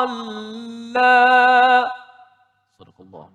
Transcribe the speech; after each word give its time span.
مصلى 0.08 1.90
صدق 2.78 3.00
الله 3.00 3.28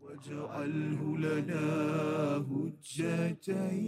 واجعله 0.00 1.00
لنا 1.18 1.66
هجتين. 2.50 3.80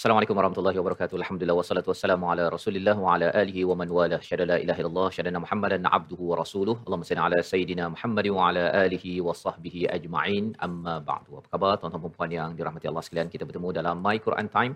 Assalamualaikum 0.00 0.36
warahmatullahi 0.38 0.78
wabarakatuh. 0.80 1.16
Alhamdulillah 1.20 1.56
wassalatu 1.58 1.88
wassalamu 1.92 2.24
ala 2.32 2.44
Rasulillah 2.54 2.94
wa 3.04 3.08
ala 3.14 3.26
alihi 3.40 3.66
wa 3.70 3.74
man 3.80 3.88
wala. 3.96 4.16
Syada 4.28 4.44
la 4.50 4.56
ilaha 4.62 4.80
illallah, 4.82 5.08
syada 5.16 5.40
Muhammadan 5.44 5.84
abduhu 5.96 6.30
wa 6.30 6.36
rasuluh. 6.40 6.76
Allahumma 6.84 7.08
salli 7.08 7.22
ala 7.26 7.38
sayidina 7.50 7.84
Muhammad 7.94 8.26
wa 8.36 8.46
ala 8.48 8.62
alihi 8.84 9.20
wa 9.26 9.36
sahbihi 9.42 9.82
ajma'in. 9.96 10.46
Amma 10.66 10.94
ba'du. 11.10 11.36
Apa 11.40 11.48
khabar 11.52 11.72
tuan-tuan 11.82 12.04
dan 12.06 12.14
puan 12.16 12.32
yang 12.38 12.56
dirahmati 12.60 12.88
Allah 12.92 13.04
sekalian? 13.04 13.28
Kita 13.34 13.44
bertemu 13.50 13.76
dalam 13.80 14.00
My 14.06 14.16
Quran 14.26 14.48
Time. 14.56 14.72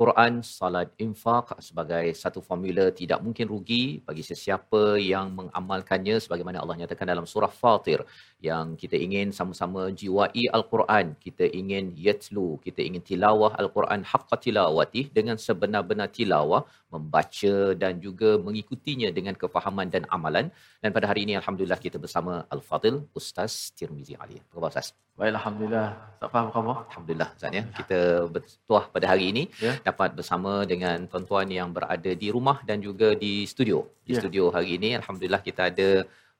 Quran, 0.00 0.40
salat, 0.40 0.88
infak 1.04 1.52
sebagai 1.68 2.06
satu 2.22 2.40
formula 2.48 2.84
tidak 3.00 3.20
mungkin 3.26 3.46
rugi 3.52 3.84
bagi 4.08 4.24
sesiapa 4.30 4.96
yang 5.12 5.36
mengamalkannya 5.38 6.16
sebagaimana 6.24 6.64
Allah 6.64 6.76
nyatakan 6.80 7.06
dalam 7.12 7.28
surah 7.32 7.52
Fatir 7.60 8.00
yang 8.48 8.74
kita 8.82 8.96
ingin 9.06 9.28
sama-sama 9.38 9.82
jiwai 10.00 10.42
Al-Quran, 10.58 11.06
kita 11.24 11.44
ingin 11.60 11.84
yatlu, 12.06 12.48
kita 12.66 12.80
ingin 12.88 13.02
tilawah 13.10 13.52
Al-Quran 13.62 14.00
haqqa 14.12 14.36
tilawati 14.44 15.02
dengan 15.18 15.36
sebenar-benar 15.46 16.08
tilawah, 16.16 16.62
membaca 16.94 17.54
dan 17.82 18.02
juga 18.06 18.30
mengikutinya 18.46 19.08
dengan 19.18 19.34
kefahaman 19.42 19.88
dan 19.94 20.04
amalan. 20.16 20.50
Dan 20.82 20.90
pada 20.96 21.06
hari 21.10 21.22
ini 21.26 21.38
alhamdulillah 21.40 21.78
kita 21.86 22.02
bersama 22.04 22.42
Al-Fadil 22.54 22.98
Ustaz 23.20 23.70
Tirmizi 23.78 24.18
Ali. 24.22 24.36
Apa 24.42 24.52
khabar 24.58 24.70
Ustaz? 24.74 24.88
Baik, 25.12 25.32
Alhamdulillah. 25.36 25.88
Tak 26.20 26.28
faham 26.32 26.44
apa 26.48 26.52
khabar? 26.56 26.76
Alhamdulillah 26.90 27.28
Ustaz 27.36 27.50
ya. 27.58 27.62
Kita 27.78 27.98
bertuah 28.34 28.84
pada 28.94 29.06
hari 29.12 29.24
ini 29.32 29.42
Ya. 29.66 29.72
dapat 29.88 30.10
bersama 30.18 30.52
dengan 30.72 31.06
tuan-tuan 31.10 31.46
yang 31.58 31.70
berada 31.76 32.10
di 32.22 32.28
rumah 32.36 32.58
dan 32.68 32.82
juga 32.88 33.08
di 33.24 33.32
studio. 33.52 33.78
Di 34.08 34.12
Ya. 34.16 34.20
studio 34.20 34.44
hari 34.56 34.70
ini 34.80 34.90
alhamdulillah 35.00 35.42
kita 35.48 35.70
ada 35.70 35.88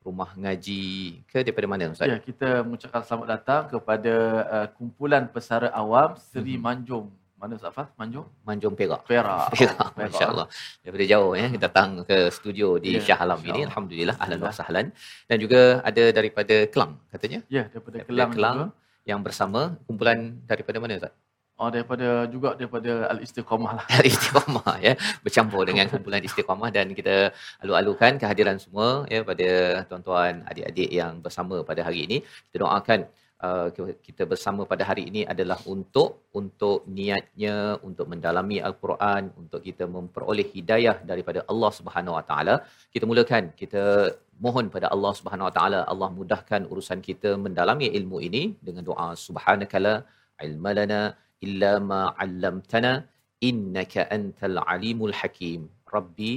rumah 0.03 0.31
ngaji 0.35 0.83
ke 1.25 1.41
daripada 1.41 1.67
mana 1.67 1.91
Ustaz? 1.91 2.07
Ya, 2.07 2.19
kita 2.19 2.63
mengucapkan 2.63 3.03
selamat 3.03 3.27
datang 3.31 3.63
kepada 3.71 4.15
uh, 4.47 4.67
kumpulan 4.77 5.25
pesara 5.27 5.71
awam 5.73 6.19
Seri 6.19 6.59
Mhm. 6.59 6.63
Manjung. 6.63 7.07
Mana 7.39 7.59
Ustaz 7.59 7.75
Fah? 7.75 7.87
Manjung? 7.99 8.27
Manjung 8.47 8.75
Perak. 8.79 9.03
Perak. 9.11 9.51
Perak, 9.51 9.91
masya-Allah. 9.99 10.47
Daripada 10.79 11.05
jauh 11.11 11.33
ya 11.35 11.47
kita 11.51 11.63
datang 11.67 11.89
ke 12.07 12.19
studio 12.31 12.79
di 12.79 12.95
Ya, 12.95 13.03
Shah 13.03 13.19
Alam 13.19 13.43
ini 13.43 13.67
alhamdulillah 13.67 14.15
ahlan 14.19 14.39
wa 14.39 14.53
sahlan 14.55 14.87
dan 15.27 15.37
juga 15.43 15.83
ada 15.83 16.05
daripada 16.15 16.57
Kelang 16.71 17.03
katanya 17.11 17.43
Ya, 17.51 17.67
daripada 17.67 17.99
Daripada 17.99 18.11
Kelang, 18.15 18.31
Kelang. 18.37 18.57
juga. 18.59 18.71
yang 19.03 19.21
bersama 19.27 19.61
kumpulan 19.91 20.19
daripada 20.47 20.79
mana 20.79 20.95
Ustaz? 21.03 21.11
Oh, 21.61 21.69
daripada 21.75 22.09
juga 22.33 22.51
daripada 22.59 22.93
Al-Istiqamah 23.13 23.73
lah. 23.79 23.85
Dari 23.93 24.09
Istiqamah 24.15 24.75
ya. 24.87 24.93
Bercampur 25.25 25.63
dengan 25.69 25.87
kumpulan 25.93 26.25
Istiqamah 26.29 26.71
dan 26.77 26.87
kita 26.99 27.17
alu-alukan 27.63 28.17
kehadiran 28.23 28.57
semua 28.65 29.05
ya 29.15 29.21
pada 29.31 29.49
tuan-tuan 29.89 30.43
adik-adik 30.51 30.91
yang 31.01 31.13
bersama 31.25 31.57
pada 31.71 31.81
hari 31.87 32.01
ini. 32.07 32.19
Kita 32.49 32.57
doakan 32.65 33.01
uh, 33.49 33.69
kita 34.09 34.23
bersama 34.33 34.65
pada 34.73 34.83
hari 34.91 35.05
ini 35.11 35.23
adalah 35.33 35.59
untuk 35.75 36.11
untuk 36.41 36.79
niatnya 36.99 37.57
untuk 37.89 38.07
mendalami 38.13 38.59
al-Quran 38.69 39.31
untuk 39.43 39.61
kita 39.69 39.87
memperoleh 39.97 40.47
hidayah 40.57 40.97
daripada 41.11 41.43
Allah 41.53 41.71
Subhanahu 41.79 42.17
Wa 42.19 42.25
Taala. 42.31 42.55
Kita 42.95 43.05
mulakan 43.11 43.53
kita 43.63 43.83
mohon 44.45 44.67
pada 44.77 44.89
Allah 44.95 45.13
Subhanahu 45.19 45.49
Wa 45.49 45.55
Taala 45.59 45.81
Allah 45.93 46.09
mudahkan 46.21 46.63
urusan 46.73 47.03
kita 47.09 47.33
mendalami 47.45 47.89
ilmu 47.99 48.19
ini 48.29 48.45
dengan 48.67 48.83
doa 48.91 49.09
subhanakala 49.27 49.95
ilmalana 50.47 51.03
illa 51.47 51.73
ma 51.91 52.03
'allamtana 52.23 52.93
innaka 53.51 54.09
antal 54.17 54.59
alimul 54.75 55.15
hakim. 55.21 55.61
Rabbi 55.95 56.33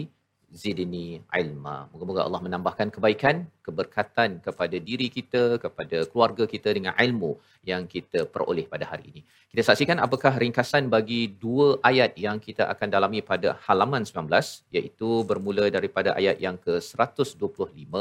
zidni 0.62 1.20
ilma. 1.42 1.76
Moga-moga 1.92 2.22
Allah 2.28 2.42
menambahkan 2.46 2.88
kebaikan 2.96 3.36
keberkatan 3.66 4.40
kepada 4.46 4.78
diri 4.88 5.08
kita 5.18 5.44
kepada 5.64 5.98
keluarga 6.12 6.44
kita 6.54 6.70
dengan 6.78 6.94
ilmu 7.06 7.32
yang 7.72 7.84
kita 7.94 8.20
peroleh 8.34 8.66
pada 8.74 8.88
hari 8.92 9.06
ini. 9.12 9.22
Kita 9.52 9.62
saksikan 9.70 10.00
apakah 10.06 10.34
ringkasan 10.44 10.88
bagi 10.96 11.22
dua 11.44 11.68
ayat 11.92 12.14
yang 12.26 12.40
kita 12.48 12.64
akan 12.74 12.88
dalami 12.96 13.20
pada 13.32 13.60
halaman 13.68 14.04
19 14.08 14.72
iaitu 14.78 15.10
bermula 15.30 15.68
daripada 15.78 16.12
ayat 16.20 16.40
yang 16.46 16.58
ke-125 16.66 17.94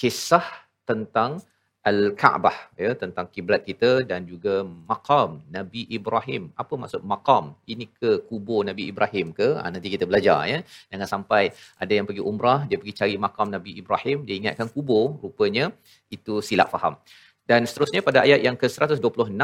kisah 0.00 0.46
tentang 0.90 1.42
Al-Kaabah 1.80 2.76
ya 2.76 2.92
tentang 2.92 3.24
kiblat 3.32 3.64
kita 3.64 4.04
dan 4.04 4.28
juga 4.28 4.60
maqam 4.90 5.40
Nabi 5.48 5.88
Ibrahim. 5.88 6.52
Apa 6.52 6.76
maksud 6.76 7.00
maqam? 7.00 7.56
Ini 7.64 7.88
ke 7.88 8.10
kubur 8.28 8.60
Nabi 8.68 8.92
Ibrahim 8.92 9.32
ke? 9.32 9.56
Ha, 9.56 9.72
nanti 9.72 9.88
kita 9.88 10.04
belajar 10.04 10.44
ya. 10.44 10.60
Jangan 10.92 11.08
sampai 11.08 11.42
ada 11.80 11.92
yang 11.96 12.04
pergi 12.04 12.20
umrah, 12.20 12.68
dia 12.68 12.76
pergi 12.76 12.94
cari 13.00 13.14
makam 13.16 13.48
Nabi 13.48 13.80
Ibrahim, 13.80 14.28
dia 14.28 14.36
ingatkan 14.36 14.68
kubur, 14.68 15.16
rupanya 15.24 15.72
itu 16.12 16.44
silap 16.44 16.68
faham. 16.68 17.00
Dan 17.48 17.64
seterusnya 17.64 18.04
pada 18.04 18.28
ayat 18.28 18.44
yang 18.46 18.54
ke-126, 18.60 19.34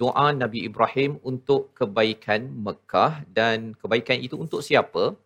doa 0.00 0.26
Nabi 0.32 0.64
Ibrahim 0.70 1.18
untuk 1.26 1.74
kebaikan 1.76 2.48
Mekah 2.54 3.26
dan 3.28 3.74
kebaikan 3.76 4.16
itu 4.16 4.38
untuk 4.38 4.62
siapa? 4.62 5.18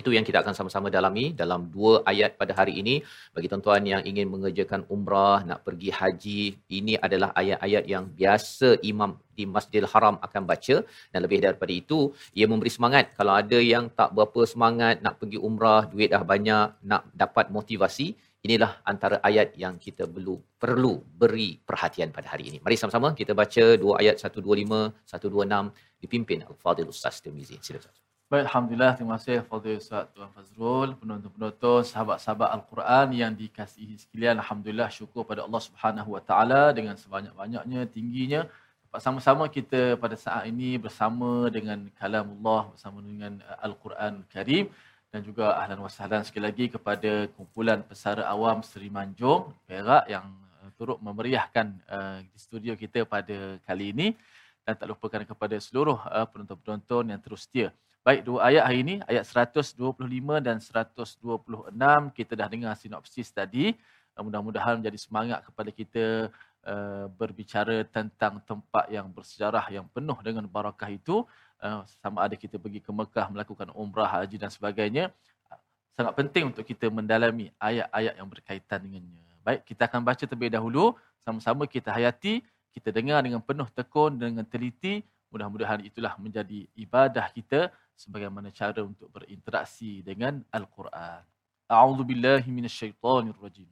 Itu 0.00 0.10
yang 0.16 0.24
kita 0.28 0.38
akan 0.42 0.54
sama-sama 0.58 0.88
dalami 0.96 1.26
dalam 1.42 1.60
dua 1.74 1.92
ayat 2.12 2.30
pada 2.40 2.52
hari 2.58 2.74
ini. 2.82 2.94
Bagi 3.34 3.48
tuan-tuan 3.50 3.82
yang 3.92 4.02
ingin 4.10 4.28
mengerjakan 4.34 4.82
umrah, 4.94 5.38
nak 5.50 5.60
pergi 5.66 5.90
haji, 5.98 6.42
ini 6.78 6.94
adalah 7.06 7.30
ayat-ayat 7.42 7.84
yang 7.94 8.04
biasa 8.20 8.70
imam 8.92 9.12
di 9.38 9.44
Masjidil 9.54 9.88
Haram 9.92 10.16
akan 10.26 10.42
baca 10.50 10.76
dan 11.12 11.20
lebih 11.24 11.38
daripada 11.44 11.72
itu 11.82 11.98
ia 12.38 12.46
memberi 12.52 12.72
semangat 12.76 13.12
kalau 13.18 13.34
ada 13.42 13.58
yang 13.72 13.84
tak 13.98 14.10
berapa 14.16 14.40
semangat 14.52 15.04
nak 15.04 15.20
pergi 15.20 15.38
umrah 15.48 15.82
duit 15.92 16.08
dah 16.14 16.24
banyak 16.32 16.66
nak 16.90 17.04
dapat 17.22 17.52
motivasi 17.56 18.08
inilah 18.46 18.72
antara 18.92 19.16
ayat 19.28 19.52
yang 19.62 19.76
kita 19.86 20.08
perlu 20.14 20.36
perlu 20.64 20.94
beri 21.20 21.50
perhatian 21.68 22.10
pada 22.16 22.32
hari 22.32 22.44
ini 22.50 22.58
mari 22.64 22.80
sama-sama 22.80 23.10
kita 23.20 23.36
baca 23.42 23.64
dua 23.82 24.00
ayat 24.00 24.16
125 24.24 24.40
126 25.12 26.02
dipimpin 26.02 26.40
Al-Fadil 26.48 26.90
Ustaz 26.94 27.20
Tirmizi 27.20 27.58
silakan 27.60 27.92
Ustaz. 27.92 28.15
Baik, 28.26 28.50
Alhamdulillah. 28.50 28.92
Terima 28.98 29.14
kasih 29.22 29.38
Fadil 29.46 29.78
Ustaz 29.78 30.10
Tuan 30.10 30.26
Fazrul, 30.34 30.98
penonton-penonton, 30.98 31.86
sahabat-sahabat 31.86 32.50
Al-Quran 32.58 33.14
yang 33.14 33.30
dikasihi 33.30 33.94
sekalian. 34.02 34.42
Alhamdulillah 34.42 34.90
syukur 34.90 35.22
pada 35.22 35.46
Allah 35.46 35.62
Subhanahu 35.62 36.10
Wa 36.18 36.22
Taala 36.26 36.74
dengan 36.74 36.98
sebanyak-banyaknya, 36.98 37.86
tingginya. 37.86 38.50
Dapat 38.82 39.00
sama-sama 39.06 39.46
kita 39.46 39.94
pada 40.02 40.18
saat 40.18 40.42
ini 40.50 40.74
bersama 40.74 41.46
dengan 41.54 41.86
kalamullah, 41.94 42.74
bersama 42.74 42.98
dengan 42.98 43.38
uh, 43.46 43.62
Al-Quran 43.62 44.26
Karim 44.34 44.74
dan 45.14 45.22
juga 45.22 45.54
ahlan 45.62 45.86
wa 45.86 45.86
sahlan 45.86 46.26
sekali 46.26 46.50
lagi 46.50 46.66
kepada 46.66 47.30
kumpulan 47.38 47.86
pesara 47.86 48.26
awam 48.26 48.58
Seri 48.66 48.90
Manjung, 48.90 49.54
Perak 49.70 50.10
yang 50.10 50.26
uh, 50.66 50.74
turut 50.74 50.98
memeriahkan 50.98 51.66
uh, 51.86 52.18
di 52.26 52.38
studio 52.42 52.74
kita 52.74 53.06
pada 53.06 53.62
kali 53.62 53.94
ini 53.94 54.18
dan 54.66 54.74
tak 54.74 54.90
lupakan 54.90 55.22
kepada 55.22 55.54
seluruh 55.62 56.02
uh, 56.10 56.26
penonton-penonton 56.26 57.14
yang 57.14 57.22
terus 57.22 57.46
setia. 57.46 57.70
Baik, 58.06 58.22
dua 58.22 58.54
ayat 58.54 58.70
hari 58.70 58.86
ini, 58.86 58.94
ayat 59.10 59.26
125 59.26 59.74
dan 60.38 60.62
126, 60.62 61.26
kita 62.14 62.32
dah 62.38 62.46
dengar 62.46 62.78
sinopsis 62.78 63.34
tadi. 63.34 63.74
Uh, 64.14 64.22
Mudah-mudahan 64.22 64.78
menjadi 64.78 64.94
semangat 64.94 65.42
kepada 65.42 65.74
kita 65.74 66.30
uh, 66.70 67.10
berbicara 67.18 67.82
tentang 67.90 68.38
tempat 68.46 68.86
yang 68.94 69.10
bersejarah, 69.10 69.66
yang 69.74 69.90
penuh 69.90 70.14
dengan 70.22 70.46
barakah 70.46 70.86
itu. 70.86 71.26
Uh, 71.58 71.82
sama 71.98 72.22
ada 72.22 72.38
kita 72.38 72.62
pergi 72.62 72.78
ke 72.78 72.94
Mekah 72.94 73.26
melakukan 73.26 73.74
umrah, 73.74 74.22
haji 74.22 74.38
dan 74.38 74.54
sebagainya. 74.54 75.10
Sangat 75.98 76.14
penting 76.14 76.54
untuk 76.54 76.62
kita 76.62 76.86
mendalami 76.86 77.50
ayat-ayat 77.58 78.22
yang 78.22 78.30
berkaitan 78.30 78.86
dengannya. 78.86 79.26
Baik, 79.42 79.66
kita 79.66 79.90
akan 79.90 80.06
baca 80.06 80.22
terlebih 80.22 80.54
dahulu. 80.54 80.94
Sama-sama 81.26 81.66
kita 81.66 81.90
hayati, 81.90 82.38
kita 82.70 82.94
dengar 82.94 83.18
dengan 83.26 83.42
penuh 83.42 83.66
tekun, 83.74 84.14
dengan 84.14 84.46
teliti. 84.46 85.02
Mudah-mudahan 85.34 85.82
itulah 85.82 86.14
menjadi 86.22 86.70
ibadah 86.78 87.34
kita 87.34 87.74
sebagaimana 87.95 88.51
cara 88.51 88.81
untuk 88.81 89.13
berinteraksi 89.13 90.01
dengan 90.01 90.41
Al-Quran. 90.51 91.23
أعوذ 91.71 92.03
بالله 92.03 92.43
من 92.51 92.67
الشيطان 92.67 93.31
الرجيم 93.31 93.71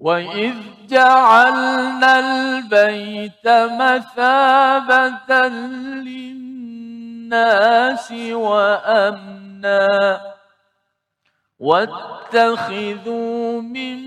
وإذ 0.00 0.56
جعلنا 0.88 2.12
البيت 2.18 3.44
مثابة 3.76 5.48
للناس 6.08 8.08
وأمنا 8.32 9.88
واتخذوا 11.60 13.60
من 13.60 13.98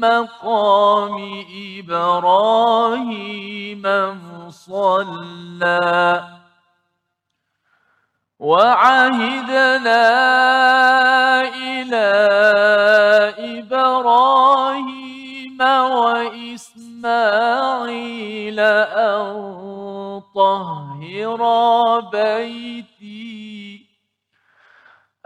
مقام 0.00 1.14
إبراهيم 1.78 3.82
مصلى 4.32 5.84
وعهدنا 8.39 10.03
إلى 11.57 12.07
إبراهيم 13.59 14.97
وإسماعيل 16.77 16.99
أن 18.59 20.21
طهر 20.35 21.41
بيتي 21.99 23.87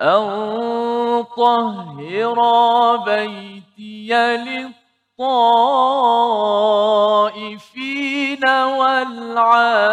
أن 0.02 1.24
طهر 1.38 2.38
بيتي 2.98 4.08
للطائفين 7.22 8.46
والعاكفين 8.50 9.92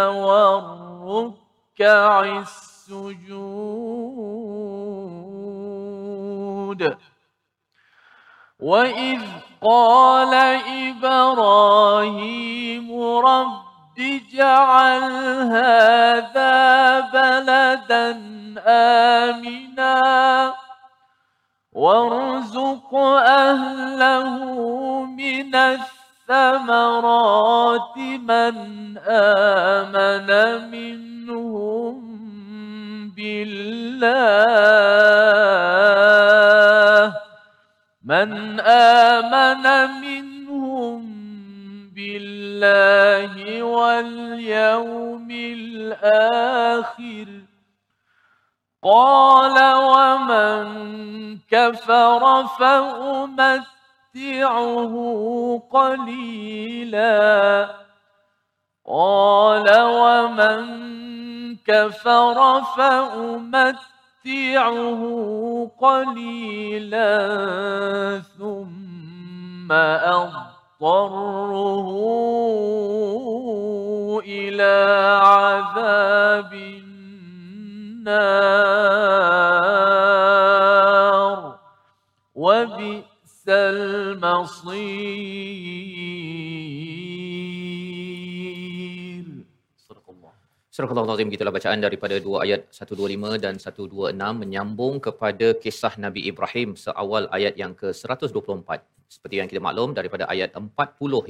والركع 0.00 1.30
السجود. 2.20 3.30
وإذ 8.60 9.20
قال 9.62 10.34
إبراهيم 10.88 12.08
رب 13.02 13.70
اجعل 13.98 15.02
هذا 15.52 17.00
بلدا 17.00 18.10
آمنا. 18.66 20.00
وارزق 21.72 22.94
أهله 22.94 24.44
من 25.04 25.54
الثمرات 26.30 27.06
من 27.96 28.98
آمن 29.06 30.30
منهم 30.70 32.00
بالله. 33.16 34.10
من 38.04 38.60
آمن 38.60 39.90
منهم 40.00 41.00
بالله 41.94 43.62
واليوم 43.62 45.28
الآخر 45.30 46.70
قال 48.82 49.56
ومن 49.74 50.64
كفر 51.50 52.46
فأمتعه 52.58 53.74
قليلا. 55.70 57.68
قال 58.86 59.66
ومن 59.82 60.90
كفر 61.66 62.62
فأمتعه 62.76 63.80
قليلا 65.80 67.10
ثم 68.38 69.72
أضطره 70.82 71.10
إلى 74.24 74.74
عذاب 75.22 76.52
النار. 78.00 79.60
وبئس 82.34 83.44
المصير. 83.48 84.90
Allah 90.88 91.20
gitulah 91.34 91.52
bacaan 91.52 91.80
daripada 91.84 92.16
dua 92.26 92.48
ayat 92.48 92.60
125 92.72 93.36
dan 93.44 93.54
126 93.60 94.16
menyambung 94.16 94.96
kepada 95.06 95.52
kisah 95.62 95.94
Nabi 96.04 96.24
Ibrahim 96.30 96.72
seawal 96.84 97.28
ayat 97.36 97.54
yang 97.60 97.72
ke-124. 97.76 98.68
Seperti 99.10 99.34
yang 99.42 99.48
kita 99.50 99.60
maklum 99.60 99.92
daripada 99.92 100.24
ayat 100.32 100.56
40 100.56 100.70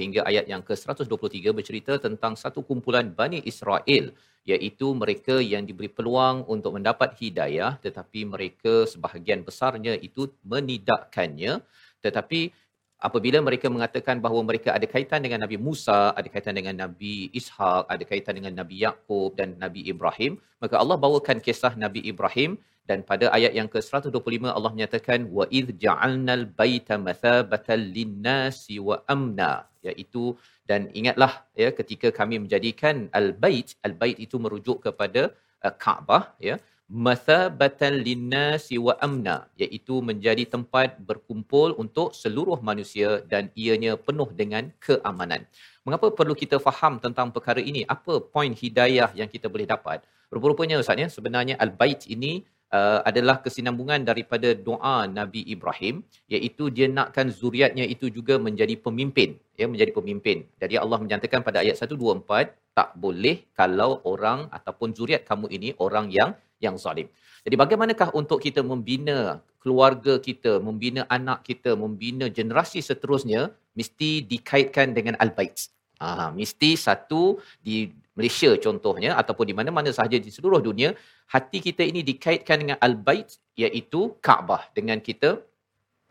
hingga 0.01 0.21
ayat 0.29 0.45
yang 0.47 0.63
ke-123 0.63 1.51
bercerita 1.57 1.93
tentang 1.99 2.39
satu 2.39 2.63
kumpulan 2.63 3.11
Bani 3.11 3.43
Israel 3.51 4.15
iaitu 4.47 4.87
mereka 5.01 5.35
yang 5.43 5.67
diberi 5.67 5.89
peluang 5.91 6.47
untuk 6.49 6.77
mendapat 6.77 7.13
hidayah 7.21 7.77
tetapi 7.85 8.25
mereka 8.25 8.89
sebahagian 8.89 9.45
besarnya 9.45 9.93
itu 10.07 10.31
menidakkannya 10.47 11.61
tetapi 12.01 12.49
apabila 13.07 13.37
mereka 13.47 13.67
mengatakan 13.75 14.21
bahawa 14.25 14.41
mereka 14.49 14.69
ada 14.77 14.87
kaitan 14.93 15.19
dengan 15.25 15.39
Nabi 15.43 15.57
Musa, 15.67 16.13
ada 16.19 16.27
kaitan 16.33 16.55
dengan 16.59 16.75
Nabi 16.83 17.33
Ishak, 17.39 17.89
ada 17.93 18.03
kaitan 18.11 18.37
dengan 18.37 18.53
Nabi 18.61 18.75
Yakub 18.85 19.33
dan 19.39 19.57
Nabi 19.63 19.81
Ibrahim, 19.93 20.37
maka 20.61 20.77
Allah 20.81 20.97
bawakan 21.05 21.41
kisah 21.47 21.73
Nabi 21.85 22.05
Ibrahim. 22.13 22.61
Dan 22.89 23.05
pada 23.09 23.25
ayat 23.37 23.53
yang 23.55 23.69
ke-125 23.73 24.51
Allah 24.51 24.71
menyatakan 24.75 25.29
wa 25.37 25.45
id 25.57 25.67
ja'alnal 25.83 26.49
baita 26.59 26.97
mathabatan 27.07 27.79
lin-nasi 27.95 28.81
wa 28.87 28.97
amna 29.15 29.51
iaitu 29.85 30.23
dan 30.69 30.89
ingatlah 30.99 31.45
ya 31.61 31.69
ketika 31.79 32.09
kami 32.19 32.35
menjadikan 32.43 33.07
al-bait 33.19 33.77
al-bait 33.87 34.17
itu 34.25 34.35
merujuk 34.43 34.77
kepada 34.85 35.33
uh, 35.65 35.73
Kaabah 35.83 36.23
ya 36.47 36.57
mathabatan 36.91 38.03
linnasi 38.03 38.75
wa 38.75 38.93
amna 38.99 39.47
iaitu 39.55 40.03
menjadi 40.03 40.43
tempat 40.43 40.99
berkumpul 40.99 41.71
untuk 41.79 42.11
seluruh 42.11 42.59
manusia 42.59 43.23
dan 43.31 43.47
ianya 43.55 43.95
penuh 43.95 44.27
dengan 44.35 44.67
keamanan. 44.83 45.47
Mengapa 45.87 46.11
perlu 46.11 46.35
kita 46.35 46.59
faham 46.59 46.99
tentang 46.99 47.31
perkara 47.31 47.63
ini? 47.63 47.87
Apa 47.87 48.19
poin 48.19 48.51
hidayah 48.51 49.09
yang 49.15 49.31
kita 49.31 49.47
boleh 49.47 49.63
dapat? 49.63 50.03
Rupa-rupanya 50.27 50.83
Ustaz 50.83 50.99
ya, 50.99 51.07
sebenarnya 51.07 51.55
al-bait 51.63 52.03
ini 52.11 52.43
uh, 52.75 52.99
adalah 53.07 53.39
kesinambungan 53.39 54.03
daripada 54.03 54.51
doa 54.51 55.07
Nabi 55.07 55.47
Ibrahim 55.47 56.03
iaitu 56.27 56.67
dia 56.75 56.91
nakkan 56.91 57.31
zuriatnya 57.31 57.87
itu 57.87 58.11
juga 58.11 58.35
menjadi 58.35 58.75
pemimpin 58.75 59.39
ya 59.55 59.67
menjadi 59.71 59.91
pemimpin. 59.95 60.43
Jadi 60.59 60.75
Allah 60.75 60.99
menyatakan 60.99 61.39
pada 61.47 61.63
ayat 61.63 61.79
124 61.79 62.51
tak 62.75 62.89
boleh 62.99 63.47
kalau 63.55 64.03
orang 64.07 64.47
ataupun 64.51 64.95
zuriat 64.95 65.23
kamu 65.27 65.47
ini 65.55 65.69
orang 65.79 66.07
yang 66.11 66.31
yang 66.61 66.77
zalim. 66.77 67.09
Jadi 67.41 67.55
bagaimanakah 67.57 68.13
untuk 68.13 68.37
kita 68.45 68.61
membina 68.61 69.41
keluarga 69.57 70.21
kita, 70.21 70.61
membina 70.61 71.09
anak 71.09 71.41
kita, 71.49 71.73
membina 71.73 72.29
generasi 72.29 72.79
seterusnya 72.85 73.49
mesti 73.73 74.21
dikaitkan 74.21 74.93
dengan 74.93 75.17
al-bait. 75.17 75.69
Ah, 76.01 76.29
mesti 76.33 76.77
satu 76.77 77.37
di 77.61 77.89
Malaysia 78.17 78.53
contohnya 78.57 79.17
ataupun 79.21 79.45
di 79.49 79.55
mana-mana 79.57 79.89
sahaja 79.93 80.17
di 80.17 80.29
seluruh 80.33 80.61
dunia, 80.61 80.93
hati 81.29 81.61
kita 81.61 81.81
ini 81.81 82.01
dikaitkan 82.01 82.57
dengan 82.61 82.77
al-bait 82.81 83.37
iaitu 83.57 84.13
Kaabah 84.21 84.69
dengan 84.77 84.97
kita 85.01 85.41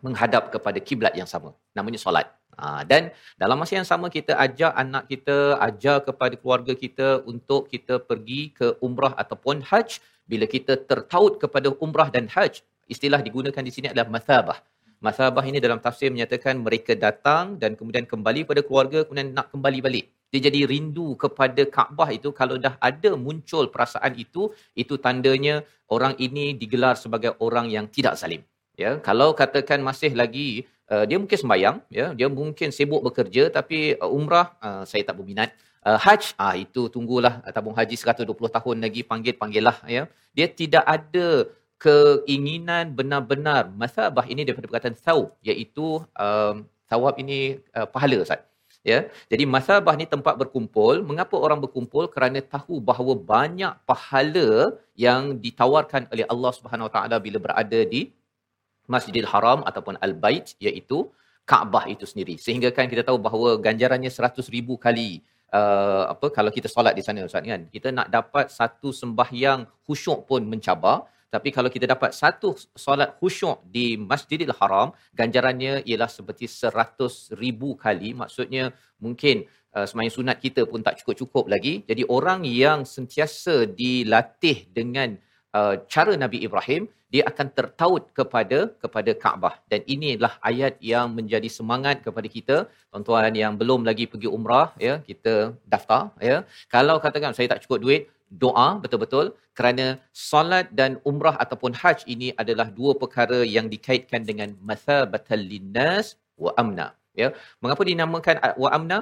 menghadap 0.01 0.49
kepada 0.55 0.79
kiblat 0.81 1.15
yang 1.15 1.29
sama. 1.29 1.53
Namanya 1.77 2.01
solat. 2.01 2.40
Ha, 2.61 2.85
dan 2.85 3.09
dalam 3.41 3.57
masa 3.57 3.81
yang 3.81 3.89
sama 3.89 4.13
kita 4.13 4.37
ajak 4.37 4.73
anak 4.77 5.09
kita, 5.09 5.57
ajar 5.65 6.05
kepada 6.05 6.37
keluarga 6.37 6.77
kita 6.77 7.25
untuk 7.25 7.73
kita 7.73 7.97
pergi 7.97 8.53
ke 8.53 8.77
umrah 8.85 9.17
ataupun 9.17 9.65
hajj. 9.65 10.05
Bila 10.29 10.45
kita 10.45 10.77
tertaut 10.77 11.41
kepada 11.43 11.73
umrah 11.81 12.13
dan 12.13 12.29
hajj, 12.29 12.61
istilah 12.85 13.25
digunakan 13.25 13.65
di 13.65 13.73
sini 13.73 13.89
adalah 13.89 14.13
mathabah. 14.13 14.59
Mathabah 15.01 15.43
ini 15.49 15.59
dalam 15.65 15.81
tafsir 15.81 16.13
menyatakan 16.13 16.61
mereka 16.61 16.93
datang 16.93 17.57
dan 17.57 17.73
kemudian 17.73 18.05
kembali 18.05 18.45
pada 18.45 18.61
keluarga, 18.61 19.09
kemudian 19.09 19.33
nak 19.33 19.49
kembali 19.49 19.81
balik. 19.81 20.07
Dia 20.31 20.47
jadi 20.47 20.69
rindu 20.69 21.17
kepada 21.19 21.65
Kaabah 21.67 22.13
itu 22.15 22.31
kalau 22.31 22.61
dah 22.61 22.77
ada 22.79 23.17
muncul 23.17 23.73
perasaan 23.73 24.13
itu, 24.15 24.53
itu 24.77 24.95
tandanya 25.01 25.65
orang 25.89 26.15
ini 26.21 26.53
digelar 26.55 26.95
sebagai 27.01 27.35
orang 27.41 27.67
yang 27.73 27.89
tidak 27.89 28.15
zalim. 28.21 28.45
Ya, 28.79 29.01
kalau 29.03 29.35
katakan 29.35 29.83
masih 29.83 30.13
lagi 30.15 30.69
uh, 30.93 31.05
dia 31.09 31.17
mungkin 31.23 31.39
sembahyang, 31.39 31.77
ya, 31.89 32.07
dia 32.19 32.29
mungkin 32.29 32.69
sibuk 32.75 33.01
bekerja 33.07 33.49
tapi 33.49 33.95
uh, 33.97 34.11
umrah 34.11 34.59
uh, 34.61 34.83
saya 34.85 35.03
tak 35.07 35.17
berminat. 35.19 35.55
Uh, 35.81 35.97
haj 35.97 36.37
ah 36.37 36.53
itu 36.53 36.93
tunggulah 36.93 37.41
uh, 37.41 37.53
tabung 37.57 37.73
haji 37.73 37.97
120 37.97 38.29
tahun 38.29 38.77
lagi 38.85 39.01
panggil 39.01 39.35
panggillah 39.41 39.77
ya. 39.89 40.03
Dia 40.37 40.47
tidak 40.61 40.85
ada 40.85 41.49
keinginan 41.81 42.93
benar-benar 42.93 43.73
masabah 43.73 44.29
ini 44.29 44.45
daripada 44.45 44.69
perkataan 44.69 44.97
thawb 45.07 45.33
iaitu 45.41 46.05
um, 46.13 46.69
thawab 46.85 47.17
ini 47.23 47.65
uh, 47.73 47.89
pahala 47.89 48.21
Ustaz. 48.21 48.45
Ya. 48.81 48.99
Jadi 49.33 49.45
masabah 49.45 49.93
ni 50.01 50.09
tempat 50.09 50.35
berkumpul. 50.41 51.05
Mengapa 51.05 51.37
orang 51.37 51.61
berkumpul? 51.65 52.09
Kerana 52.09 52.41
tahu 52.41 52.81
bahawa 52.81 53.13
banyak 53.33 53.73
pahala 53.85 54.49
yang 54.97 55.37
ditawarkan 55.37 56.09
oleh 56.13 56.25
Allah 56.33 56.53
Subhanahu 56.57 56.89
Wa 56.89 56.93
Taala 56.97 57.17
bila 57.21 57.37
berada 57.37 57.81
di 57.93 58.09
Masjidil 58.95 59.29
Haram 59.33 59.63
ataupun 59.71 59.95
Al-Bait 60.07 60.59
iaitu 60.67 61.07
Kaabah 61.51 61.85
itu 61.91 62.05
sendiri. 62.11 62.35
Sehingga 62.45 62.71
kan 62.77 62.87
kita 62.93 63.03
tahu 63.09 63.19
bahawa 63.27 63.59
ganjarannya 63.67 64.11
100 64.11 64.55
ribu 64.55 64.75
kali 64.87 65.19
uh, 65.59 66.05
apa 66.15 66.27
kalau 66.37 66.51
kita 66.57 66.69
solat 66.75 66.95
di 66.99 67.03
sana 67.07 67.27
Ustaz 67.27 67.43
kan. 67.43 67.63
Kita 67.75 67.89
nak 67.91 68.09
dapat 68.17 68.47
satu 68.59 68.91
sembahyang 69.01 69.67
khusyuk 69.87 70.31
pun 70.31 70.43
mencabar. 70.47 71.07
Tapi 71.31 71.55
kalau 71.55 71.71
kita 71.71 71.87
dapat 71.87 72.11
satu 72.11 72.59
solat 72.75 73.15
khusyuk 73.19 73.63
di 73.63 73.95
Masjidil 73.95 74.51
Haram, 74.59 74.91
ganjarannya 75.15 75.87
ialah 75.87 76.11
seperti 76.11 76.51
seratus 76.51 77.31
ribu 77.43 77.79
kali. 77.79 78.11
Maksudnya 78.23 78.75
mungkin 78.99 79.47
uh, 79.75 79.87
semayang 79.87 80.15
sunat 80.19 80.43
kita 80.43 80.67
pun 80.71 80.83
tak 80.87 80.99
cukup-cukup 81.03 81.47
lagi. 81.55 81.87
Jadi 81.87 82.03
orang 82.07 82.43
yang 82.47 82.83
sentiasa 82.83 83.67
dilatih 83.67 84.71
dengan 84.75 85.19
uh, 85.59 85.75
cara 85.95 86.13
Nabi 86.25 86.39
Ibrahim, 86.47 86.83
dia 87.13 87.23
akan 87.31 87.47
tertaut 87.59 88.05
kepada 88.19 88.59
kepada 88.83 89.11
Kaabah. 89.23 89.55
Dan 89.71 89.81
inilah 89.95 90.33
ayat 90.51 90.75
yang 90.93 91.11
menjadi 91.19 91.49
semangat 91.59 92.07
kepada 92.07 92.29
kita, 92.37 92.57
tuan-tuan 92.91 93.35
yang 93.35 93.55
belum 93.61 93.83
lagi 93.89 94.07
pergi 94.13 94.29
umrah, 94.37 94.69
ya 94.87 94.95
kita 95.09 95.35
daftar. 95.73 96.03
Ya. 96.31 96.47
Kalau 96.75 96.97
katakan 97.05 97.35
saya 97.37 97.51
tak 97.53 97.63
cukup 97.67 97.79
duit, 97.85 98.03
doa 98.31 98.79
betul-betul 98.83 99.35
kerana 99.59 99.99
solat 100.15 100.71
dan 100.71 101.03
umrah 101.11 101.35
ataupun 101.45 101.75
haj 101.75 102.07
ini 102.15 102.31
adalah 102.43 102.71
dua 102.79 102.95
perkara 102.95 103.43
yang 103.57 103.67
dikaitkan 103.67 104.23
dengan 104.23 104.55
mathabatal 104.63 105.43
linnas 105.53 106.15
wa 106.39 106.55
amna 106.63 106.95
ya 107.23 107.35
mengapa 107.59 107.83
dinamakan 107.91 108.39
wa 108.55 108.71
amna 108.71 108.99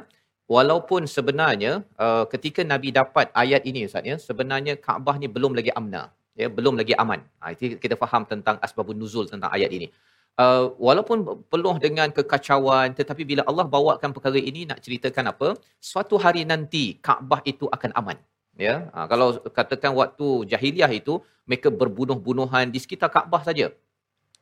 walaupun 0.48 1.04
sebenarnya 1.04 1.84
uh, 2.00 2.24
ketika 2.32 2.64
nabi 2.64 2.88
dapat 3.00 3.28
ayat 3.36 3.68
ini 3.68 3.84
ustaz 3.84 4.08
ya 4.10 4.16
sebenarnya 4.16 4.80
Kaabah 4.80 5.20
ni 5.20 5.28
belum 5.28 5.52
lagi 5.52 5.72
amna 5.76 6.08
ya 6.42 6.48
belum 6.58 6.74
lagi 6.80 6.94
aman. 7.02 7.20
Ha, 7.42 7.52
itu 7.54 7.74
kita 7.82 7.94
faham 8.02 8.22
tentang 8.32 8.56
asbabun 8.66 8.96
nuzul 9.02 9.26
tentang 9.32 9.50
ayat 9.56 9.70
ini. 9.78 9.88
Uh, 10.38 10.70
walaupun 10.86 11.18
penuh 11.52 11.76
dengan 11.84 12.08
kekacauan 12.16 12.94
tetapi 12.98 13.22
bila 13.30 13.42
Allah 13.50 13.66
bawakan 13.74 14.10
perkara 14.16 14.38
ini 14.50 14.60
nak 14.70 14.78
ceritakan 14.84 15.34
apa? 15.34 15.48
Suatu 15.90 16.14
hari 16.24 16.46
nanti 16.52 16.84
Kaabah 17.06 17.42
itu 17.52 17.66
akan 17.76 17.90
aman. 18.00 18.18
Ya 18.66 18.74
ha, 18.94 19.06
kalau 19.10 19.28
katakan 19.58 19.92
waktu 19.98 20.26
jahiliah 20.52 20.90
itu 21.00 21.18
mereka 21.50 21.68
berbunuh-bunuhan 21.80 22.70
di 22.74 22.78
sekitar 22.84 23.10
Kaabah 23.10 23.42
saja. 23.48 23.66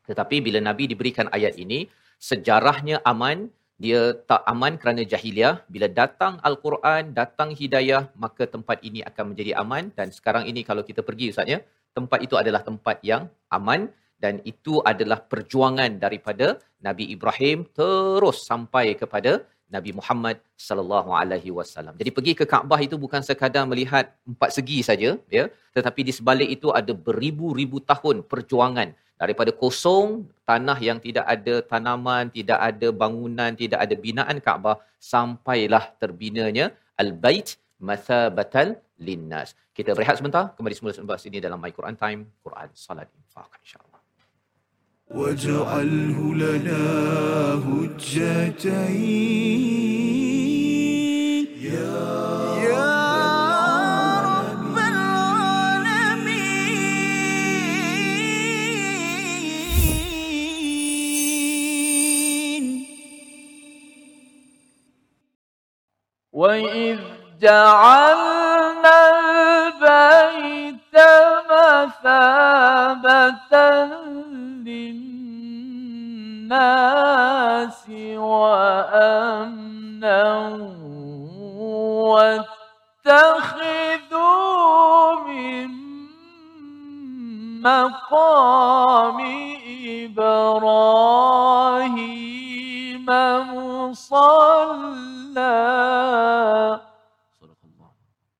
Tetapi 0.08 0.36
bila 0.46 0.60
nabi 0.68 0.84
diberikan 0.92 1.32
ayat 1.36 1.56
ini 1.64 1.88
sejarahnya 2.30 3.00
aman 3.12 3.48
dia 3.84 4.16
tak 4.28 4.40
aman 4.52 4.76
kerana 4.80 5.00
jahiliah. 5.12 5.64
Bila 5.74 5.88
datang 6.00 6.40
al-Quran 6.48 7.12
datang 7.16 7.52
hidayah 7.60 8.02
maka 8.24 8.44
tempat 8.54 8.80
ini 8.88 9.00
akan 9.00 9.32
menjadi 9.32 9.52
aman. 9.64 9.92
Dan 9.96 10.12
sekarang 10.12 10.44
ini 10.50 10.60
kalau 10.68 10.84
kita 10.84 11.00
pergi 11.08 11.32
ustaz 11.32 11.48
ya 11.54 11.60
tempat 11.98 12.18
itu 12.26 12.34
adalah 12.42 12.62
tempat 12.68 12.96
yang 13.10 13.22
aman 13.58 13.88
dan 14.24 14.34
itu 14.50 14.74
adalah 14.90 15.18
perjuangan 15.32 15.90
daripada 16.04 16.46
Nabi 16.86 17.04
Ibrahim 17.16 17.58
terus 17.78 18.38
sampai 18.50 18.86
kepada 19.02 19.32
Nabi 19.74 19.90
Muhammad 19.98 20.36
sallallahu 20.66 21.10
alaihi 21.20 21.50
wasallam. 21.58 21.94
Jadi 22.00 22.10
pergi 22.16 22.32
ke 22.40 22.44
Kaabah 22.52 22.78
itu 22.86 22.96
bukan 23.04 23.22
sekadar 23.28 23.64
melihat 23.72 24.14
empat 24.30 24.50
segi 24.56 24.78
saja 24.88 25.10
ya, 25.36 25.44
tetapi 25.76 26.00
di 26.08 26.12
sebalik 26.18 26.48
itu 26.56 26.70
ada 26.80 26.92
beribu-ribu 27.06 27.82
tahun 27.90 28.22
perjuangan 28.30 28.94
daripada 29.22 29.50
kosong 29.62 30.28
tanah 30.48 30.78
yang 30.88 30.98
tidak 31.06 31.26
ada 31.34 31.54
tanaman, 31.70 32.30
tidak 32.38 32.58
ada 32.68 32.88
bangunan, 33.02 33.52
tidak 33.62 33.80
ada 33.84 33.94
binaan 34.06 34.38
Kaabah 34.46 34.76
sampailah 35.12 35.84
terbinanya 36.02 36.70
Al-Bait 37.02 37.58
Mathabatal 37.88 38.68
Linnas. 38.99 39.55
Kita 39.73 39.95
berehat 39.97 40.19
sebentar, 40.19 40.53
kembali 40.53 40.75
semula 40.77 40.93
selepas 40.93 41.23
ini 41.25 41.39
dalam 41.39 41.57
My 41.57 41.71
Quran 41.71 41.95
Time, 41.97 42.27
Quran 42.43 42.69
Salat 42.75 43.07
Infaq 43.15 43.49
insya-Allah. 43.63 43.99
واجعله 45.11 46.19
لنا 46.35 46.83
هجتين 47.67 48.71
يا 51.59 51.99
يا 52.63 52.95
رب 54.23 54.75
العالمين 61.91 62.85
وإذ 66.31 66.99
جعلنا 67.41 68.44
البيت 68.86 70.76
مثابة 71.50 73.36
للناس 76.46 77.82
وأمنا 78.16 80.26
واتخذوا 83.86 85.14
من 85.28 85.70
مقام 87.62 89.18
إبراهيم 89.86 91.05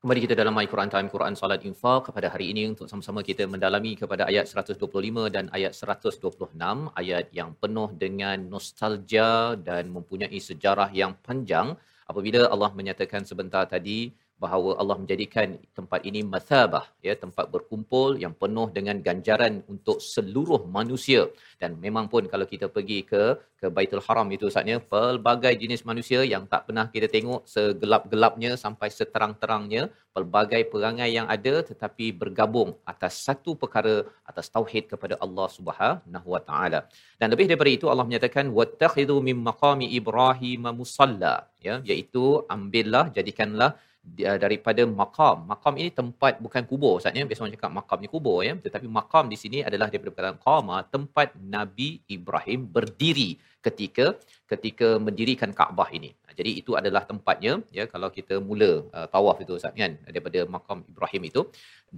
Kembali 0.06 0.22
kita 0.22 0.38
dalam 0.38 0.54
My 0.54 0.70
Quran 0.70 0.86
Time, 0.86 1.10
Quran 1.10 1.34
Salat 1.34 1.66
Infaq 1.66 2.14
pada 2.14 2.30
hari 2.30 2.54
ini 2.54 2.70
untuk 2.70 2.86
sama-sama 2.86 3.26
kita 3.26 3.42
mendalami 3.50 3.98
kepada 3.98 4.30
ayat 4.30 4.46
125 4.46 4.86
dan 5.34 5.50
ayat 5.50 5.74
126, 5.74 6.54
ayat 6.94 7.26
yang 7.34 7.50
penuh 7.58 7.90
dengan 7.90 8.38
nostalgia 8.46 9.58
dan 9.58 9.90
mempunyai 9.90 10.38
sejarah 10.38 10.94
yang 10.94 11.18
panjang. 11.26 11.74
Apabila 12.06 12.46
Allah 12.46 12.70
menyatakan 12.70 13.26
sebentar 13.26 13.66
tadi 13.66 14.14
bahawa 14.42 14.70
Allah 14.80 14.96
menjadikan 15.00 15.56
tempat 15.78 16.00
ini 16.08 16.20
mathabah 16.20 16.84
ya 17.06 17.14
tempat 17.24 17.48
berkumpul 17.54 18.20
yang 18.24 18.36
penuh 18.42 18.68
dengan 18.76 18.96
ganjaran 19.06 19.64
untuk 19.72 19.98
seluruh 20.12 20.62
manusia. 20.76 21.22
Dan 21.60 21.80
memang 21.84 22.06
pun 22.12 22.28
kalau 22.32 22.44
kita 22.44 22.68
pergi 22.68 22.98
ke 23.10 23.22
ke 23.60 23.66
Baitul 23.76 24.04
Haram 24.06 24.28
itu 24.36 24.46
saatnya 24.54 24.76
pelbagai 24.92 25.52
jenis 25.62 25.82
manusia 25.90 26.20
yang 26.32 26.44
tak 26.52 26.68
pernah 26.68 26.86
kita 26.94 27.08
tengok 27.08 27.48
segelap-gelapnya 27.54 28.52
sampai 28.64 28.88
seterang-terangnya 28.98 29.88
pelbagai 30.16 30.60
perangai 30.72 31.08
yang 31.16 31.26
ada 31.34 31.54
tetapi 31.70 32.06
bergabung 32.20 32.70
atas 32.92 33.24
satu 33.26 33.56
perkara 33.62 34.04
atas 34.30 34.52
tauhid 34.52 34.84
kepada 34.92 35.16
Allah 35.24 35.48
Subhanahu 35.56 36.28
Wa 36.34 36.40
Taala. 36.48 36.80
Dan 37.20 37.32
lebih 37.32 37.48
daripada 37.48 37.72
itu 37.78 37.88
Allah 37.92 38.04
menyatakan 38.08 38.52
wattakhidhu 38.58 39.16
mim 39.28 39.40
maqami 39.48 39.88
ibrahim 40.00 40.68
musalla 40.80 41.34
ya 41.66 41.76
iaitu 41.90 42.24
ambillah 42.56 43.04
jadikanlah 43.16 43.70
dia- 44.16 44.38
daripada 44.44 44.82
makam. 45.00 45.36
Makam 45.50 45.74
ini 45.80 45.90
tempat 45.90 46.38
bukan 46.44 46.62
kubur. 46.70 47.02
Ustaz 47.02 47.16
ya. 47.18 47.26
Biasa 47.26 47.42
orang 47.42 47.54
cakap 47.58 47.72
makam 47.78 47.98
ni 48.04 48.08
kubur 48.14 48.38
ya. 48.46 48.54
Tetapi 48.66 48.86
makam 48.98 49.26
di 49.32 49.36
sini 49.42 49.58
adalah 49.68 49.90
daripada 49.90 50.10
perkataan 50.14 50.38
qama, 50.46 50.76
tempat 50.94 51.34
Nabi 51.56 51.88
Ibrahim 52.16 52.60
berdiri 52.76 53.30
ketika 53.66 54.14
ketika 54.46 54.88
mendirikan 55.06 55.50
Kaabah 55.50 55.90
ini. 55.98 56.14
Jadi 56.38 56.50
itu 56.60 56.72
adalah 56.80 57.02
tempatnya 57.10 57.52
ya 57.78 57.84
kalau 57.92 58.08
kita 58.16 58.38
mula 58.48 58.70
uh, 58.92 59.06
tawaf 59.14 59.40
itu 59.42 59.52
Ustaz 59.58 59.72
kan 59.74 59.96
daripada 60.06 60.44
makam 60.54 60.84
Ibrahim 60.92 61.22
itu 61.30 61.40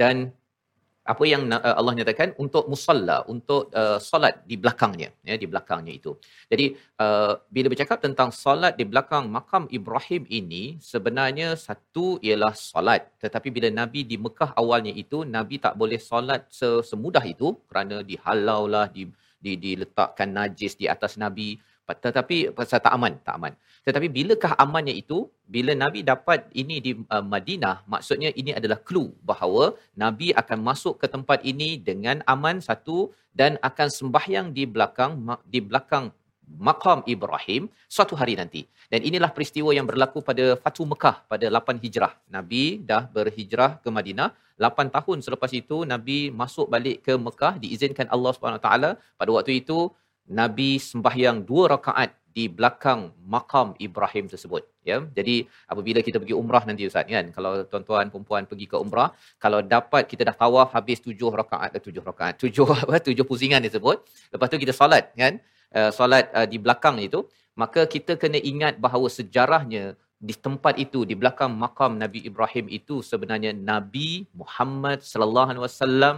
dan 0.00 0.32
apa 1.08 1.24
yang 1.24 1.48
uh, 1.48 1.74
Allah 1.80 1.96
nyatakan? 1.96 2.36
Untuk 2.36 2.68
musalla 2.68 3.24
untuk 3.24 3.72
uh, 3.72 3.96
solat 3.96 4.44
di 4.44 4.60
belakangnya 4.60 5.08
ya 5.24 5.40
di 5.40 5.48
belakangnya 5.48 5.96
itu. 5.96 6.12
Jadi 6.52 6.76
uh, 7.00 7.40
bila 7.48 7.72
bercakap 7.72 8.04
tentang 8.04 8.28
solat 8.28 8.76
di 8.76 8.84
belakang 8.84 9.32
makam 9.32 9.64
Ibrahim 9.72 10.28
ini 10.28 10.76
sebenarnya 10.84 11.56
satu 11.56 12.20
ialah 12.20 12.52
solat 12.52 13.08
tetapi 13.16 13.48
bila 13.48 13.72
Nabi 13.72 14.04
di 14.04 14.20
Mekah 14.20 14.52
awalnya 14.52 14.92
itu 14.92 15.24
Nabi 15.24 15.56
tak 15.56 15.80
boleh 15.80 15.96
solat 15.96 16.44
se- 16.52 16.84
semudah 16.84 17.24
itu 17.24 17.56
kerana 17.64 18.04
dihalau 18.04 18.68
lah 18.68 18.86
di, 18.92 19.08
di 19.40 19.56
diletakkan 19.56 20.28
najis 20.28 20.76
di 20.76 20.84
atas 20.84 21.16
Nabi 21.16 21.56
tetapi 21.97 22.37
pasal 22.59 22.78
tak 22.85 22.92
aman 22.97 23.16
tak 23.26 23.35
aman 23.40 23.52
tetapi 23.87 24.07
bilakah 24.16 24.52
amannya 24.64 24.95
itu 25.02 25.18
bila 25.49 25.73
Nabi 25.73 26.04
dapat 26.04 26.45
ini 26.52 26.76
di 26.85 26.92
uh, 26.92 27.25
Madinah 27.25 27.88
maksudnya 27.92 28.30
ini 28.40 28.52
adalah 28.59 28.78
clue 28.88 29.11
bahawa 29.30 29.73
Nabi 29.97 30.37
akan 30.37 30.59
masuk 30.68 31.00
ke 31.00 31.07
tempat 31.09 31.40
ini 31.52 31.80
dengan 31.80 32.21
aman 32.35 32.61
satu 32.68 33.09
dan 33.33 33.57
akan 33.68 33.88
sembahyang 33.99 34.52
di 34.57 34.64
belakang 34.68 35.12
di 35.49 35.61
belakang 35.64 36.12
makam 36.68 37.04
Ibrahim 37.04 37.68
suatu 37.95 38.16
hari 38.21 38.35
nanti. 38.40 38.64
Dan 38.88 39.04
inilah 39.04 39.28
peristiwa 39.37 39.71
yang 39.76 39.85
berlaku 39.90 40.25
pada 40.25 40.57
Fatu 40.57 40.88
Mekah 40.88 41.16
pada 41.28 41.47
8 41.52 41.76
Hijrah. 41.85 42.12
Nabi 42.37 42.80
dah 42.90 43.04
berhijrah 43.16 43.76
ke 43.85 43.88
Madinah. 43.92 44.33
8 44.57 44.90
tahun 44.97 45.18
selepas 45.23 45.50
itu 45.54 45.85
Nabi 45.92 46.18
masuk 46.40 46.66
balik 46.73 47.04
ke 47.07 47.14
Mekah 47.26 47.61
diizinkan 47.62 48.09
Allah 48.11 48.33
Taala 48.64 48.90
pada 49.21 49.30
waktu 49.37 49.61
itu 49.62 49.92
Nabi 50.28 50.76
sembahyang 50.76 51.44
dua 51.49 51.76
rakaat 51.76 52.12
di 52.38 52.47
belakang 52.47 53.11
makam 53.26 53.75
Ibrahim 53.82 54.30
tersebut 54.30 54.62
ya. 54.87 55.02
Jadi 55.18 55.42
apabila 55.66 55.99
kita 56.06 56.23
pergi 56.23 56.35
umrah 56.38 56.62
nanti 56.68 56.87
ustaz 56.87 57.08
kan 57.11 57.35
kalau 57.35 57.66
tuan-tuan 57.70 58.06
perempuan 58.12 58.42
pergi 58.47 58.66
ke 58.70 58.76
umrah 58.78 59.11
kalau 59.42 59.58
dapat 59.75 60.06
kita 60.06 60.23
dah 60.28 60.37
tawaf 60.42 60.70
habis 60.76 61.02
tujuh 61.02 61.35
rakaat 61.40 61.75
eh, 61.75 61.82
tujuh 61.82 62.02
rakaat 62.11 62.38
tujuh 62.42 62.66
apa 62.82 63.02
tujuh 63.08 63.25
pusingan 63.26 63.58
disebut 63.66 64.06
lepas 64.30 64.47
tu 64.52 64.61
kita 64.64 64.70
solat 64.70 65.11
kan 65.18 65.42
uh, 65.75 65.90
solat 65.90 66.30
uh, 66.38 66.47
di 66.47 66.62
belakang 66.62 66.97
itu 67.02 67.26
maka 67.58 67.90
kita 67.90 68.14
kena 68.14 68.38
ingat 68.38 68.78
bahawa 68.78 69.11
sejarahnya 69.11 69.99
di 70.18 70.35
tempat 70.35 70.78
itu 70.78 71.02
di 71.11 71.14
belakang 71.18 71.50
makam 71.54 71.99
Nabi 71.99 72.23
Ibrahim 72.23 72.66
itu 72.70 73.02
sebenarnya 73.02 73.50
Nabi 73.54 74.26
Muhammad 74.40 75.02
sallallahu 75.02 75.49
alaihi 75.50 75.64
wasallam 75.66 76.14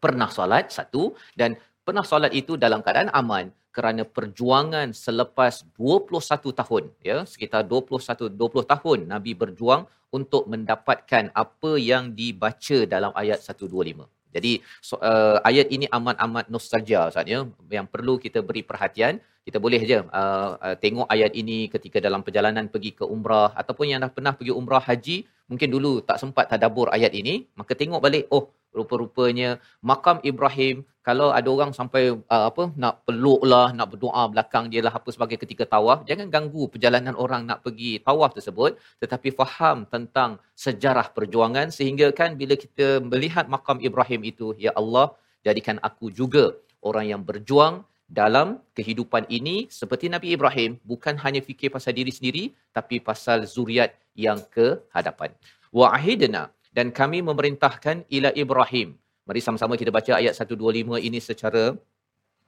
pernah 0.00 0.28
solat 0.28 0.68
satu 0.68 1.16
dan 1.32 1.56
pernah 1.84 2.02
solat 2.02 2.32
itu 2.32 2.56
dalam 2.56 2.80
keadaan 2.80 3.12
aman 3.12 3.52
kerana 3.68 4.02
perjuangan 4.08 4.96
selepas 4.96 5.66
21 5.76 6.60
tahun 6.60 6.84
ya 7.04 7.16
sekitar 7.28 7.68
21 7.68 8.32
20 8.32 8.72
tahun 8.72 8.98
Nabi 9.12 9.32
berjuang 9.36 9.84
untuk 10.14 10.48
mendapatkan 10.48 11.28
apa 11.34 11.72
yang 11.76 12.16
dibaca 12.16 12.78
dalam 12.88 13.12
ayat 13.12 13.44
125 13.44 14.08
jadi 14.34 14.52
so, 14.80 14.96
uh, 14.98 15.38
ayat 15.44 15.68
ini 15.68 15.86
amat-amat 15.90 16.48
nostalgia 16.48 17.10
Ustaz 17.12 17.28
ya 17.28 17.44
yang 17.68 17.86
perlu 17.86 18.16
kita 18.16 18.40
beri 18.40 18.64
perhatian 18.64 19.20
kita 19.44 19.58
boleh 19.64 19.80
je 19.84 20.00
uh, 20.00 20.50
uh, 20.56 20.76
tengok 20.80 21.06
ayat 21.14 21.32
ini 21.36 21.68
ketika 21.68 22.00
dalam 22.00 22.24
perjalanan 22.26 22.64
pergi 22.72 22.96
ke 22.98 23.04
umrah 23.14 23.52
ataupun 23.60 23.92
yang 23.92 24.00
dah 24.04 24.12
pernah 24.16 24.32
pergi 24.32 24.52
umrah 24.60 24.80
haji 24.80 25.16
mungkin 25.52 25.68
dulu 25.68 26.00
tak 26.08 26.16
sempat 26.22 26.48
tadabbur 26.52 26.88
ayat 26.96 27.12
ini 27.12 27.44
maka 27.60 27.76
tengok 27.76 28.00
balik 28.00 28.24
oh 28.32 28.44
rupa-rupanya 28.74 29.60
makam 29.90 30.18
Ibrahim 30.30 30.82
kalau 31.04 31.28
ada 31.38 31.48
orang 31.52 31.70
sampai 31.78 32.02
uh, 32.34 32.44
apa 32.50 32.72
nak 32.82 33.04
peluk 33.06 33.44
lah 33.52 33.68
nak 33.76 33.92
berdoa 33.92 34.22
belakang 34.32 34.72
dia 34.72 34.80
lah 34.86 34.94
apa 34.98 35.08
sebagai 35.14 35.36
ketika 35.42 35.68
tawaf 35.74 36.08
jangan 36.08 36.32
ganggu 36.34 36.64
perjalanan 36.72 37.14
orang 37.24 37.44
nak 37.44 37.60
pergi 37.64 38.00
tawaf 38.08 38.32
tersebut 38.36 38.80
tetapi 39.04 39.28
faham 39.40 39.84
tentang 39.94 40.40
sejarah 40.56 41.12
perjuangan 41.16 41.68
sehingga 41.68 42.08
kan 42.20 42.40
bila 42.40 42.56
kita 42.64 43.04
melihat 43.12 43.46
makam 43.46 43.78
Ibrahim 43.88 44.24
itu 44.32 44.56
ya 44.56 44.72
Allah 44.80 45.12
jadikan 45.44 45.76
aku 45.88 46.08
juga 46.08 46.56
orang 46.80 47.12
yang 47.12 47.20
berjuang 47.28 47.84
dalam 48.20 48.62
kehidupan 48.78 49.26
ini 49.38 49.56
seperti 49.80 50.06
Nabi 50.14 50.38
Ibrahim 50.38 50.78
bukan 50.90 51.18
hanya 51.24 51.42
fikir 51.48 51.68
pasal 51.76 51.92
diri 51.98 52.14
sendiri 52.18 52.44
tapi 52.76 53.02
pasal 53.08 53.42
zuriat 53.54 53.90
yang 54.26 54.38
ke 54.54 54.66
hadapan 54.94 55.34
wa 55.74 55.90
ahidna 55.98 56.54
dan 56.74 56.90
kami 56.90 57.18
memerintahkan 57.22 58.06
ila 58.10 58.30
Ibrahim. 58.34 58.98
Mari 59.24 59.40
sama-sama 59.46 59.78
kita 59.80 59.94
baca 59.94 60.12
ayat 60.18 60.34
125 60.38 60.98
ini 61.08 61.18
secara 61.22 61.78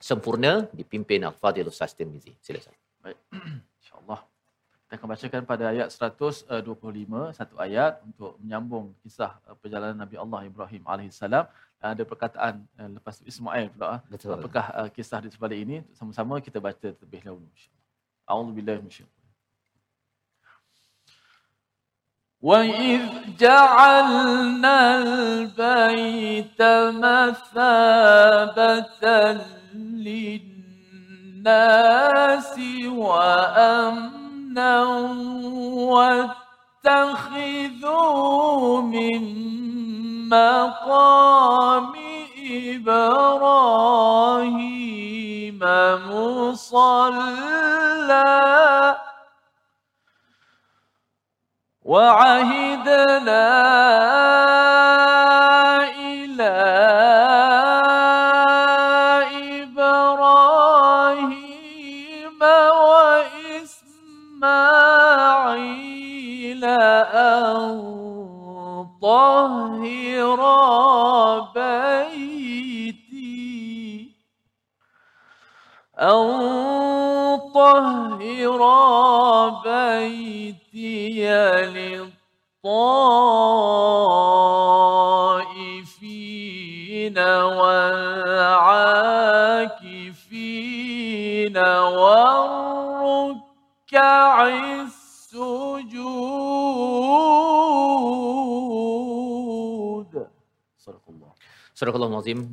sempurna 0.02 0.66
dipimpin 0.74 1.22
Al-Fadhil 1.30 1.70
Ustaz 1.70 1.94
Tirmizi. 1.98 2.34
Silakan. 2.42 2.74
Baik. 3.00 3.18
InsyaAllah. 3.80 4.20
Kita 4.86 4.92
akan 4.98 5.08
bacakan 5.14 5.42
pada 5.50 5.64
ayat 5.72 5.88
125, 5.90 7.38
satu 7.38 7.54
ayat 7.58 8.02
untuk 8.06 8.38
menyambung 8.42 8.94
kisah 9.02 9.34
uh, 9.46 9.56
perjalanan 9.58 9.98
Nabi 10.04 10.18
Allah 10.18 10.40
Ibrahim 10.46 10.82
AS 10.84 11.22
Ada 11.81 12.05
perkataan 12.05 12.61
uh, 12.77 12.89
lepas 13.01 13.25
Ismail 13.25 13.73
pula. 13.73 13.97
ah. 13.97 13.99
Betul. 14.05 14.37
Apakah 14.37 14.65
uh, 14.69 14.89
kisah 14.93 15.17
di 15.21 15.29
sebalik 15.33 15.65
ini? 15.65 15.81
Sama-sama 15.97 16.37
kita 16.37 16.61
baca 16.61 16.77
terlebih 16.77 17.25
dahulu. 17.25 17.41
InsyaAllah. 17.49 18.29
A'udzubillahi 18.29 18.79
minasyaitanir 18.85 19.19
وإذ 22.41 23.37
جعلنا 23.37 24.77
البيت 24.97 26.57
مثابة 26.97 29.05
للناس 30.05 31.49
وأمنا 32.97 34.73
واتخذوا 36.86 38.80
من 38.82 39.22
مقام 40.28 41.92
إبراهيم 42.50 43.56
مصلى 46.10 47.46
وعهدنا 51.84 53.46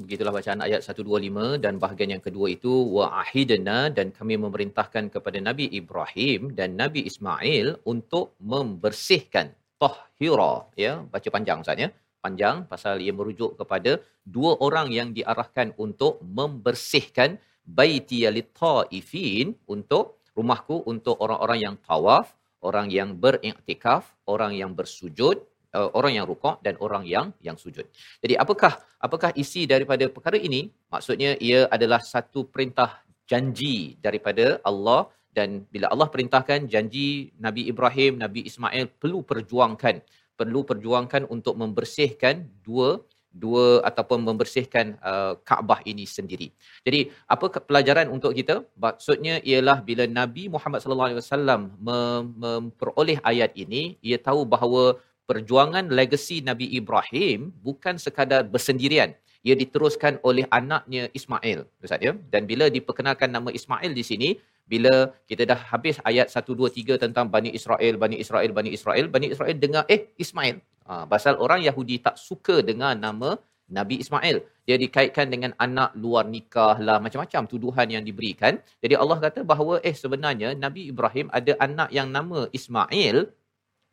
begitulah 0.04 0.34
bacaan 0.36 0.62
ayat 0.68 0.82
125 0.86 1.64
dan 1.64 1.74
bahagian 1.84 2.12
yang 2.16 2.24
kedua 2.28 2.48
itu 2.56 2.74
wa 2.96 3.06
ahidna 3.24 3.80
dan 3.98 4.08
kami 4.18 4.36
memerintahkan 4.46 5.10
kepada 5.16 5.38
Nabi 5.48 5.66
Ibrahim 5.80 6.52
dan 6.60 6.76
Nabi 6.82 7.02
Ismail 7.10 7.68
untuk 7.94 8.26
membersihkan 8.52 9.48
tahira. 9.82 10.54
Ya 10.84 10.94
baca 11.14 11.30
panjang 11.36 11.64
Ustaz 11.64 11.80
ya. 11.84 11.90
Panjang 12.24 12.58
pasal 12.72 13.04
ia 13.06 13.14
merujuk 13.20 13.60
kepada 13.60 14.00
dua 14.36 14.52
orang 14.68 14.88
yang 14.98 15.10
diarahkan 15.18 15.76
untuk 15.86 16.24
membersihkan 16.24 17.36
baiti 17.68 18.20
lit-taifin 18.36 19.56
untuk 19.76 20.24
rumahku 20.38 20.84
untuk 20.92 21.16
orang-orang 21.24 21.60
yang 21.66 21.76
tawaf 21.88 22.36
orang 22.64 22.88
yang 22.98 23.10
beriktikaf 23.24 24.16
orang 24.34 24.56
yang 24.62 24.72
bersujud 24.80 25.44
uh, 25.78 25.90
orang 25.98 26.14
yang 26.18 26.26
rukuk 26.30 26.56
dan 26.66 26.76
orang 26.86 27.04
yang 27.14 27.28
yang 27.48 27.58
sujud. 27.64 27.86
Jadi 28.24 28.34
apakah 28.44 28.74
apakah 29.02 29.30
isi 29.44 29.66
daripada 29.74 30.06
perkara 30.16 30.38
ini? 30.38 30.62
Maksudnya 30.94 31.36
ia 31.48 31.66
adalah 31.76 32.00
satu 32.14 32.46
perintah 32.54 33.02
janji 33.32 33.98
daripada 34.06 34.62
Allah 34.70 35.02
dan 35.38 35.66
bila 35.74 35.90
Allah 35.94 36.08
perintahkan 36.14 36.70
janji 36.74 37.34
Nabi 37.46 37.66
Ibrahim, 37.72 38.22
Nabi 38.22 38.46
Ismail 38.50 38.86
perlu 39.02 39.26
perjuangkan, 39.26 39.96
perlu 40.40 40.62
perjuangkan 40.70 41.26
untuk 41.36 41.58
membersihkan 41.62 42.46
dua 42.62 43.02
dua 43.34 43.82
ataupun 43.90 44.22
membersihkan 44.22 44.94
uh, 45.02 45.34
Kaabah 45.42 45.82
ini 45.90 46.06
sendiri. 46.06 46.54
Jadi 46.86 47.10
apa 47.26 47.50
pelajaran 47.70 48.08
untuk 48.14 48.32
kita? 48.38 48.62
Maksudnya 48.78 49.42
ialah 49.42 49.82
bila 49.82 50.06
Nabi 50.06 50.44
Muhammad 50.56 50.86
sallallahu 50.86 51.10
alaihi 51.10 51.22
wasallam 51.26 51.62
mem- 51.82 52.30
memperoleh 52.44 53.18
ayat 53.26 53.58
ini, 53.58 53.98
ia 54.06 54.22
tahu 54.22 54.46
bahawa 54.46 55.02
perjuangan 55.30 55.88
legasi 55.88 56.44
Nabi 56.44 56.68
Ibrahim 56.80 57.52
bukan 57.64 57.96
sekadar 57.96 58.44
bersendirian. 58.48 59.16
Ia 59.44 59.56
diteruskan 59.60 60.24
oleh 60.24 60.48
anaknya 60.56 61.12
Ismail. 61.12 61.68
Ustaz 61.84 62.00
ya. 62.00 62.16
Dan 62.32 62.48
bila 62.48 62.72
diperkenalkan 62.72 63.28
nama 63.28 63.52
Ismail 63.52 63.92
di 63.92 64.04
sini, 64.08 64.30
bila 64.64 65.12
kita 65.28 65.44
dah 65.44 65.60
habis 65.72 66.00
ayat 66.08 66.32
1 66.32 66.48
2 66.48 66.96
3 66.96 67.04
tentang 67.04 67.28
Bani 67.28 67.52
Israel, 67.52 68.00
Bani 68.00 68.16
Israel, 68.24 68.52
Bani 68.56 68.72
Israel, 68.72 69.06
Bani 69.12 69.28
Israel 69.36 69.56
dengar 69.60 69.84
eh 69.92 70.16
Ismail. 70.16 70.64
Ha, 70.88 71.04
pasal 71.14 71.36
orang 71.46 71.60
Yahudi 71.68 72.00
tak 72.00 72.16
suka 72.16 72.64
dengar 72.64 72.96
nama 72.96 73.36
Nabi 73.68 74.00
Ismail. 74.04 74.38
Dia 74.68 74.80
dikaitkan 74.80 75.28
dengan 75.28 75.52
anak 75.60 75.92
luar 76.00 76.24
nikah 76.24 76.80
lah, 76.80 76.98
macam-macam 77.04 77.44
tuduhan 77.52 77.88
yang 77.92 78.04
diberikan. 78.08 78.60
Jadi 78.80 78.96
Allah 78.96 79.18
kata 79.20 79.44
bahawa 79.44 79.84
eh 79.84 79.96
sebenarnya 80.04 80.56
Nabi 80.56 80.92
Ibrahim 80.92 81.28
ada 81.40 81.56
anak 81.60 81.92
yang 81.92 82.08
nama 82.08 82.48
Ismail 82.56 83.28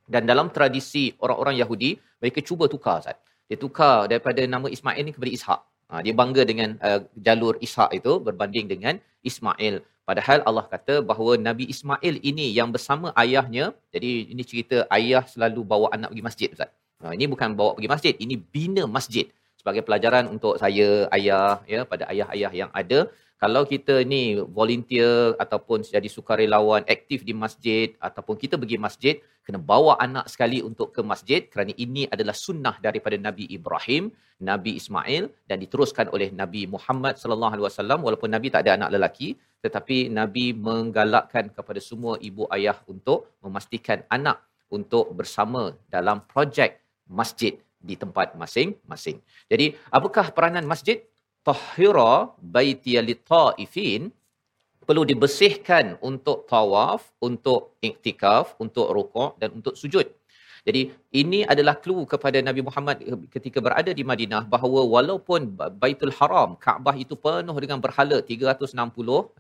dan 0.07 0.23
dalam 0.31 0.47
tradisi 0.57 1.05
orang-orang 1.25 1.57
Yahudi, 1.63 1.91
mereka 2.21 2.41
cuba 2.49 2.65
tukar 2.73 3.03
Ustaz. 3.03 3.19
Dia 3.51 3.59
tukar 3.59 4.07
daripada 4.11 4.43
nama 4.55 4.67
Ismail 4.77 5.03
ni 5.07 5.13
kepada 5.17 5.31
Ishak. 5.39 5.61
Ha, 5.91 6.01
dia 6.07 6.15
bangga 6.15 6.43
dengan 6.51 6.79
uh, 6.87 7.01
jalur 7.27 7.55
Ishak 7.67 7.91
itu 7.99 8.13
berbanding 8.27 8.67
dengan 8.71 8.95
Ismail. 9.27 9.83
Padahal 10.07 10.39
Allah 10.49 10.65
kata 10.71 10.95
bahawa 11.11 11.33
Nabi 11.49 11.65
Ismail 11.75 12.15
ini 12.31 12.47
yang 12.59 12.71
bersama 12.75 13.11
ayahnya, 13.23 13.75
jadi 13.95 14.11
ini 14.33 14.43
cerita 14.51 14.87
ayah 14.97 15.23
selalu 15.33 15.61
bawa 15.73 15.87
anak 15.97 16.15
pergi 16.15 16.27
masjid 16.29 16.49
Ustaz. 16.55 16.71
Ha, 17.03 17.13
ini 17.17 17.27
bukan 17.33 17.59
bawa 17.59 17.75
pergi 17.77 17.91
masjid, 17.95 18.15
ini 18.25 18.37
bina 18.39 18.85
masjid 18.87 19.27
sebagai 19.61 19.83
pelajaran 19.87 20.25
untuk 20.35 20.55
saya 20.63 20.89
ayah 21.17 21.61
ya 21.73 21.81
pada 21.93 22.05
ayah-ayah 22.13 22.53
yang 22.61 22.71
ada 22.81 22.99
kalau 23.41 23.65
kita 23.65 24.05
ni 24.05 24.37
volunteer 24.37 25.33
ataupun 25.41 25.81
jadi 25.81 26.05
sukarelawan 26.13 26.85
aktif 26.85 27.25
di 27.25 27.33
masjid 27.33 27.97
ataupun 27.97 28.37
kita 28.37 28.61
pergi 28.61 28.77
masjid 28.77 29.15
kena 29.41 29.57
bawa 29.57 29.97
anak 29.97 30.29
sekali 30.29 30.61
untuk 30.61 30.93
ke 30.93 31.01
masjid 31.01 31.49
kerana 31.49 31.73
ini 31.81 32.05
adalah 32.13 32.37
sunnah 32.37 32.77
daripada 32.85 33.17
Nabi 33.17 33.49
Ibrahim, 33.49 34.13
Nabi 34.45 34.77
Ismail 34.77 35.33
dan 35.49 35.57
diteruskan 35.57 36.13
oleh 36.13 36.29
Nabi 36.37 36.69
Muhammad 36.69 37.17
sallallahu 37.17 37.57
alaihi 37.57 37.67
wasallam 37.73 38.05
walaupun 38.05 38.29
Nabi 38.29 38.53
tak 38.53 38.69
ada 38.69 38.77
anak 38.77 38.93
lelaki 38.93 39.41
tetapi 39.65 40.13
Nabi 40.13 40.53
menggalakkan 40.53 41.49
kepada 41.49 41.81
semua 41.81 42.21
ibu 42.21 42.45
ayah 42.53 42.77
untuk 42.93 43.33
memastikan 43.41 44.05
anak 44.13 44.45
untuk 44.69 45.17
bersama 45.17 45.73
dalam 45.89 46.21
projek 46.29 46.81
masjid 47.09 47.57
di 47.81 47.97
tempat 47.97 48.37
masing-masing. 48.37 49.25
Jadi, 49.49 49.73
apakah 49.89 50.31
peranan 50.37 50.69
masjid? 50.69 51.01
Tahira 51.47 52.37
baitiya 52.55 53.01
lit-taifin 53.09 54.13
perlu 54.87 55.03
dibersihkan 55.11 55.97
untuk 56.09 56.39
tawaf, 56.51 57.15
untuk 57.29 57.79
iktikaf, 57.89 58.59
untuk 58.65 58.91
rukuk 58.97 59.39
dan 59.41 59.55
untuk 59.59 59.75
sujud. 59.79 60.07
Jadi 60.67 60.93
ini 61.21 61.41
adalah 61.53 61.75
clue 61.83 62.05
kepada 62.13 62.39
Nabi 62.45 62.61
Muhammad 62.69 63.01
ketika 63.35 63.59
berada 63.65 63.93
di 63.99 64.05
Madinah 64.11 64.45
bahawa 64.55 64.81
walaupun 64.95 65.57
Baitul 65.83 66.13
Haram, 66.19 66.59
Kaabah 66.65 66.97
itu 67.05 67.17
penuh 67.17 67.57
dengan 67.65 67.79
berhala 67.85 68.21
360 68.21 68.77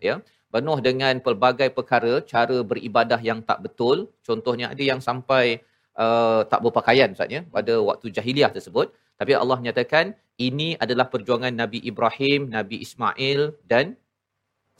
ya, 0.08 0.14
penuh 0.54 0.78
dengan 0.80 1.14
pelbagai 1.26 1.68
perkara 1.76 2.24
cara 2.32 2.58
beribadah 2.70 3.20
yang 3.20 3.44
tak 3.44 3.60
betul. 3.64 4.08
Contohnya 4.24 4.72
ada 4.72 4.82
yang 4.90 5.00
sampai 5.08 5.60
uh, 6.04 6.40
tak 6.48 6.60
berpakaian 6.64 7.12
Ustaz 7.12 7.28
ya 7.36 7.42
pada 7.56 7.74
waktu 7.90 8.06
jahiliah 8.16 8.50
tersebut. 8.56 8.88
Tapi 9.20 9.32
Allah 9.36 9.58
nyatakan 9.60 10.16
ini 10.40 10.68
adalah 10.84 11.06
perjuangan 11.12 11.52
Nabi 11.52 11.78
Ibrahim, 11.90 12.48
Nabi 12.56 12.80
Ismail 12.86 13.52
dan 13.68 14.00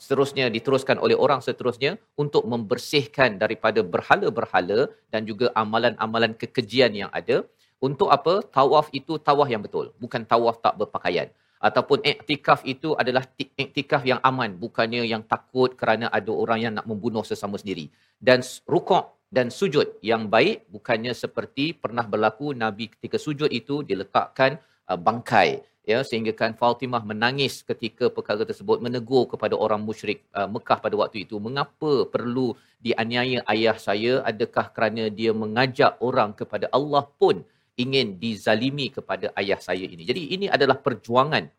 seterusnya 0.01 0.49
diteruskan 0.55 0.97
oleh 0.97 1.13
orang 1.25 1.45
seterusnya 1.45 1.91
untuk 2.17 2.49
membersihkan 2.49 3.37
daripada 3.37 3.85
berhala-berhala 3.93 4.89
dan 5.13 5.29
juga 5.29 5.53
amalan-amalan 5.53 6.33
kekejian 6.41 6.89
yang 7.01 7.11
ada. 7.13 7.45
Untuk 7.77 8.09
apa? 8.17 8.41
Tawaf 8.57 8.89
itu 8.99 9.21
tawaf 9.27 9.47
yang 9.53 9.61
betul 9.61 9.93
bukan 10.01 10.25
tawaf 10.25 10.57
tak 10.65 10.73
berpakaian. 10.81 11.29
Ataupun 11.61 12.01
iktikaf 12.01 12.65
itu 12.65 12.97
adalah 12.97 13.21
iktikaf 13.37 14.01
yang 14.01 14.17
aman 14.25 14.57
bukannya 14.57 15.05
yang 15.05 15.21
takut 15.21 15.77
kerana 15.77 16.09
ada 16.09 16.33
orang 16.33 16.59
yang 16.65 16.73
nak 16.73 16.89
membunuh 16.89 17.21
sesama 17.21 17.61
sendiri. 17.61 17.93
Dan 18.17 18.41
rukuk 18.65 19.20
dan 19.31 19.47
sujud. 19.47 19.97
Yang 20.03 20.23
baik 20.27 20.57
bukannya 20.67 21.15
seperti 21.15 21.71
pernah 21.71 22.03
berlaku 22.03 22.51
nabi 22.51 22.91
ketika 22.91 23.15
sujud 23.15 23.47
itu 23.49 23.81
diletakkan 23.81 24.59
uh, 24.85 24.99
bangkai. 24.99 25.63
Ya 25.81 26.05
sehingga 26.05 26.29
kan 26.37 26.53
Fatimah 26.53 27.01
menangis 27.01 27.65
ketika 27.65 28.05
perkara 28.13 28.45
tersebut 28.45 28.77
menegur 28.85 29.25
kepada 29.25 29.57
orang 29.57 29.81
musyrik 29.81 30.21
uh, 30.37 30.45
Mekah 30.45 30.77
pada 30.77 30.93
waktu 30.93 31.25
itu. 31.25 31.41
Mengapa 31.41 32.05
perlu 32.05 32.53
dianiaya 32.83 33.41
ayah 33.49 33.79
saya? 33.81 34.21
Adakah 34.21 34.69
kerana 34.75 35.09
dia 35.09 35.33
mengajak 35.33 35.97
orang 35.97 36.37
kepada 36.37 36.69
Allah 36.69 37.09
pun 37.17 37.41
ingin 37.79 38.21
dizalimi 38.21 38.93
kepada 38.93 39.33
ayah 39.41 39.57
saya 39.57 39.89
ini? 39.89 40.05
Jadi 40.05 40.37
ini 40.37 40.45
adalah 40.45 40.77
perjuangan 40.77 41.49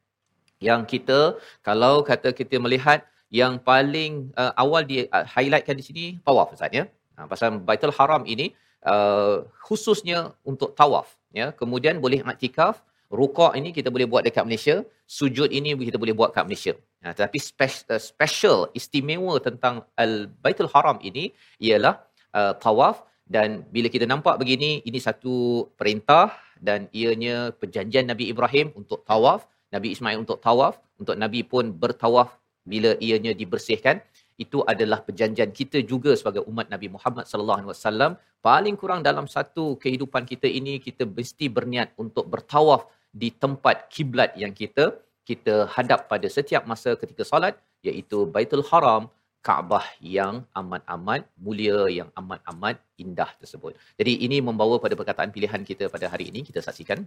yang 0.62 0.86
kita 0.86 1.34
kalau 1.66 2.06
kata 2.06 2.30
kita 2.30 2.62
melihat 2.62 3.02
yang 3.26 3.58
paling 3.58 4.30
uh, 4.38 4.54
awal 4.54 4.86
di 4.86 5.02
uh, 5.10 5.26
highlightkan 5.26 5.74
di 5.74 5.84
sini 5.88 6.04
tawaf 6.22 6.54
Ustaz 6.54 6.70
ya 6.70 6.86
uh, 7.18 7.26
pasal 7.30 7.58
Baitul 7.60 7.94
Haram 7.98 8.22
ini 8.24 8.52
uh, 8.86 9.46
khususnya 9.66 10.32
untuk 10.46 10.72
tawaf 10.78 11.08
ya. 11.32 11.50
Kemudian 11.52 11.98
boleh 12.04 12.20
iktikaf 12.22 12.82
rukuk 13.12 13.52
ini 13.52 13.70
kita 13.76 13.92
boleh 13.92 14.08
buat 14.08 14.24
dekat 14.24 14.48
Malaysia, 14.48 14.80
sujud 15.04 15.52
ini 15.52 15.76
kita 15.76 16.00
boleh 16.00 16.16
buat 16.16 16.32
kat 16.32 16.48
Malaysia. 16.48 16.72
Nah, 17.04 17.12
tetapi 17.12 17.38
special, 17.38 17.86
uh, 17.92 18.00
special 18.00 18.58
istimewa 18.72 19.36
tentang 19.42 19.84
Al-Baitul 20.00 20.72
Haram 20.72 20.96
ini 21.04 21.28
ialah 21.60 22.00
uh, 22.32 22.56
tawaf. 22.56 23.04
Dan 23.32 23.64
bila 23.72 23.88
kita 23.88 24.04
nampak 24.04 24.36
begini 24.36 24.84
ini 24.84 24.98
satu 25.00 25.64
perintah 25.78 26.36
dan 26.60 26.90
ianya 26.92 27.54
perjanjian 27.56 28.04
Nabi 28.04 28.28
Ibrahim 28.28 28.76
untuk 28.76 29.08
tawaf, 29.08 29.48
Nabi 29.72 29.96
Ismail 29.96 30.20
untuk 30.20 30.36
tawaf, 30.42 30.76
untuk 31.00 31.16
Nabi 31.16 31.40
pun 31.40 31.72
bertawaf 31.72 32.36
bila 32.68 32.92
ianya 33.00 33.32
dibersihkan 33.32 34.04
itu 34.44 34.58
adalah 34.72 34.98
perjanjian 35.06 35.50
kita 35.52 35.78
juga 35.92 36.12
sebagai 36.20 36.42
umat 36.50 36.66
Nabi 36.74 36.88
Muhammad 36.94 37.24
sallallahu 37.30 37.58
alaihi 37.60 37.72
wasallam 37.74 38.12
paling 38.48 38.74
kurang 38.80 39.00
dalam 39.08 39.26
satu 39.36 39.64
kehidupan 39.82 40.24
kita 40.32 40.48
ini 40.48 40.80
kita 40.86 41.04
mesti 41.18 41.46
berniat 41.56 41.92
untuk 42.02 42.26
bertawaf 42.32 42.88
di 43.12 43.28
tempat 43.44 43.92
kiblat 43.92 44.32
yang 44.42 44.52
kita 44.60 44.84
kita 45.30 45.54
hadap 45.74 46.08
pada 46.12 46.26
setiap 46.36 46.62
masa 46.72 46.92
ketika 47.02 47.22
solat 47.22 47.54
iaitu 47.88 48.18
Baitul 48.34 48.64
Haram 48.70 49.10
Kaabah 49.46 49.86
yang 49.98 50.46
amat-amat 50.54 51.26
mulia 51.44 51.90
yang 51.90 52.08
amat-amat 52.14 52.78
indah 53.02 53.30
tersebut. 53.42 53.74
Jadi 53.98 54.22
ini 54.22 54.38
membawa 54.38 54.78
pada 54.78 54.94
perkataan 54.94 55.34
pilihan 55.34 55.62
kita 55.66 55.90
pada 55.90 56.06
hari 56.12 56.30
ini 56.30 56.46
kita 56.46 56.62
saksikan 56.62 57.02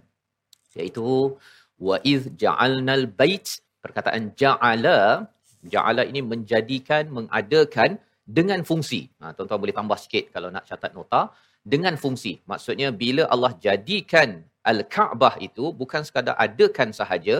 iaitu 0.76 1.32
wa 1.80 1.96
iz 2.12 2.28
ja'alnal 2.42 3.08
bait 3.20 3.64
perkataan 3.84 4.36
ja'ala 4.40 4.98
ja'ala 5.74 6.02
ini 6.10 6.20
menjadikan 6.32 7.10
mengadakan 7.16 7.90
dengan 8.26 8.60
fungsi. 8.68 9.00
Ha, 9.22 9.32
tuan-tuan 9.36 9.60
boleh 9.62 9.76
tambah 9.78 9.98
sikit 10.04 10.24
kalau 10.34 10.48
nak 10.54 10.64
catat 10.68 10.92
nota 10.98 11.30
dengan 11.72 11.94
fungsi. 12.02 12.32
Maksudnya 12.50 12.88
bila 13.02 13.22
Allah 13.34 13.52
jadikan 13.66 14.42
Al-Kaabah 14.66 15.34
itu 15.46 15.70
bukan 15.80 16.02
sekadar 16.06 16.34
adakan 16.46 16.90
sahaja 16.90 17.36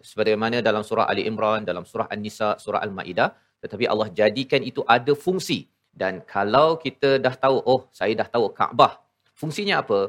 sebagaimana 0.00 0.64
dalam 0.68 0.80
surah 0.88 1.06
Ali 1.12 1.28
Imran, 1.30 1.68
dalam 1.68 1.84
surah 1.84 2.08
An-Nisa, 2.14 2.56
surah 2.56 2.80
Al-Maidah, 2.86 3.30
tetapi 3.60 3.84
Allah 3.92 4.08
jadikan 4.20 4.64
itu 4.64 4.80
ada 4.96 5.12
fungsi. 5.12 5.68
Dan 5.92 6.24
kalau 6.24 6.80
kita 6.84 7.20
dah 7.24 7.34
tahu, 7.44 7.56
oh 7.72 7.80
saya 7.92 8.12
dah 8.20 8.28
tahu 8.34 8.48
Kaabah, 8.58 8.92
fungsinya 9.36 9.84
apa? 9.84 10.00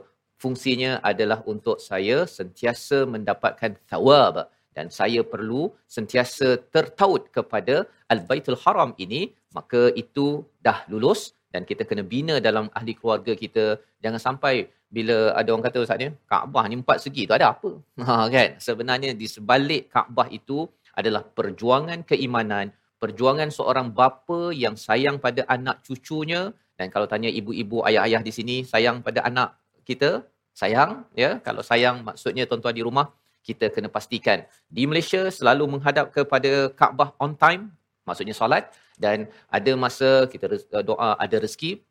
Fungsinya 0.42 0.92
adalah 1.12 1.40
untuk 1.46 1.78
saya 1.90 2.24
sentiasa 2.38 3.06
mendapatkan 3.14 3.78
thawab 3.92 4.48
dan 4.78 4.88
saya 5.00 5.22
perlu 5.34 5.62
sentiasa 5.96 6.48
tertaut 6.74 7.24
kepada 7.36 7.76
Al-Baitul 8.14 8.60
Haram 8.64 8.92
ini, 9.06 9.22
maka 9.58 9.92
itu 10.04 10.28
dah 10.66 10.78
lulus 10.92 11.36
dan 11.54 11.68
kita 11.70 11.84
kena 11.90 12.04
bina 12.14 12.36
dalam 12.48 12.66
ahli 12.78 12.94
keluarga 13.00 13.34
kita. 13.44 13.66
Jangan 14.04 14.22
sampai 14.28 14.72
bila 14.92 15.18
ada 15.40 15.50
orang 15.52 15.66
kata 15.68 15.84
Ustaz 15.84 16.00
ni, 16.04 16.08
Kaabah 16.32 16.64
ni 16.68 16.76
empat 16.80 16.98
segi 17.06 17.24
tu 17.28 17.36
ada 17.40 17.48
apa? 17.56 17.72
Ha, 18.08 18.28
kan? 18.36 18.50
Sebenarnya 18.68 19.12
di 19.22 19.28
sebalik 19.36 19.92
Kaabah 19.94 20.28
itu 20.40 20.68
adalah 21.00 21.24
perjuangan 21.38 22.00
keimanan, 22.08 22.76
perjuangan 23.04 23.50
seorang 23.58 23.88
bapa 24.00 24.52
yang 24.64 24.76
sayang 24.76 25.18
pada 25.26 25.48
anak 25.56 25.84
cucunya 25.88 26.52
dan 26.82 26.90
kalau 26.94 27.06
tanya 27.06 27.30
ibu-ibu, 27.40 27.78
ayah-ayah 27.88 28.22
di 28.26 28.32
sini 28.38 28.56
sayang 28.66 29.06
pada 29.06 29.22
anak 29.30 29.50
kita, 29.86 30.26
sayang 30.62 31.06
ya. 31.14 31.38
Kalau 31.46 31.62
sayang 31.62 32.02
maksudnya 32.08 32.44
tuan-tuan 32.50 32.74
di 32.74 32.84
rumah 32.88 33.06
kita 33.48 33.70
kena 33.74 33.90
pastikan 33.90 34.46
di 34.70 34.84
Malaysia 34.90 35.22
selalu 35.38 35.78
menghadap 35.78 36.14
kepada 36.16 36.70
Kaabah 36.80 37.10
on 37.24 37.34
time, 37.34 37.74
maksudnya 38.06 38.36
solat 38.38 38.70
dan 39.02 39.30
ada 39.50 39.72
masa 39.84 40.30
kita 40.32 40.46
doa 40.86 41.18
ada 41.18 41.38
rezeki 41.42 41.82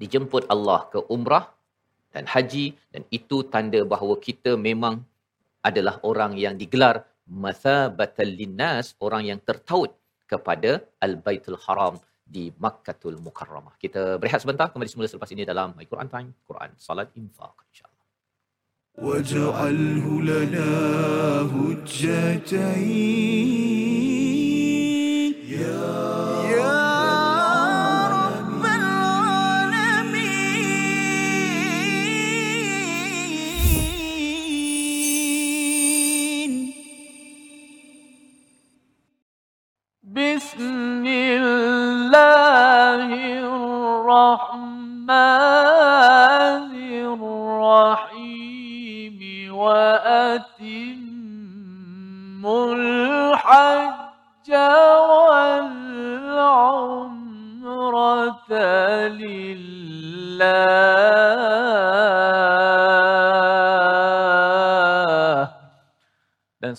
dijemput 0.00 0.48
Allah 0.54 0.88
ke 0.92 0.98
umrah 1.12 1.52
dan 2.14 2.24
haji 2.24 2.66
dan 2.92 3.02
itu 3.12 3.44
tanda 3.52 3.80
bahawa 3.84 4.16
kita 4.16 4.56
memang 4.56 5.04
adalah 5.60 6.00
orang 6.10 6.32
yang 6.44 6.56
digelar 6.56 7.04
mathabatal 7.28 8.32
linnas 8.40 8.96
orang 9.06 9.22
yang 9.30 9.38
tertaut 9.48 9.92
kepada 10.24 10.80
al-baitul 11.04 11.58
haram 11.66 12.00
di 12.22 12.54
Makkahul 12.62 13.18
Mukarramah. 13.18 13.74
Kita 13.74 14.14
berehat 14.22 14.40
sebentar 14.42 14.70
kembali 14.70 14.86
semula 14.86 15.10
selepas 15.10 15.30
ini 15.34 15.42
dalam 15.42 15.74
My 15.74 15.86
Quran 15.90 16.06
Time, 16.06 16.30
Quran 16.46 16.70
Salat 16.78 17.10
Infaq 17.18 17.66
insya-Allah. 17.70 17.89
واجعله 18.98 20.22
لنا 20.22 20.70
هجتين. 21.54 23.00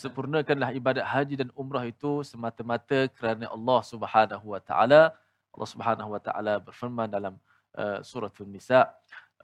Sempurnakanlah 0.01 0.73
ibadat 0.73 1.05
haji 1.05 1.37
dan 1.37 1.53
umrah 1.53 1.85
itu 1.85 2.25
semata-mata 2.25 3.05
kerana 3.13 3.45
Allah 3.53 3.79
Subhanahu 3.85 4.45
Wa 4.49 4.57
Taala. 4.57 5.13
Allah 5.53 5.69
Subhanahu 5.69 6.09
Wa 6.17 6.21
Taala 6.25 6.57
berfirman 6.57 7.05
dalam 7.05 7.37
uh, 7.77 8.01
surah 8.01 8.33
An-Nisa 8.33 8.89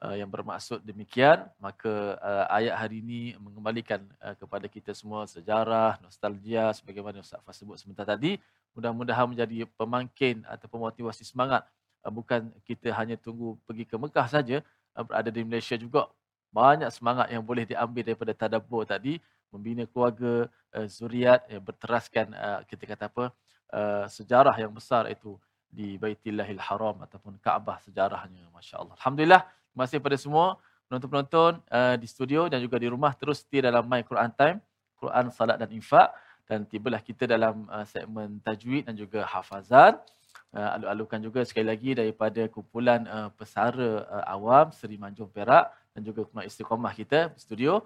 uh, 0.02 0.18
yang 0.18 0.26
bermaksud 0.26 0.82
demikian, 0.82 1.46
maka 1.62 2.18
uh, 2.18 2.46
ayat 2.50 2.74
hari 2.74 3.06
ini 3.06 3.38
mengembalikan 3.38 4.02
uh, 4.18 4.34
kepada 4.34 4.66
kita 4.66 4.98
semua 4.98 5.30
sejarah, 5.30 6.02
nostalgia 6.02 6.74
sebagaimana 6.74 7.22
Ustaz 7.22 7.38
Fas 7.46 7.54
sebut 7.62 7.78
sebentar 7.78 8.10
tadi. 8.10 8.42
Mudah-mudahan 8.74 9.30
menjadi 9.30 9.70
pemangkin 9.78 10.42
atau 10.50 10.66
pemotivasi 10.66 11.22
semangat. 11.22 11.70
Uh, 12.02 12.10
bukan 12.10 12.50
kita 12.66 12.90
hanya 12.98 13.14
tunggu 13.14 13.62
pergi 13.70 13.86
ke 13.86 13.94
Mekah 13.94 14.26
saja, 14.26 14.66
uh, 14.98 15.06
berada 15.06 15.30
di 15.30 15.46
Malaysia 15.46 15.78
juga 15.78 16.10
banyak 16.50 16.90
semangat 16.90 17.30
yang 17.30 17.46
boleh 17.46 17.70
diambil 17.70 18.02
daripada 18.02 18.34
tadabbur 18.34 18.90
tadi 18.90 19.22
membina 19.54 19.84
keluarga 19.88 20.48
uh, 20.76 20.88
zuriat 20.88 21.44
yang 21.48 21.64
berteraskan 21.64 22.34
uh, 22.36 22.60
kita 22.68 22.84
kata 22.84 23.06
apa 23.10 23.26
uh, 23.74 24.06
sejarah 24.08 24.56
yang 24.56 24.72
besar 24.72 25.08
itu 25.12 25.36
di 25.68 26.00
Baitillahil 26.00 26.60
Haram 26.60 27.04
ataupun 27.04 27.36
Kaabah 27.44 27.84
sejarahnya 27.84 28.48
masya-Allah. 28.56 28.96
Alhamdulillah 29.00 29.42
terima 29.46 29.84
kasih 29.86 30.00
kepada 30.00 30.18
semua 30.18 30.48
penonton-penonton 30.88 31.60
uh, 31.68 31.96
di 32.00 32.08
studio 32.08 32.48
dan 32.48 32.64
juga 32.64 32.80
di 32.80 32.88
rumah 32.88 33.12
terus 33.14 33.44
setia 33.44 33.68
dalam 33.68 33.84
My 33.84 34.02
Quran 34.08 34.32
Time, 34.32 34.58
Quran 34.96 35.28
Salat 35.30 35.60
dan 35.60 35.70
Infak 35.76 36.16
dan 36.48 36.64
tibalah 36.64 37.04
kita 37.04 37.28
dalam 37.28 37.68
uh, 37.68 37.84
segmen 37.84 38.40
tajwid 38.40 38.88
dan 38.88 38.96
juga 38.96 39.28
hafazan. 39.28 40.00
Uh, 40.48 40.80
alu-alukan 40.80 41.20
juga 41.20 41.44
sekali 41.44 41.68
lagi 41.68 41.92
daripada 41.92 42.48
kumpulan 42.48 43.04
uh, 43.04 43.28
pesara 43.36 44.08
uh, 44.08 44.26
awam 44.32 44.72
Seri 44.72 44.96
Manjung 44.96 45.28
Perak 45.28 45.76
dan 45.92 46.02
juga 46.08 46.24
kumpulan 46.24 46.48
istiqamah 46.48 46.96
kita 46.96 47.36
studio. 47.36 47.84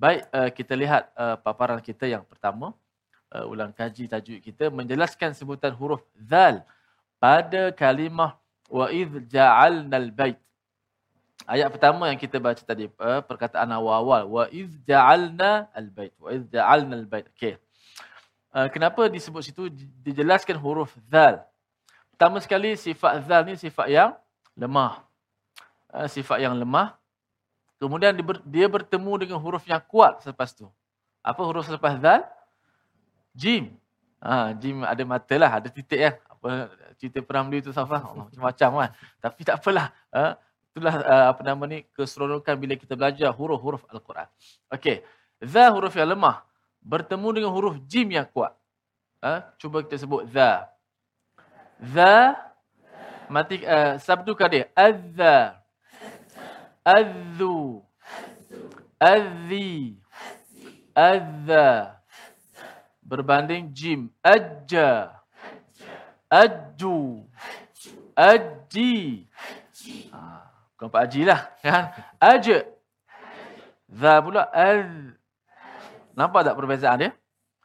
Baik, 0.00 0.24
uh, 0.32 0.48
kita 0.48 0.72
lihat 0.72 1.12
uh, 1.12 1.36
paparan 1.36 1.76
kita 1.84 2.08
yang 2.08 2.24
pertama. 2.24 2.72
Uh, 3.28 3.44
ulang 3.52 3.68
kaji 3.68 4.08
tajwid 4.08 4.40
kita 4.40 4.72
menjelaskan 4.72 5.36
sebutan 5.36 5.76
huruf 5.76 6.00
zal 6.16 6.64
pada 7.20 7.68
kalimah 7.70 8.40
wa 8.72 8.88
idh 8.88 9.28
ja'alnal 9.28 10.08
bait. 10.08 10.40
Ayat 11.44 11.68
pertama 11.68 12.08
yang 12.08 12.16
kita 12.16 12.40
baca 12.40 12.64
tadi 12.64 12.88
uh, 12.96 13.20
perkataan 13.20 13.68
awal-awal 13.76 14.24
wa 14.24 14.44
idh 14.48 14.72
ja'alna 14.88 15.68
al 15.68 15.92
bait. 15.92 16.16
Wa 16.16 16.32
idh 16.32 16.48
ja'alna 16.48 16.96
al 16.96 17.04
bait. 17.04 17.28
Okey. 17.36 17.60
Uh, 18.56 18.72
kenapa 18.72 19.04
disebut 19.04 19.52
situ 19.52 19.68
dijelaskan 20.00 20.56
huruf 20.56 20.96
zal? 21.12 21.44
Pertama 22.16 22.40
sekali 22.40 22.72
sifat 22.72 23.28
zal 23.28 23.44
ni 23.44 23.52
sifat 23.52 23.92
yang 23.92 24.16
lemah. 24.56 25.04
Uh, 25.92 26.08
sifat 26.08 26.40
yang 26.40 26.56
lemah. 26.56 26.96
Kemudian 27.80 28.12
dia, 28.12 28.20
ber, 28.20 28.36
dia 28.44 28.66
bertemu 28.68 29.12
dengan 29.24 29.38
huruf 29.40 29.64
yang 29.64 29.80
kuat 29.80 30.20
selepas 30.20 30.52
tu. 30.52 30.68
Apa 31.24 31.40
huruf 31.48 31.64
selepas 31.64 31.96
zal? 31.96 32.28
Jim. 33.32 33.72
Ha, 34.20 34.52
jim 34.52 34.84
ada 34.84 35.00
mata 35.08 35.34
lah, 35.40 35.48
ada 35.56 35.72
titik 35.72 35.96
ya. 35.96 36.20
Apa 36.28 36.68
cerita 37.00 37.24
perang 37.24 37.48
beli 37.48 37.64
tu 37.64 37.72
Safa? 37.72 38.04
Allah, 38.04 38.28
macam-macam 38.28 38.68
kan. 38.84 38.90
Tapi 39.16 39.40
tak 39.48 39.64
apalah. 39.64 39.96
Ha, 40.12 40.36
itulah 40.70 40.94
uh, 41.00 41.24
apa 41.32 41.40
nama 41.40 41.62
ni 41.64 41.88
keseronokan 41.96 42.54
bila 42.60 42.76
kita 42.76 42.92
belajar 43.00 43.32
huruf-huruf 43.32 43.88
Al-Quran. 43.88 44.28
Okey. 44.76 45.00
Za 45.40 45.72
huruf 45.72 45.96
yang 45.96 46.12
lemah 46.12 46.44
bertemu 46.84 47.28
dengan 47.32 47.50
huruf 47.56 47.80
jim 47.88 48.12
yang 48.12 48.28
kuat. 48.28 48.52
Ha, 49.24 49.56
cuba 49.56 49.80
kita 49.80 49.96
sebut 50.04 50.28
za. 50.28 50.68
Za 51.80 52.36
mati 53.32 53.64
uh, 53.64 53.96
sabdukan 53.96 54.48
dia. 54.52 54.64
Az-za. 54.76 55.59
Az-zu. 56.84 57.84
Az-zi. 59.00 59.98
Az-za. 60.96 62.00
Berbanding 63.02 63.74
jim. 63.74 64.14
Ajja. 64.22 65.20
Aju. 66.30 67.26
Aji. 68.14 69.26
Ha, 70.14 70.20
bukan 70.76 70.88
Pak 70.94 71.00
Haji 71.08 71.22
lah. 71.26 71.40
Kan? 71.64 71.84
Aja. 72.22 72.58
Za 73.90 74.22
pula. 74.22 74.46
Az. 74.54 75.16
Nampak 76.14 76.46
tak 76.46 76.54
perbezaan 76.54 77.00
dia? 77.02 77.10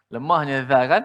Lemahnya 0.09 0.63
za 0.63 0.79
kan? 0.87 1.03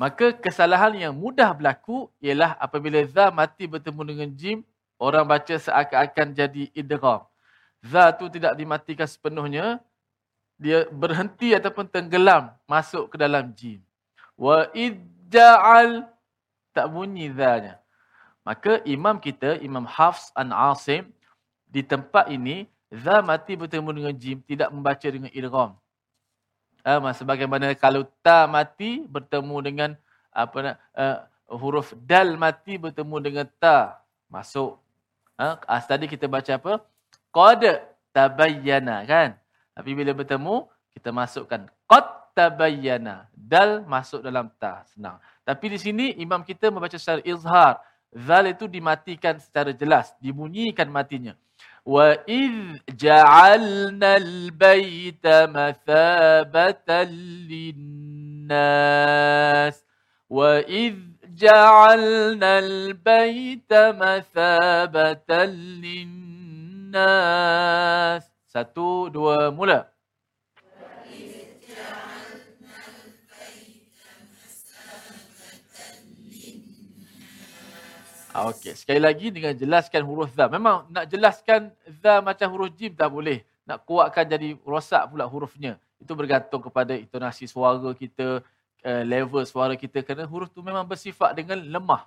Maka 0.00 0.32
kesalahan 0.32 0.96
yang 0.96 1.14
mudah 1.14 1.52
berlaku 1.52 2.08
ialah 2.18 2.56
apabila 2.56 2.98
za 3.04 3.28
mati 3.28 3.68
bertemu 3.68 4.02
dengan 4.02 4.28
jim, 4.32 4.58
orang 4.96 5.28
baca 5.28 5.54
seakan-akan 5.54 6.28
jadi 6.34 6.62
idgham. 6.72 7.29
Za 7.80 8.12
tu 8.12 8.28
tidak 8.28 8.52
dimatikan 8.60 9.08
sepenuhnya, 9.08 9.80
dia 10.60 10.84
berhenti 10.92 11.56
ataupun 11.56 11.88
tenggelam 11.88 12.52
masuk 12.68 13.08
ke 13.12 13.16
dalam 13.16 13.48
jim. 13.56 13.80
Wa 14.36 14.68
idja'al 14.76 16.04
tak 16.76 16.86
bunyi 16.92 17.32
za-nya. 17.32 17.80
Maka 18.44 18.80
imam 18.88 19.16
kita, 19.20 19.60
Imam 19.60 19.84
Hafs 19.84 20.32
an 20.36 20.52
Asim, 20.52 21.08
di 21.68 21.80
tempat 21.84 22.28
ini, 22.28 22.68
za 22.92 23.20
mati 23.24 23.56
bertemu 23.56 23.90
dengan 23.94 24.14
jim, 24.16 24.36
tidak 24.44 24.68
membaca 24.72 25.06
dengan 25.06 25.30
idgham. 25.32 25.76
Uh, 26.80 27.12
sebagaimana 27.12 27.76
kalau 27.76 28.08
ta 28.24 28.48
mati 28.48 29.04
bertemu 29.04 29.56
dengan 29.60 29.90
apa 30.32 30.80
uh, 30.96 31.28
huruf 31.52 31.92
dal 32.08 32.40
mati 32.40 32.80
bertemu 32.80 33.16
dengan 33.20 33.46
ta 33.60 34.00
masuk. 34.32 34.80
Uh, 35.36 35.56
tadi 35.84 36.08
kita 36.08 36.24
baca 36.24 36.56
apa? 36.56 36.80
Qad 37.33 37.61
tabayyana 38.15 39.03
kan? 39.03 39.35
Tapi 39.75 39.91
bila 39.91 40.15
bertemu 40.15 40.71
kita 40.95 41.11
masukkan 41.11 41.67
qad 41.87 42.05
tabayyana. 42.35 43.27
Dal 43.35 43.83
masuk 43.87 44.23
dalam 44.23 44.51
ta. 44.55 44.83
Senang. 44.91 45.19
Tapi 45.43 45.75
di 45.75 45.79
sini 45.79 46.15
imam 46.19 46.43
kita 46.43 46.71
membaca 46.71 46.97
secara 46.99 47.19
izhar. 47.23 47.79
Zal 48.15 48.47
itu 48.47 48.63
dimatikan 48.71 49.35
secara 49.43 49.75
jelas, 49.75 50.15
dibunyikan 50.23 50.87
matinya. 50.87 51.35
وَإِذْ 51.85 52.81
جَعَلْنَا 52.97 54.11
الْبَيْتَ 54.17 55.25
مَثَابَةً 55.53 56.89
لِلنَّاسِ 58.49 58.95
وَإِذْ 60.29 60.95
جَعَلْنَا 61.29 62.51
الْبَيْتَ 62.59 63.73
مَثَابَةً 64.01 65.29
لِلنَّاسِ 65.85 66.38
satu, 68.50 69.06
dua, 69.08 69.54
mula. 69.54 69.86
Ah, 78.30 78.46
okey, 78.54 78.78
sekali 78.78 79.02
lagi 79.02 79.34
dengan 79.34 79.50
jelaskan 79.58 80.06
huruf 80.06 80.30
za. 80.38 80.46
Memang 80.46 80.86
nak 80.86 81.10
jelaskan 81.10 81.74
za 81.98 82.22
macam 82.22 82.46
huruf 82.54 82.70
jim 82.78 82.94
tak 82.94 83.10
boleh. 83.10 83.42
Nak 83.66 83.82
kuatkan 83.82 84.22
jadi 84.22 84.54
rosak 84.62 85.10
pula 85.10 85.26
hurufnya. 85.26 85.82
Itu 85.98 86.14
bergantung 86.14 86.62
kepada 86.62 86.94
intonasi 86.94 87.50
suara 87.50 87.90
kita, 87.90 88.38
uh, 88.86 89.02
level 89.02 89.42
suara 89.42 89.74
kita. 89.74 90.06
Kerana 90.06 90.30
huruf 90.30 90.46
tu 90.54 90.62
memang 90.62 90.86
bersifat 90.86 91.34
dengan 91.34 91.58
lemah. 91.58 92.06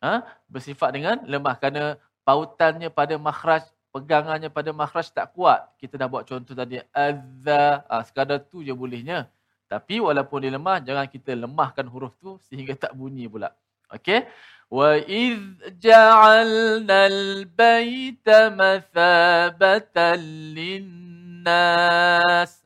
Ha? 0.00 0.24
Bersifat 0.48 0.96
dengan 0.96 1.20
lemah 1.28 1.52
kerana 1.60 2.00
pautannya 2.24 2.88
pada 2.88 3.20
makhraj, 3.20 3.68
pegangannya 3.90 4.50
pada 4.50 4.70
makhraj 4.70 5.10
tak 5.10 5.34
kuat. 5.34 5.66
Kita 5.78 5.98
dah 5.98 6.06
buat 6.06 6.26
contoh 6.26 6.54
tadi 6.54 6.78
azza. 6.94 7.82
Ha, 7.86 8.00
ah, 8.00 8.02
sekadar 8.06 8.42
tu 8.46 8.62
je 8.62 8.74
bolehnya. 8.74 9.30
Tapi 9.70 10.02
walaupun 10.02 10.42
dia 10.42 10.50
lemah, 10.50 10.82
jangan 10.82 11.06
kita 11.06 11.34
lemahkan 11.34 11.86
huruf 11.86 12.14
tu 12.18 12.38
sehingga 12.50 12.74
tak 12.74 12.94
bunyi 12.94 13.30
pula. 13.30 13.54
Okey. 13.90 14.26
Wa 14.70 14.98
iz 15.02 15.38
ja'alna 15.78 17.10
al-baita 17.10 18.54
mathabatan 18.54 20.18
linnas. 20.54 22.62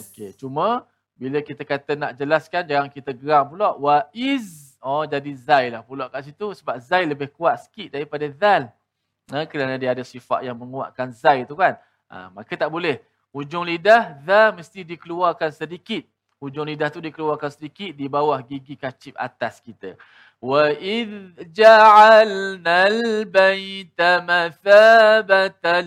Okey, 0.00 0.30
cuma 0.36 0.88
bila 1.24 1.40
kita 1.40 1.64
kata 1.64 1.96
nak 1.96 2.12
jelaskan 2.20 2.68
jangan 2.68 2.92
kita 2.92 3.16
geram 3.16 3.56
pula 3.56 3.72
wa 3.80 4.04
iz 4.12 4.76
oh 4.84 5.08
jadi 5.08 5.32
zai 5.40 5.72
lah 5.72 5.80
pula 5.80 6.12
kat 6.12 6.28
situ 6.28 6.52
sebab 6.52 6.76
zai 6.84 7.08
lebih 7.08 7.32
kuat 7.32 7.64
sikit 7.64 7.96
daripada 7.96 8.28
zal. 8.28 8.68
Nah, 9.32 9.48
kerana 9.48 9.80
dia 9.80 9.96
ada 9.96 10.04
sifat 10.04 10.44
yang 10.44 10.52
menguatkan 10.52 11.08
zai 11.16 11.48
tu 11.48 11.56
kan. 11.56 11.80
Ha, 12.12 12.28
maka 12.28 12.52
tak 12.52 12.68
boleh 12.68 13.00
Hujung 13.34 13.66
lidah, 13.66 14.14
za 14.22 14.54
mesti 14.54 14.86
dikeluarkan 14.86 15.50
sedikit. 15.50 16.06
Hujung 16.38 16.70
lidah 16.70 16.86
tu 16.86 17.02
dikeluarkan 17.02 17.50
sedikit 17.50 17.90
di 17.98 18.06
bawah 18.06 18.38
gigi 18.46 18.78
kacip 18.78 19.18
atas 19.18 19.58
kita. 19.58 19.98
Wa 20.38 20.70
idh 20.70 21.34
ja'alna 21.50 22.86
al-bayta 22.94 24.22
mathabatan 24.22 25.82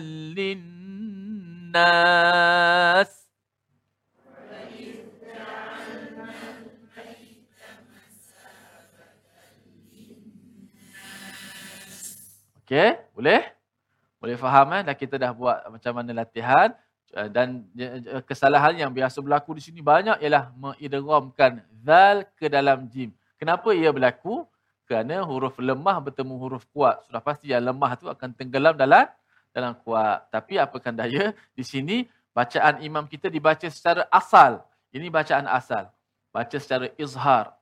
Okey, 12.68 13.00
boleh? 13.16 13.48
Boleh 14.20 14.36
faham 14.36 14.68
eh? 14.76 14.84
Dah 14.84 14.92
kita 14.92 15.16
dah 15.16 15.32
buat 15.32 15.56
macam 15.72 15.88
mana 15.96 16.12
latihan. 16.20 16.68
Uh, 17.16 17.24
dan 17.32 17.64
kesalahan 18.28 18.76
yang 18.76 18.92
biasa 18.92 19.24
berlaku 19.24 19.56
di 19.56 19.64
sini 19.64 19.80
banyak 19.80 20.20
ialah 20.20 20.52
mengidghamkan 20.52 21.64
zal 21.80 22.28
ke 22.36 22.52
dalam 22.52 22.84
jim. 22.92 23.08
Kenapa 23.40 23.72
ia 23.72 23.88
berlaku? 23.88 24.44
Kerana 24.84 25.24
huruf 25.24 25.56
lemah 25.56 25.96
bertemu 25.96 26.34
huruf 26.36 26.68
kuat. 26.68 27.00
Sudah 27.08 27.24
pasti 27.24 27.56
yang 27.56 27.64
lemah 27.64 27.96
tu 27.96 28.04
akan 28.04 28.36
tenggelam 28.36 28.76
dalam 28.76 29.08
dalam 29.56 29.72
kuat. 29.80 30.28
Tapi 30.28 30.60
apakan 30.60 30.92
daya, 30.92 31.32
di 31.56 31.64
sini 31.64 32.04
bacaan 32.36 32.84
imam 32.84 33.08
kita 33.08 33.32
dibaca 33.32 33.64
secara 33.72 34.04
asal. 34.12 34.60
Ini 34.92 35.08
bacaan 35.08 35.48
asal. 35.48 35.88
Baca 36.28 36.56
secara 36.60 36.92
izhar. 37.00 37.56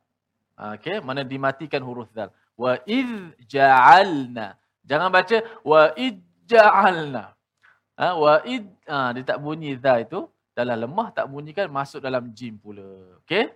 Okey, 0.58 0.98
mana 0.98 1.22
dimatikan 1.22 1.78
huruf 1.86 2.10
zal. 2.10 2.34
Wa 2.58 2.82
iz 2.82 3.06
ja'alna. 3.46 4.58
Jangan 4.86 5.10
baca 5.10 5.36
wa 5.66 5.90
iz 5.98 6.16
ja'alna. 6.46 7.34
Ha, 7.96 8.12
wa 8.14 8.44
id 8.46 8.64
ha, 8.86 9.10
dia 9.16 9.24
tak 9.24 9.40
bunyi 9.40 9.74
za 9.80 9.98
itu 9.98 10.28
dalam 10.52 10.76
lemah 10.84 11.08
tak 11.12 11.26
bunyikan 11.28 11.66
masuk 11.68 12.00
dalam 12.00 12.28
jim 12.32 12.54
pula. 12.56 12.84
Okey? 13.24 13.50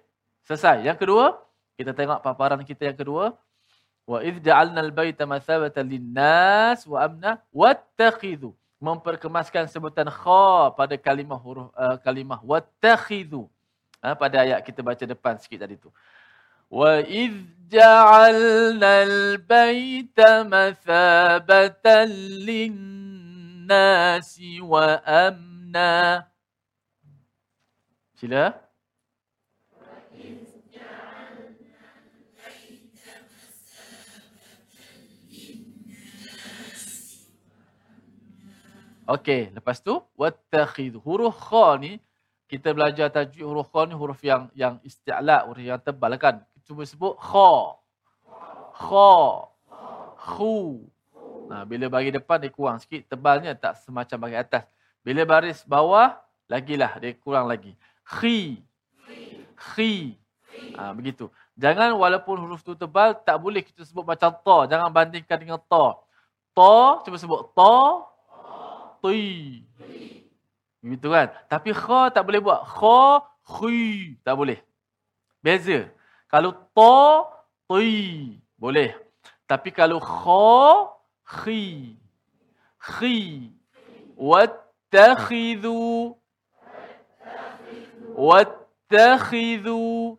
Selesai. 0.45 0.83
Yang 0.85 1.07
kedua, 1.07 1.39
kita 1.79 1.93
tengok 1.95 2.21
paparan 2.25 2.61
kita 2.67 2.91
yang 2.91 2.99
kedua. 2.99 3.37
Wa 4.09 4.25
id 4.27 4.43
ja'alna 4.43 4.83
al-baita 4.83 5.29
mathabatan 5.29 5.87
lin-nas 5.87 6.83
wa 6.89 6.99
amna 7.05 7.31
wattakhidhu. 7.55 8.57
Memperkemaskan 8.81 9.69
sebutan 9.69 10.09
kha 10.09 10.73
pada 10.73 10.97
kalimah 10.97 11.37
huruf 11.37 11.69
uh, 11.77 12.01
kalimah 12.01 12.41
wattakhidhu. 12.41 13.45
Ha, 14.01 14.17
pada 14.17 14.41
ayat 14.41 14.65
kita 14.65 14.81
baca 14.81 15.05
depan 15.05 15.37
sikit 15.37 15.69
tadi 15.69 15.77
tu. 15.77 15.93
Wa 16.70 17.00
id 17.02 17.70
ja'alna 17.70 19.06
al-baita 19.08 20.44
mathabatan 20.46 22.10
lin 22.46 22.96
الناس 23.66 24.62
وأمنا 24.62 25.94
Sila. 28.16 28.56
Okey, 39.06 39.54
lepas 39.54 39.78
tu 39.84 40.02
wattakhidh 40.18 40.98
huruf 40.98 41.38
kha 41.38 41.78
ni 41.78 42.02
kita 42.50 42.74
belajar 42.74 43.12
tajwid 43.14 43.46
huruf 43.46 43.70
kha 43.70 43.86
ni 43.86 43.94
huruf 43.94 44.18
yang 44.24 44.50
yang 44.56 44.80
isti'la, 44.82 45.46
huruf 45.46 45.62
yang 45.62 45.82
tebal 45.84 46.16
kan. 46.18 46.42
Cuba 46.71 46.87
sebut 46.87 47.19
kha. 47.19 47.75
Kha. 48.79 49.11
Khu. 50.23 50.87
Ha, 51.51 51.67
bila 51.67 51.91
bagi 51.91 52.15
depan 52.15 52.39
dia 52.39 52.47
kurang 52.47 52.79
sikit, 52.79 53.11
tebalnya 53.11 53.59
tak 53.59 53.83
semacam 53.83 54.31
bagi 54.31 54.39
atas. 54.39 54.71
Bila 55.03 55.27
baris 55.27 55.67
bawah, 55.67 56.15
lagilah 56.47 56.95
dia 57.03 57.11
kurang 57.19 57.51
lagi. 57.51 57.75
Khi. 58.07 58.63
Khi. 59.59 60.15
Ha, 60.79 60.95
begitu. 60.95 61.27
Jangan 61.59 61.99
walaupun 61.99 62.39
huruf 62.39 62.63
tu 62.63 62.79
tebal, 62.79 63.19
tak 63.19 63.43
boleh 63.43 63.67
kita 63.67 63.83
sebut 63.83 64.07
macam 64.07 64.31
ta. 64.31 64.71
Jangan 64.71 64.95
bandingkan 64.95 65.43
dengan 65.43 65.59
ta. 65.59 65.99
Ta, 66.55 67.03
cuba 67.03 67.19
sebut 67.19 67.51
ta. 67.51 68.07
Ti. 69.03 69.19
Begitu 70.87 71.07
kan? 71.11 71.35
Tapi 71.51 71.75
kha 71.75 72.15
tak 72.15 72.23
boleh 72.31 72.39
buat. 72.39 72.63
Kha, 72.63 73.27
khi. 73.59 74.15
Tak 74.23 74.39
boleh. 74.39 74.63
Beza. 75.43 75.99
Kalau 76.31 76.55
ta, 76.71 77.27
ti. 77.67 78.39
Boleh. 78.55 78.95
Tapi 79.51 79.75
kalau 79.75 79.99
kha, 79.99 80.95
khi. 81.27 81.99
Khi. 82.79 83.51
Wattakhidhu. 84.15 86.15
Wattakhidhu. 88.15 90.15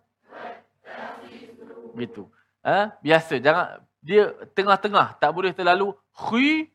Begitu. 1.96 2.28
Ha? 2.60 2.92
Biasa. 3.00 3.40
Jangan 3.40 3.88
dia 4.02 4.34
tengah-tengah 4.58 5.14
tak 5.22 5.30
boleh 5.30 5.54
terlalu 5.54 5.94
khi 6.10 6.66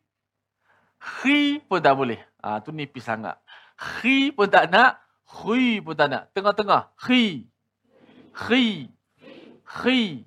khi 1.02 1.58
pun 1.66 1.82
tak 1.82 1.98
boleh. 1.98 2.22
Ah 2.38 2.56
ha, 2.56 2.62
tu 2.62 2.70
nipis 2.70 3.02
sangat. 3.02 3.34
Khi 3.76 4.30
pun 4.30 4.46
tak 4.46 4.70
nak, 4.70 5.02
khi 5.26 5.82
pun 5.82 5.98
tak 5.98 6.08
nak. 6.08 6.22
Tengah-tengah 6.32 6.94
khi. 7.02 7.44
khi. 8.32 8.86
Khi 9.66 10.24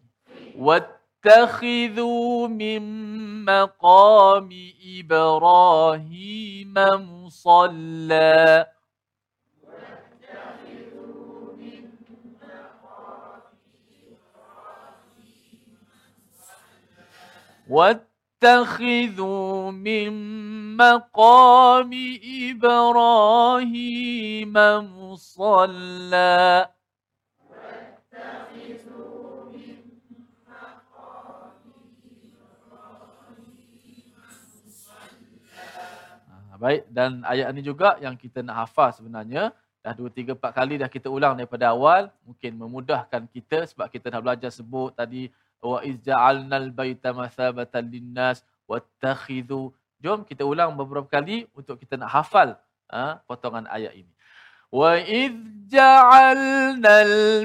wat 0.54 0.99
اتخذوا 1.25 2.47
من 2.47 2.82
مقام 3.45 4.49
إبراهيم 4.99 6.73
مصلى. 6.75 8.65
واتخذوا 17.67 19.71
من 19.71 20.13
مقام 20.78 21.91
إبراهيم 22.52 24.54
مصلى. 24.54 26.69
Baik, 36.60 36.84
dan 36.91 37.24
ayat 37.24 37.56
ini 37.56 37.63
juga 37.63 37.95
yang 38.04 38.19
kita 38.19 38.43
nak 38.43 38.67
hafal 38.67 38.91
sebenarnya. 38.91 39.56
Dah 39.80 39.95
dua, 39.95 40.12
tiga, 40.12 40.36
empat 40.36 40.52
kali 40.52 40.76
dah 40.76 40.91
kita 40.91 41.08
ulang 41.08 41.39
daripada 41.39 41.72
awal. 41.72 42.12
Mungkin 42.28 42.60
memudahkan 42.60 43.32
kita 43.32 43.63
sebab 43.63 43.88
kita 43.88 44.12
dah 44.12 44.19
belajar 44.19 44.52
sebut 44.52 44.91
tadi. 44.91 45.32
Wa 45.63 45.80
izja'alnal 45.88 46.76
baita 46.76 47.15
mathabatan 47.15 47.88
linnas 47.88 48.43
wattakhidhu. 48.67 49.72
Jom 50.04 50.28
kita 50.28 50.43
ulang 50.43 50.76
beberapa 50.76 51.08
kali 51.08 51.48
untuk 51.56 51.80
kita 51.80 51.95
nak 51.95 52.12
hafal 52.12 52.60
ha, 52.91 53.24
potongan 53.24 53.63
ayat 53.72 53.95
ini. 53.95 54.12
Wa 54.67 55.00
izja'alnal 55.00 56.67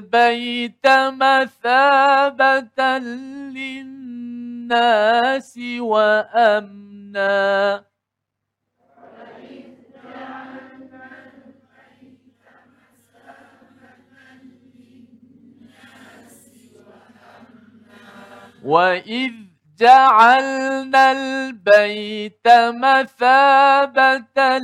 baita 0.03 1.15
mathabatan 1.15 3.07
linnas 3.55 5.55
wa 5.79 6.27
وإذ 18.64 19.32
جعلنا 19.80 21.12
البيت 21.12 22.48
مثابة 22.76 24.58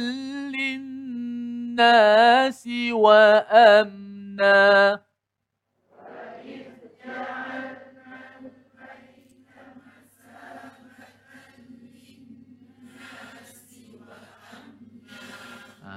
للناس 0.56 2.70
وأمنا 2.92 5.00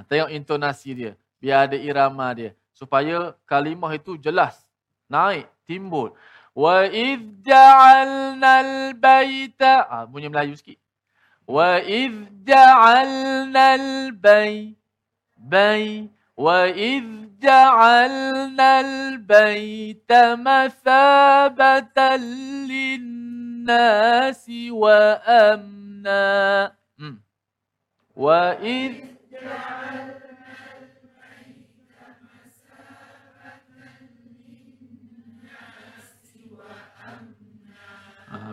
Tengok 0.08 0.32
intonasi 0.32 0.96
dia. 0.96 1.12
Biar 1.36 1.68
ada 1.68 1.76
irama 1.76 2.32
dia. 2.32 2.56
Supaya 2.72 3.36
kalimah 3.44 3.92
itu 3.92 4.16
jelas. 4.16 4.64
Naik, 5.04 5.44
timbul. 5.68 6.16
Wa 6.53 6.85
idh 6.85 7.41
ja'alna 7.41 8.61
al-bayta. 8.61 9.89
Ah, 9.89 10.05
bunyi 10.05 10.29
Melayu 10.29 10.53
sikit. 10.53 10.77
Wa 11.49 11.81
idh 11.81 12.29
ja'alna 12.45 13.73
al-bay. 13.77 14.77
Bay. 15.33 16.13
Wa 16.37 16.69
idh 16.69 17.41
ja'alna 17.41 18.85
al-bayta 18.85 20.37
mathabatan 20.37 22.21
lin-nasi 22.69 23.91
wa 24.69 25.17
amna. 25.25 26.71
Hmm. 27.01 27.17
Wa 28.13 28.61
idh 28.61 29.17
ja'alna 29.33 30.22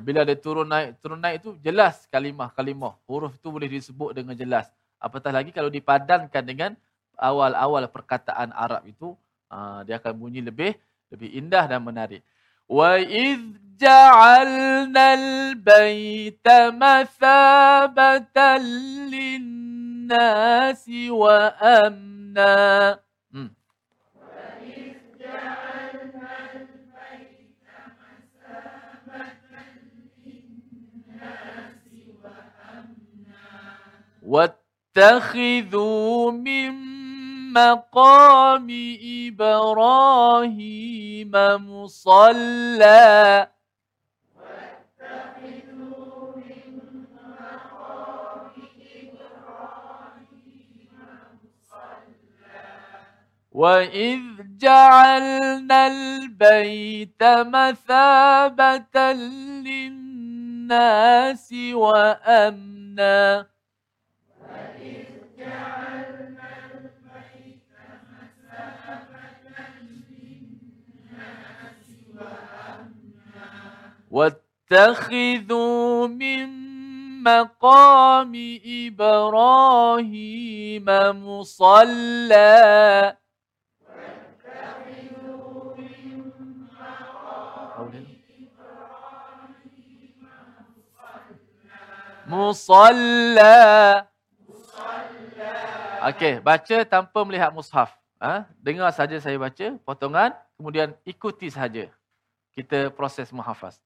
bila 0.06 0.24
dia 0.24 0.38
turun 0.38 0.68
naik 0.68 1.00
turun 1.04 1.20
naik 1.20 1.44
itu 1.44 1.56
jelas 1.60 2.08
kalimah-kalimah 2.08 2.96
huruf 3.10 3.36
itu 3.36 3.48
boleh 3.52 3.68
disebut 3.68 4.16
dengan 4.16 4.36
jelas 4.38 4.72
apatah 5.02 5.32
lagi 5.36 5.52
kalau 5.52 5.68
dipadankan 5.68 6.44
dengan 6.44 6.72
awal-awal 7.20 7.88
perkataan 7.92 8.52
Arab 8.56 8.84
itu 8.88 9.16
ah, 9.52 9.84
dia 9.84 10.00
akan 10.00 10.16
bunyi 10.16 10.40
lebih 10.44 10.76
lebih 11.12 11.30
indah 11.36 11.64
dan 11.68 11.84
menarik 11.84 12.24
wa 12.68 12.96
iz 13.00 13.40
جعلنا 13.76 15.14
البيت 15.14 16.48
مثابة 16.80 18.38
للناس 19.12 20.84
وأمنا 21.10 22.56
واتخذوا 34.23 36.33
من 36.33 36.73
مقام 37.53 38.69
إبراهيم 39.27 41.31
مصلى. 41.71 43.49
وإذ 53.53 54.21
جعلنا 54.59 55.87
البيت 55.87 57.23
مثابة 57.23 59.13
للناس 59.67 61.55
وأمنا. 61.73 63.50
واتخذوا 74.11 76.07
من 76.07 76.49
مقام 77.23 78.33
إبراهيم 78.87 80.85
مصلى 81.25 83.17
Musalla. 92.31 94.10
Okey, 96.06 96.38
baca 96.44 96.78
tanpa 96.86 97.20
melihat 97.26 97.50
mushaf. 97.50 97.90
Ha? 98.22 98.46
Dengar 98.62 98.94
saja 98.94 99.18
saya 99.20 99.36
baca 99.42 99.76
potongan, 99.82 100.32
kemudian 100.56 100.94
ikuti 101.04 101.50
saja. 101.52 101.90
Kita 102.56 102.94
proses 102.94 103.34
menghafaz. 103.34 103.82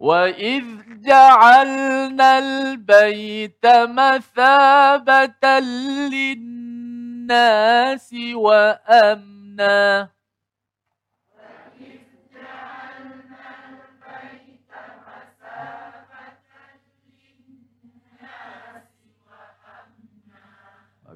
وَإِذْ 0.00 0.64
جَعَلْنَا 1.04 2.30
الْبَيْتَ 2.40 3.64
مَثَابَةً 3.92 5.44
لِلنَّاسِ 6.08 8.08
وَأَمْنًا 8.32 9.76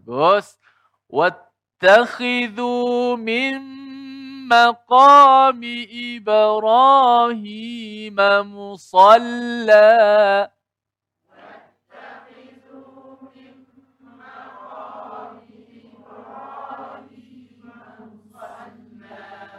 Bagus. 0.08 0.58
وَاتَّخِذُوا 1.10 3.16
مِن 3.16 3.84
مَّقَامِ 4.48 5.60
إِبْرَاهِيمَ 6.14 8.18
مُصَلًّى 8.54 9.90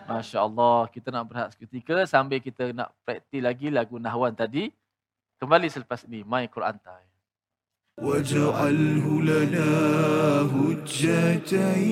Masya 0.05 0.45
Allah, 0.45 0.85
kita 0.93 1.09
nak 1.09 1.25
berehat 1.25 1.57
seketika 1.57 2.05
sambil 2.05 2.37
kita 2.37 2.69
nak 2.69 2.93
praktis 3.01 3.41
lagi 3.41 3.73
lagu 3.73 3.97
Nahwan 3.97 4.37
tadi. 4.37 4.69
Kembali 5.41 5.65
selepas 5.65 6.05
ini, 6.05 6.21
My 6.21 6.45
Quran 6.45 6.77
Time. 6.77 7.08
واجعله 8.02 9.22
لنا 9.22 9.70
هجتين. 10.54 11.90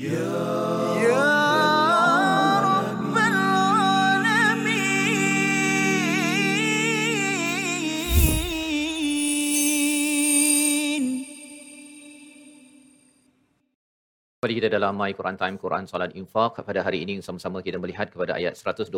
يا 0.00 0.61
Kembali 14.42 14.58
kita 14.58 14.74
dalam 14.74 14.98
My 14.98 15.14
Quran 15.14 15.36
Time, 15.38 15.54
Quran 15.54 15.84
Salat 15.86 16.12
Infaq. 16.18 16.66
Pada 16.68 16.82
hari 16.82 17.06
ini 17.06 17.22
sama-sama 17.22 17.62
kita 17.62 17.78
melihat 17.78 18.10
kepada 18.10 18.34
ayat 18.34 18.58
125. 18.58 18.90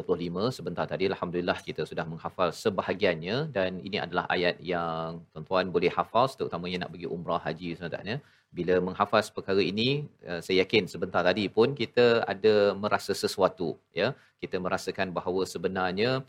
Sebentar 0.57 0.89
tadi, 0.93 1.05
Alhamdulillah 1.13 1.61
kita 1.61 1.85
sudah 1.85 2.09
menghafal 2.09 2.49
sebahagiannya. 2.49 3.53
Dan 3.53 3.77
ini 3.85 4.01
adalah 4.01 4.25
ayat 4.37 4.57
yang 4.65 5.21
tuan-tuan 5.37 5.69
boleh 5.69 5.93
hafal, 5.93 6.33
terutamanya 6.33 6.89
nak 6.89 6.97
pergi 6.97 7.13
umrah 7.17 7.45
haji 7.45 7.77
sebenarnya. 7.77 8.17
Bila 8.57 8.75
menghafaz 8.87 9.29
perkara 9.37 9.61
ini, 9.61 10.09
eh, 10.25 10.41
saya 10.41 10.65
yakin 10.65 10.89
sebentar 10.89 11.21
tadi 11.29 11.45
pun 11.53 11.77
kita 11.77 12.25
ada 12.25 12.73
merasa 12.73 13.13
sesuatu. 13.13 13.77
ya 13.93 14.17
Kita 14.41 14.57
merasakan 14.57 15.13
bahawa 15.13 15.45
sebenarnya 15.45 16.25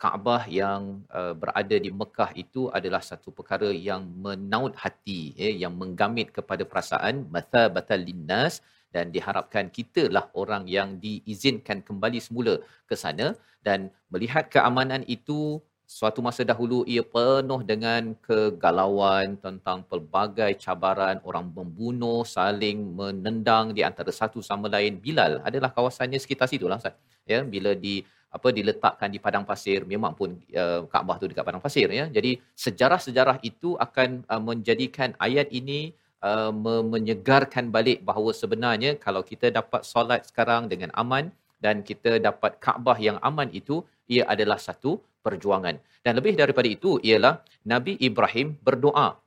Kaabah 0.00 0.48
yang 0.48 1.04
uh, 1.12 1.36
berada 1.36 1.76
di 1.76 1.90
Mekah 1.92 2.32
itu 2.32 2.72
adalah 2.72 3.04
satu 3.04 3.28
perkara 3.28 3.68
yang 3.68 4.08
menaut 4.24 4.72
hati 4.72 5.36
ya, 5.36 5.68
yang 5.68 5.76
menggamit 5.76 6.32
kepada 6.32 6.64
perasaan 6.64 7.28
mathabatal 7.28 8.00
linnas 8.00 8.64
dan 8.88 9.12
diharapkan 9.12 9.68
kitalah 9.68 10.32
orang 10.32 10.64
yang 10.64 10.96
diizinkan 11.04 11.84
kembali 11.84 12.16
semula 12.16 12.54
ke 12.88 12.96
sana. 12.96 13.36
Dan 13.60 13.92
melihat 14.08 14.48
keamanan 14.48 15.04
itu 15.04 15.60
suatu 15.84 16.22
masa 16.24 16.48
dahulu 16.48 16.86
ia 16.86 17.02
penuh 17.02 17.60
dengan 17.66 18.14
kegalauan 18.22 19.34
tentang 19.44 19.82
pelbagai 19.90 20.54
cabaran 20.64 21.18
orang 21.28 21.50
membunuh 21.50 22.22
saling 22.22 22.94
menendang 22.94 23.76
di 23.76 23.82
antara 23.82 24.08
satu 24.08 24.40
sama 24.40 24.70
lain. 24.70 24.96
Bilal 24.96 25.44
adalah 25.44 25.74
kawasannya 25.76 26.16
sekitar 26.16 26.46
situ 26.48 26.70
lah 26.70 26.78
Ustaz. 26.80 26.96
Ya 27.28 27.44
bila 27.44 27.74
di 27.74 28.06
apa 28.30 28.48
diletakkan 28.54 29.10
di 29.10 29.18
padang 29.18 29.42
pasir 29.42 29.82
memang 29.82 30.14
pun 30.14 30.38
uh, 30.54 30.86
Kaabah 30.86 31.18
tu 31.18 31.26
dekat 31.26 31.42
padang 31.42 31.62
pasir 31.62 31.90
ya. 31.90 32.06
Jadi 32.06 32.38
sejarah-sejarah 32.54 33.42
itu 33.42 33.74
akan 33.74 34.22
uh, 34.30 34.38
menjadikan 34.38 35.18
ayat 35.18 35.50
ini 35.50 35.90
uh, 36.22 36.54
menyegarkan 36.94 37.74
balik 37.74 38.06
bahawa 38.06 38.30
sebenarnya 38.30 38.94
kalau 39.02 39.26
kita 39.26 39.50
dapat 39.50 39.82
solat 39.82 40.22
sekarang 40.30 40.70
dengan 40.70 40.94
aman 40.94 41.34
dan 41.58 41.82
kita 41.82 42.22
dapat 42.22 42.56
Kaabah 42.62 42.96
yang 43.02 43.18
aman 43.20 43.50
itu 43.50 43.82
ia 44.06 44.24
adalah 44.30 44.56
satu 44.56 45.02
perjuangan. 45.26 45.76
Dan 46.00 46.16
lebih 46.16 46.38
daripada 46.38 46.70
itu 46.70 46.96
ialah 47.04 47.44
Nabi 47.66 47.98
Ibrahim 48.00 48.56
berdoa. 48.62 49.20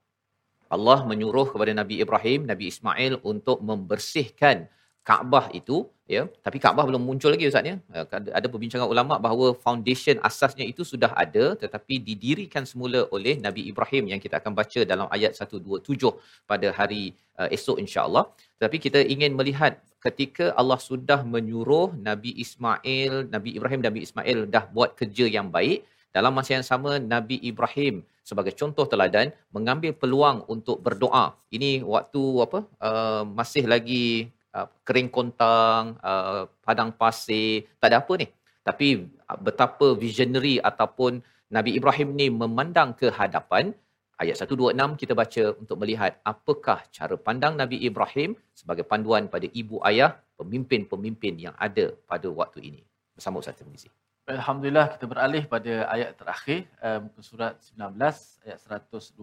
Allah 0.74 1.00
menyuruh 1.06 1.54
kepada 1.54 1.70
Nabi 1.70 2.02
Ibrahim 2.02 2.50
Nabi 2.50 2.74
Ismail 2.74 3.22
untuk 3.22 3.62
membersihkan 3.62 4.66
Kaabah 5.04 5.52
itu 5.52 5.86
ya 6.04 6.28
tapi 6.46 6.58
Kaabah 6.64 6.84
belum 6.90 7.04
muncul 7.10 7.32
lagi 7.34 7.48
ustaz 7.50 7.66
ya. 7.70 7.76
Eh, 7.96 8.06
ada 8.40 8.48
perbincangan 8.54 8.88
ulama 8.94 9.16
bahawa 9.26 9.48
foundation 9.66 10.20
asasnya 10.30 10.66
itu 10.72 10.84
sudah 10.92 11.12
ada 11.24 11.46
tetapi 11.64 11.98
didirikan 12.08 12.64
semula 12.72 13.08
oleh 13.16 13.36
Nabi 13.46 13.62
Ibrahim 13.72 14.12
yang 14.12 14.20
kita 14.26 14.38
akan 14.42 14.54
baca 14.60 14.82
dalam 14.92 15.08
ayat 15.16 15.32
127 15.40 16.12
pada 16.52 16.68
hari 16.80 17.16
uh, 17.40 17.50
esok 17.56 17.80
insya-Allah. 17.84 18.26
Tapi 18.60 18.78
kita 18.86 19.00
ingin 19.16 19.32
melihat 19.40 19.80
ketika 20.04 20.52
Allah 20.60 20.80
sudah 20.90 21.20
menyuruh 21.24 21.96
Nabi 21.96 22.36
Ismail 22.44 23.32
Nabi 23.32 23.50
Ibrahim 23.58 23.82
Nabi 23.88 24.00
Ismail 24.08 24.40
dah 24.56 24.66
buat 24.76 25.00
kerja 25.00 25.26
yang 25.38 25.48
baik 25.48 25.88
dalam 26.12 26.32
masa 26.38 26.60
yang 26.60 26.68
sama 26.72 27.00
Nabi 27.00 27.40
Ibrahim 27.52 28.04
sebagai 28.24 28.54
contoh 28.60 28.86
teladan 28.88 29.36
mengambil 29.56 29.92
peluang 30.02 30.48
untuk 30.48 30.80
berdoa. 30.86 31.36
Ini 31.56 31.84
waktu 31.84 32.22
apa 32.46 32.60
uh, 32.80 33.24
masih 33.28 33.64
lagi 33.68 34.32
uh, 34.54 34.68
kering 34.88 35.10
kontang, 35.10 35.98
uh, 36.00 36.46
padang 36.62 36.94
pasir, 36.94 37.66
tak 37.82 37.90
ada 37.92 37.98
apa 38.06 38.14
ni. 38.22 38.28
Tapi 38.64 38.88
uh, 39.28 39.38
betapa 39.42 39.98
visionary 39.98 40.62
ataupun 40.62 41.20
Nabi 41.54 41.78
Ibrahim 41.78 42.16
ni 42.18 42.28
memandang 42.34 42.96
ke 42.98 43.10
hadapan, 43.14 43.74
ayat 44.22 44.40
126 44.40 45.02
kita 45.02 45.14
baca 45.18 45.44
untuk 45.62 45.78
melihat 45.82 46.18
apakah 46.24 46.80
cara 46.94 47.16
pandang 47.18 47.54
Nabi 47.60 47.82
Ibrahim 47.82 48.38
sebagai 48.54 48.86
panduan 48.86 49.28
pada 49.28 49.50
ibu 49.52 49.82
ayah 49.90 50.16
pemimpin-pemimpin 50.40 51.34
yang 51.50 51.56
ada 51.58 51.92
pada 52.08 52.28
waktu 52.30 52.62
ini. 52.70 52.82
Bersama 53.14 53.42
Ustaz 53.44 53.58
Tirmizi. 53.60 53.90
Alhamdulillah 54.24 54.96
kita 54.96 55.06
beralih 55.12 55.44
pada 55.52 55.74
ayat 55.92 56.16
terakhir 56.16 56.64
uh, 56.80 57.04
muka 57.04 57.20
surat 57.20 57.60
19 57.60 58.00
ayat 58.48 58.60
126 58.88 59.20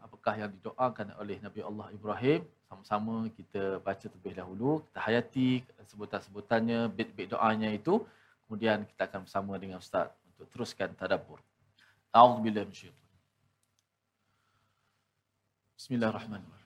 apakah 0.00 0.34
yang 0.40 0.50
didoakan 0.56 1.12
oleh 1.20 1.36
Nabi 1.44 1.60
Allah 1.60 1.86
Ibrahim 1.92 2.40
sama-sama 2.73 3.29
kita 3.33 3.81
baca 3.81 4.05
terlebih 4.05 4.35
dahulu 4.37 4.85
kita 4.89 4.99
hayati 5.01 5.49
sebutan-sebutannya 5.89 6.85
bit-bit 6.93 7.33
doanya 7.33 7.73
itu 7.73 8.05
Kemudian 8.49 8.81
kita 8.81 9.05
akan 9.05 9.29
bersama 9.29 9.61
dengan 9.61 9.77
Ustaz 9.77 10.09
untuk 10.25 10.49
teruskan 10.49 10.89
tadabbur. 10.97 11.37
A'udzubillahi 12.09 12.65
minasyaitanir 12.65 12.97
Bismillahirrahmanirrahim. 15.77 16.57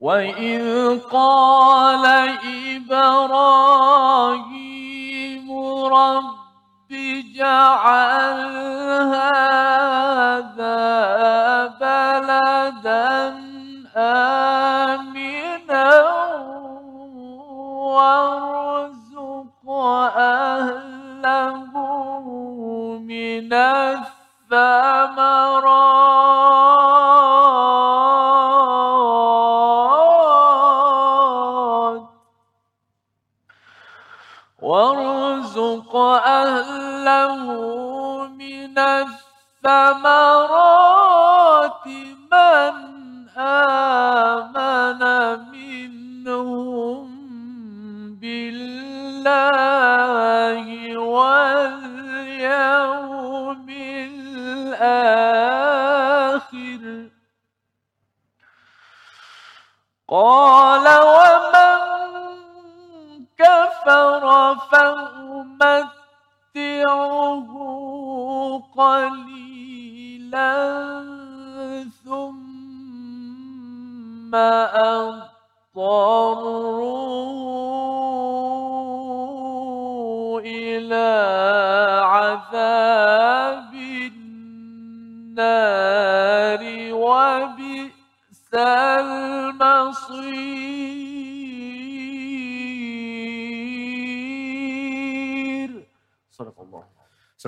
وإذ 0.00 0.64
قال 1.12 2.04
إبراهيم 2.80 4.38
رب 5.92 6.88
اجعل 6.88 8.56
هذا 9.12 10.80
بلدا 11.76 13.43
وارزق 20.05 20.17
أهله 20.17 21.73
من 22.99 23.53
الثمرات 23.53 24.05
وارزق 34.61 35.95
أهله 36.25 37.45
من 38.27 38.77
الثمرات 38.79 40.25
من 42.31 42.73
آمن 43.37 45.01
منهم 45.51 46.54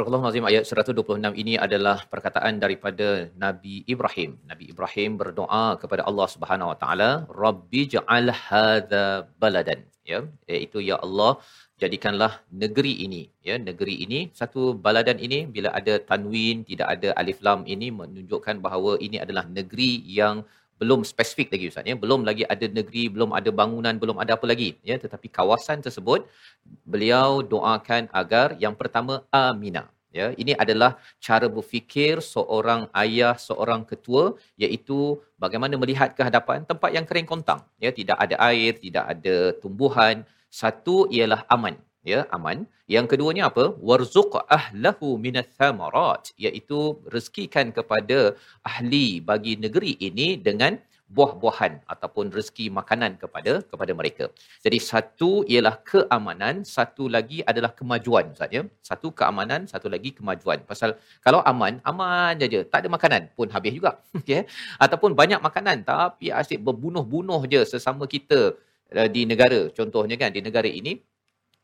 Surah 0.07 0.23
Al-Nazim 0.23 0.45
ayat 0.47 0.63
126 0.63 1.35
ini 1.41 1.53
adalah 1.63 1.97
perkataan 2.11 2.63
daripada 2.63 3.07
Nabi 3.43 3.83
Ibrahim. 3.93 4.39
Nabi 4.51 4.71
Ibrahim 4.71 5.19
berdoa 5.21 5.75
kepada 5.81 6.07
Allah 6.09 6.27
Subhanahu 6.33 6.69
Wa 6.71 6.77
Taala, 6.81 7.09
"Rabbi 7.43 7.81
ja'al 7.93 8.31
hadza 8.31 9.27
baladan." 9.35 9.83
Ya, 10.11 10.19
iaitu 10.47 10.79
ya 10.89 10.95
Allah, 11.05 11.31
jadikanlah 11.83 12.31
negeri 12.63 12.93
ini, 13.05 13.21
ya, 13.47 13.59
negeri 13.59 13.95
ini 14.05 14.19
satu 14.31 14.61
baladan 14.85 15.19
ini 15.27 15.39
bila 15.55 15.75
ada 15.79 15.99
tanwin, 16.11 16.63
tidak 16.69 16.87
ada 16.95 17.11
alif 17.19 17.43
lam 17.47 17.67
ini 17.67 17.91
menunjukkan 17.99 18.63
bahawa 18.63 18.95
ini 19.07 19.19
adalah 19.25 19.43
negeri 19.57 19.91
yang 20.19 20.47
belum 20.79 21.01
spesifik 21.11 21.47
lagi 21.53 21.67
ustaz 21.73 21.89
ya 21.89 21.97
belum 22.03 22.21
lagi 22.29 22.43
ada 22.53 22.65
negeri 22.79 23.03
belum 23.13 23.33
ada 23.33 23.49
bangunan 23.59 23.97
belum 24.01 24.17
ada 24.23 24.37
apa 24.37 24.45
lagi 24.51 24.69
ya 24.89 24.95
tetapi 25.03 25.27
kawasan 25.37 25.81
tersebut 25.81 26.29
beliau 26.85 27.41
doakan 27.53 28.05
agar 28.21 28.53
yang 28.61 28.77
pertama 28.77 29.25
amina 29.33 29.89
ya 30.11 30.27
ini 30.41 30.53
adalah 30.63 30.91
cara 31.19 31.47
berfikir 31.55 32.23
seorang 32.33 32.81
ayah 33.03 33.35
seorang 33.47 33.81
ketua 33.89 34.23
iaitu 34.63 35.19
bagaimana 35.43 35.75
melihat 35.81 36.15
ke 36.17 36.21
hadapan 36.27 36.63
tempat 36.69 36.89
yang 36.95 37.05
kering 37.09 37.27
kontang. 37.27 37.61
Ya 37.83 37.91
tidak 37.99 38.17
ada 38.25 38.35
air 38.49 38.71
tidak 38.79 39.05
ada 39.13 39.37
tumbuhan. 39.61 40.25
Satu 40.49 41.05
ialah 41.11 41.43
aman. 41.51 41.75
Ya 42.07 42.23
aman. 42.31 42.63
Yang 42.87 43.05
keduanya 43.11 43.51
apa? 43.51 43.75
Warzuq 43.87 44.33
ahlahu 44.57 45.19
minats 45.19 45.51
thamarat 45.59 46.31
iaitu 46.39 46.95
rezekikan 47.13 47.75
kepada 47.75 48.19
ahli 48.63 49.19
bagi 49.19 49.59
negeri 49.59 49.99
ini 49.99 50.39
dengan 50.39 50.79
buah-buahan 51.07 51.87
ataupun 51.87 52.35
rezeki 52.35 52.67
makanan 52.77 53.15
kepada 53.21 53.63
kepada 53.63 53.91
mereka. 53.99 54.25
Jadi 54.65 54.77
satu 54.89 55.47
ialah 55.47 55.79
keamanan, 55.89 56.67
satu 56.67 57.07
lagi 57.15 57.39
adalah 57.47 57.71
kemajuan 57.71 58.35
Ustaz 58.35 58.51
ya. 58.51 58.63
Satu 58.83 59.15
keamanan, 59.15 59.63
satu 59.71 59.87
lagi 59.87 60.11
kemajuan. 60.11 60.67
Pasal 60.67 60.99
kalau 61.23 61.39
aman, 61.51 61.79
aman 61.87 62.35
saja, 62.43 62.59
tak 62.67 62.79
ada 62.83 62.89
makanan 62.91 63.21
pun 63.39 63.47
habis 63.55 63.71
juga. 63.79 64.03
Okey. 64.19 64.43
Ataupun 64.83 65.15
banyak 65.15 65.39
makanan 65.39 65.87
tapi 65.87 66.27
asyik 66.27 66.59
berbunuh-bunuh 66.67 67.41
je 67.47 67.63
sesama 67.63 68.03
kita 68.03 68.59
uh, 68.91 69.07
di 69.07 69.23
negara. 69.23 69.71
Contohnya 69.71 70.19
kan 70.19 70.35
di 70.35 70.43
negara 70.43 70.67
ini 70.67 70.99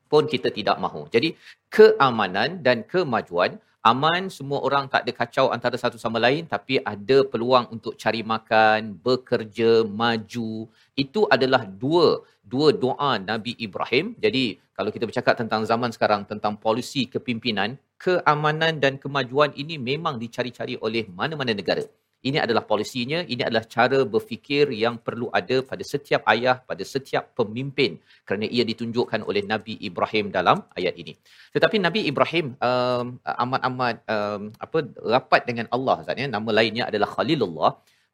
pun 0.07 0.23
kita 0.23 0.55
tidak 0.55 0.79
mahu. 0.79 1.11
Jadi 1.11 1.35
keamanan 1.67 2.63
dan 2.63 2.87
kemajuan 2.87 3.59
aman 3.83 4.31
semua 4.31 4.59
orang 4.63 4.87
tak 4.87 5.03
ada 5.03 5.11
kacau 5.11 5.51
antara 5.51 5.75
satu 5.75 5.99
sama 5.99 6.17
lain 6.17 6.47
tapi 6.47 6.79
ada 6.79 7.27
peluang 7.27 7.67
untuk 7.75 7.93
cari 7.99 8.23
makan, 8.23 8.95
bekerja, 9.03 9.83
maju. 9.83 10.71
Itu 10.95 11.27
adalah 11.27 11.67
dua 11.67 12.23
dua 12.43 12.71
doa 12.71 13.19
Nabi 13.19 13.53
Ibrahim. 13.59 14.15
Jadi 14.19 14.57
kalau 14.73 14.89
kita 14.89 15.05
bercakap 15.05 15.35
tentang 15.37 15.67
zaman 15.67 15.91
sekarang 15.91 16.23
tentang 16.25 16.55
polisi 16.57 17.05
kepimpinan, 17.05 17.77
keamanan 17.99 18.79
dan 18.83 18.97
kemajuan 18.97 19.51
ini 19.53 19.75
memang 19.77 20.17
dicari-cari 20.17 20.79
oleh 20.79 21.05
mana-mana 21.11 21.53
negara. 21.53 21.83
Ini 22.29 22.37
adalah 22.45 22.63
polisinya, 22.71 23.19
ini 23.33 23.41
adalah 23.47 23.63
cara 23.75 23.99
berfikir 24.13 24.65
yang 24.83 24.95
perlu 25.05 25.27
ada 25.39 25.57
pada 25.69 25.83
setiap 25.91 26.21
ayah, 26.33 26.55
pada 26.69 26.83
setiap 26.93 27.23
pemimpin 27.39 27.99
kerana 28.27 28.47
ia 28.55 28.63
ditunjukkan 28.71 29.27
oleh 29.29 29.43
Nabi 29.53 29.73
Ibrahim 29.89 30.31
dalam 30.37 30.63
ayat 30.79 30.95
ini. 31.01 31.13
Tetapi 31.55 31.77
Nabi 31.85 32.01
Ibrahim 32.11 32.55
um, 32.69 33.07
amat-amat 33.43 33.95
um, 34.15 34.41
apa 34.65 34.79
rapat 35.15 35.41
dengan 35.49 35.67
Allah 35.75 35.95
Ustaz 36.03 36.23
ya. 36.23 36.29
Nama 36.35 36.49
lainnya 36.59 36.85
adalah 36.91 37.09
Khalilullah. 37.15 37.71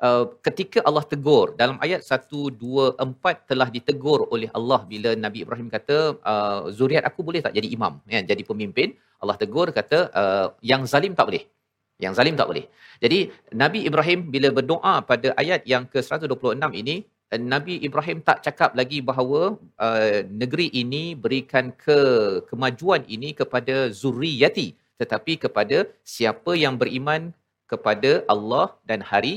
Uh, 0.07 0.25
ketika 0.47 0.79
Allah 0.89 1.03
tegur 1.13 1.47
dalam 1.61 1.77
ayat 1.85 2.01
1 2.07 2.33
2 2.55 2.97
4 2.97 3.49
telah 3.51 3.67
ditegur 3.75 4.19
oleh 4.33 4.49
Allah 4.57 4.79
bila 4.91 5.11
Nabi 5.25 5.43
Ibrahim 5.43 5.67
kata 5.75 5.97
uh, 6.31 6.61
zuriat 6.77 7.03
aku 7.09 7.19
boleh 7.27 7.41
tak 7.45 7.51
jadi 7.57 7.67
imam 7.75 7.99
ya 8.13 8.23
jadi 8.31 8.43
pemimpin 8.47 8.95
Allah 9.19 9.35
tegur 9.41 9.67
kata 9.79 9.97
uh, 10.21 10.47
yang 10.71 10.87
zalim 10.91 11.11
tak 11.19 11.27
boleh 11.29 11.43
yang 12.03 12.13
zalim 12.17 12.35
tak 12.39 12.47
boleh. 12.51 12.65
Jadi 13.03 13.19
Nabi 13.61 13.79
Ibrahim 13.89 14.19
bila 14.33 14.49
berdoa 14.57 14.93
pada 15.11 15.35
ayat 15.41 15.61
yang 15.73 15.83
ke-126 15.93 16.63
ini, 16.81 16.95
eh, 17.31 17.41
Nabi 17.53 17.75
Ibrahim 17.87 18.23
tak 18.29 18.39
cakap 18.45 18.71
lagi 18.79 18.99
bahawa 19.09 19.59
uh, 19.87 20.19
negeri 20.41 20.67
ini 20.81 21.03
berikan 21.23 21.75
ke 21.85 21.99
kemajuan 22.49 23.03
ini 23.15 23.31
kepada 23.41 23.91
zuriyati 24.01 24.67
tetapi 24.99 25.33
kepada 25.43 25.87
siapa 26.15 26.51
yang 26.63 26.75
beriman 26.81 27.31
kepada 27.71 28.11
Allah 28.33 28.65
dan 28.89 28.99
hari 29.11 29.35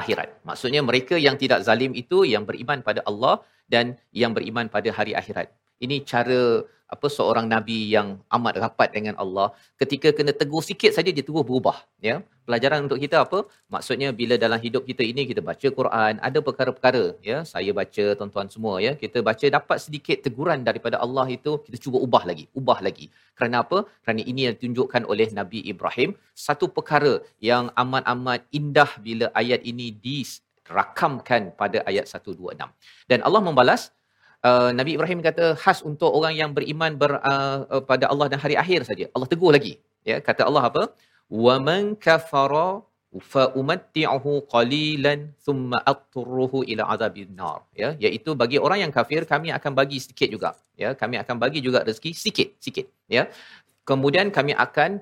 akhirat. 0.00 0.28
Maksudnya 0.48 0.84
mereka 0.84 1.16
yang 1.26 1.40
tidak 1.42 1.64
zalim 1.68 1.92
itu 2.02 2.28
yang 2.28 2.44
beriman 2.48 2.84
pada 2.88 3.00
Allah 3.10 3.40
dan 3.74 3.96
yang 4.12 4.36
beriman 4.36 4.68
pada 4.68 4.92
hari 4.92 5.16
akhirat. 5.20 5.48
Ini 5.78 6.02
cara 6.02 6.66
apa 6.88 7.06
seorang 7.12 7.44
nabi 7.44 7.92
yang 7.92 8.16
amat 8.32 8.54
rapat 8.64 8.88
dengan 8.96 9.14
Allah. 9.22 9.52
Ketika 9.76 10.08
kena 10.16 10.32
tegur 10.32 10.64
sikit 10.64 10.96
saja 10.96 11.12
dia 11.12 11.20
terus 11.20 11.44
berubah 11.44 11.84
ya. 12.00 12.24
Pelajaran 12.48 12.88
untuk 12.88 12.96
kita 12.96 13.28
apa? 13.28 13.44
Maksudnya 13.68 14.08
bila 14.20 14.40
dalam 14.40 14.56
hidup 14.56 14.88
kita 14.88 15.04
ini 15.04 15.28
kita 15.28 15.44
baca 15.44 15.68
Quran 15.68 16.16
ada 16.16 16.38
perkara-perkara 16.40 17.20
ya. 17.20 17.44
Saya 17.44 17.76
baca 17.76 18.04
tuan-tuan 18.16 18.48
semua 18.48 18.80
ya. 18.80 18.96
Kita 18.96 19.20
baca 19.20 19.46
dapat 19.58 19.78
sedikit 19.84 20.16
teguran 20.24 20.64
daripada 20.64 20.96
Allah 20.96 21.28
itu 21.28 21.60
kita 21.68 21.76
cuba 21.76 22.00
ubah 22.00 22.24
lagi 22.24 22.48
ubah 22.56 22.80
lagi. 22.80 23.12
Kerana 23.36 23.60
apa? 23.60 23.84
Kerana 24.00 24.24
ini 24.24 24.48
yang 24.48 24.56
ditunjukkan 24.56 25.04
oleh 25.04 25.28
Nabi 25.36 25.60
Ibrahim. 25.68 26.16
Satu 26.32 26.72
perkara 26.72 27.20
yang 27.36 27.68
amat-amat 27.76 28.48
indah 28.48 28.90
bila 29.04 29.28
ayat 29.36 29.60
ini 29.68 29.92
dirakamkan 29.92 31.52
pada 31.52 31.84
ayat 31.84 32.08
126 32.08 32.64
dan 33.12 33.20
Allah 33.20 33.44
membalas 33.44 33.92
Uh, 34.38 34.70
Nabi 34.70 34.94
Ibrahim 34.94 35.18
kata 35.18 35.58
khas 35.62 35.82
untuk 35.82 36.14
orang 36.14 36.34
yang 36.40 36.50
beriman 36.56 36.94
ber, 36.94 37.18
uh, 37.18 37.66
uh, 37.74 37.82
pada 37.82 38.06
Allah 38.12 38.26
dan 38.30 38.38
hari 38.38 38.54
akhir 38.54 38.86
saja. 38.86 39.10
Allah 39.14 39.26
tegur 39.26 39.50
lagi. 39.50 39.82
Ya, 40.06 40.22
kata 40.22 40.46
Allah 40.46 40.70
apa? 40.70 40.82
Wa 41.26 41.58
man 41.58 41.98
kafara 41.98 42.86
fa 43.32 43.42
umatti'uhu 43.60 44.32
qalilan 44.52 45.32
thumma 45.44 45.78
aqturruhu 45.92 46.60
ila 46.72 46.82
azabin 46.92 47.32
nar 47.40 47.64
ya 47.82 47.96
iaitu 48.04 48.36
bagi 48.42 48.60
orang 48.60 48.84
yang 48.84 48.92
kafir 48.92 49.24
kami 49.24 49.48
akan 49.58 49.72
bagi 49.72 49.96
sedikit 50.04 50.28
juga 50.28 50.50
ya 50.76 50.92
kami 50.92 51.16
akan 51.22 51.36
bagi 51.40 51.64
juga 51.66 51.80
rezeki 51.88 52.12
sikit 52.24 52.48
sikit 52.60 52.86
ya 53.08 53.24
kemudian 53.88 54.28
kami 54.28 54.52
akan 54.66 55.00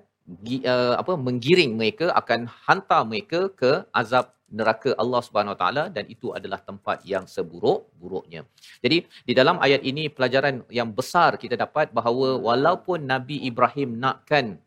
uh, 0.73 0.95
apa 1.03 1.13
menggiring 1.19 1.75
mereka 1.75 2.15
akan 2.15 2.47
hantar 2.67 3.03
mereka 3.11 3.51
ke 3.61 3.73
azab 3.91 4.31
neraka 4.51 4.95
Allah 5.03 5.21
Subhanahu 5.27 5.55
Wa 5.55 5.61
Taala 5.63 5.85
dan 5.91 6.05
itu 6.07 6.31
adalah 6.39 6.61
tempat 6.63 7.03
yang 7.03 7.25
seburuk-buruknya. 7.27 8.47
Jadi 8.85 8.99
di 9.29 9.33
dalam 9.35 9.59
ayat 9.59 9.83
ini 9.83 10.07
pelajaran 10.07 10.63
yang 10.71 10.95
besar 10.95 11.35
kita 11.43 11.59
dapat 11.59 11.91
bahawa 11.91 12.39
walaupun 12.39 13.03
Nabi 13.11 13.43
Ibrahim 13.51 13.99
nakkan 13.99 14.63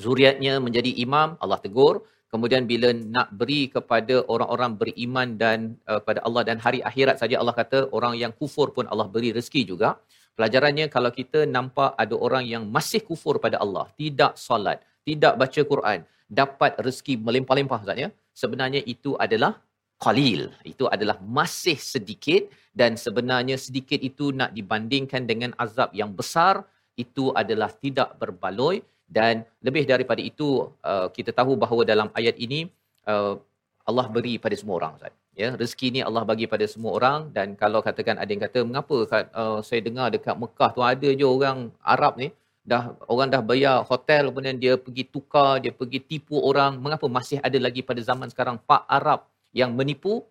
zuriatnya 0.00 0.56
menjadi 0.66 0.90
imam, 1.04 1.36
Allah 1.42 1.60
tegur. 1.60 2.08
Kemudian 2.32 2.64
bila 2.64 2.96
nak 2.96 3.28
beri 3.36 3.68
kepada 3.68 4.24
orang-orang 4.24 4.72
beriman 4.80 5.36
dan 5.36 5.76
uh, 5.84 6.00
pada 6.00 6.24
Allah 6.24 6.42
dan 6.48 6.56
hari 6.64 6.80
akhirat 6.80 7.20
saja 7.20 7.36
Allah 7.36 7.52
kata 7.52 7.92
orang 7.92 8.16
yang 8.16 8.32
kufur 8.32 8.72
pun 8.72 8.88
Allah 8.88 9.04
beri 9.04 9.36
rezeki 9.36 9.68
juga. 9.68 10.00
Pelajarannya 10.32 10.88
kalau 10.88 11.12
kita 11.12 11.44
nampak 11.44 11.92
ada 12.02 12.16
orang 12.16 12.48
yang 12.48 12.64
masih 12.64 13.04
kufur 13.04 13.36
pada 13.36 13.60
Allah, 13.60 13.84
tidak 14.00 14.40
solat, 14.40 14.80
tidak 15.04 15.36
baca 15.36 15.60
Quran, 15.72 15.98
dapat 16.24 16.72
rezeki 16.80 17.20
melimpah-limpah 17.20 17.84
Ustaz 17.84 18.00
ya. 18.00 18.08
Sebenarnya 18.32 18.80
itu 18.84 19.14
adalah 19.16 19.60
qalil. 20.02 20.50
Itu 20.66 20.90
adalah 20.90 21.16
masih 21.22 21.78
sedikit 21.78 22.50
dan 22.74 22.98
sebenarnya 22.98 23.56
sedikit 23.60 24.00
itu 24.02 24.34
nak 24.34 24.50
dibandingkan 24.56 25.22
dengan 25.30 25.54
azab 25.60 25.94
yang 25.94 26.10
besar 26.10 26.64
itu 26.98 27.32
adalah 27.32 27.70
tidak 27.72 28.16
berbaloi 28.20 28.82
dan 29.08 29.44
lebih 29.60 29.84
daripada 29.84 30.20
itu 30.20 30.68
uh, 30.84 31.08
kita 31.12 31.30
tahu 31.36 31.52
bahawa 31.54 31.84
dalam 31.84 32.08
ayat 32.16 32.36
ini 32.40 32.68
uh, 33.04 33.36
Allah 33.84 34.06
beri 34.08 34.40
pada 34.40 34.56
semua 34.56 34.80
orang 34.80 34.96
Ustaz. 34.96 35.14
Ya, 35.32 35.56
rezeki 35.56 35.88
ni 35.96 36.00
Allah 36.04 36.28
bagi 36.28 36.44
pada 36.44 36.68
semua 36.68 36.92
orang 36.92 37.32
dan 37.32 37.56
kalau 37.56 37.80
katakan 37.80 38.20
ada 38.20 38.28
yang 38.28 38.42
kata 38.44 38.68
mengapa 38.68 38.96
uh, 39.32 39.64
saya 39.64 39.80
dengar 39.80 40.12
dekat 40.12 40.36
Mekah 40.36 40.70
tu 40.76 40.80
ada 40.84 41.08
je 41.08 41.24
orang 41.24 41.72
Arab 41.80 42.20
ni 42.20 42.28
dah 42.62 42.94
orang 43.10 43.26
dah 43.26 43.42
bayar 43.42 43.82
hotel 43.82 44.30
kemudian 44.30 44.54
dia 44.54 44.78
pergi 44.78 45.04
tukar 45.06 45.58
dia 45.62 45.72
pergi 45.74 45.98
tipu 45.98 46.38
orang. 46.38 46.78
Mengapa 46.78 47.06
masih 47.10 47.38
ada 47.42 47.58
lagi 47.58 47.82
pada 47.82 48.00
zaman 48.00 48.30
sekarang 48.30 48.56
pak 48.62 48.82
Arab 48.86 49.26
yang 49.50 49.74
menipu? 49.74 50.22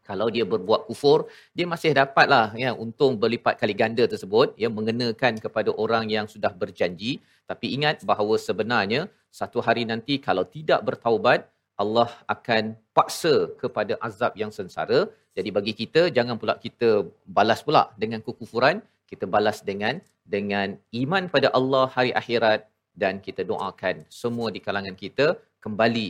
Kalau 0.00 0.26
dia 0.26 0.42
berbuat 0.42 0.90
kufur 0.90 1.30
dia 1.54 1.70
masih 1.70 1.94
dapatlah 1.94 2.50
ya 2.58 2.74
untung 2.74 3.14
berlipat 3.14 3.54
kali 3.62 3.74
ganda 3.78 4.04
tersebut. 4.10 4.58
Ya 4.58 4.66
mengenakan 4.66 5.38
kepada 5.38 5.70
orang 5.70 6.10
yang 6.10 6.26
sudah 6.26 6.50
berjanji. 6.50 7.22
Tapi 7.46 7.66
ingat 7.78 8.02
bahawa 8.02 8.34
sebenarnya 8.38 9.06
satu 9.30 9.62
hari 9.62 9.86
nanti 9.86 10.18
kalau 10.18 10.42
tidak 10.42 10.82
bertaubat 10.82 11.46
Allah 11.78 12.10
akan 12.34 12.76
paksa 12.92 13.54
kepada 13.62 13.94
azab 14.02 14.34
yang 14.36 14.50
sengsara. 14.50 15.06
Jadi 15.38 15.48
bagi 15.54 15.72
kita 15.80 16.10
jangan 16.16 16.36
pula 16.36 16.58
kita 16.58 17.06
balas 17.24 17.62
pula 17.62 17.94
dengan 18.02 18.20
kekufuran. 18.26 18.82
Kita 19.10 19.26
balas 19.26 19.62
dengan 19.70 19.98
dengan 20.34 20.78
iman 21.02 21.24
pada 21.34 21.48
Allah 21.58 21.84
hari 21.96 22.12
akhirat 22.20 22.60
dan 23.02 23.14
kita 23.26 23.42
doakan 23.50 23.96
semua 24.22 24.48
di 24.54 24.60
kalangan 24.66 24.96
kita 25.04 25.26
kembali 25.64 26.08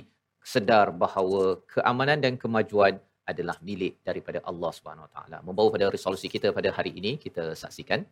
sedar 0.53 0.87
bahawa 1.03 1.43
keamanan 1.73 2.19
dan 2.25 2.35
kemajuan 2.43 2.95
adalah 3.31 3.57
milik 3.69 3.95
daripada 4.09 4.39
Allah 4.51 4.71
Subhanahu 4.77 5.07
Wa 5.07 5.13
Taala. 5.17 5.39
Membawa 5.47 5.69
pada 5.75 5.87
resolusi 5.97 6.29
kita 6.35 6.49
pada 6.59 6.71
hari 6.79 6.93
ini 7.01 7.13
kita 7.25 7.45
saksikan 7.63 8.03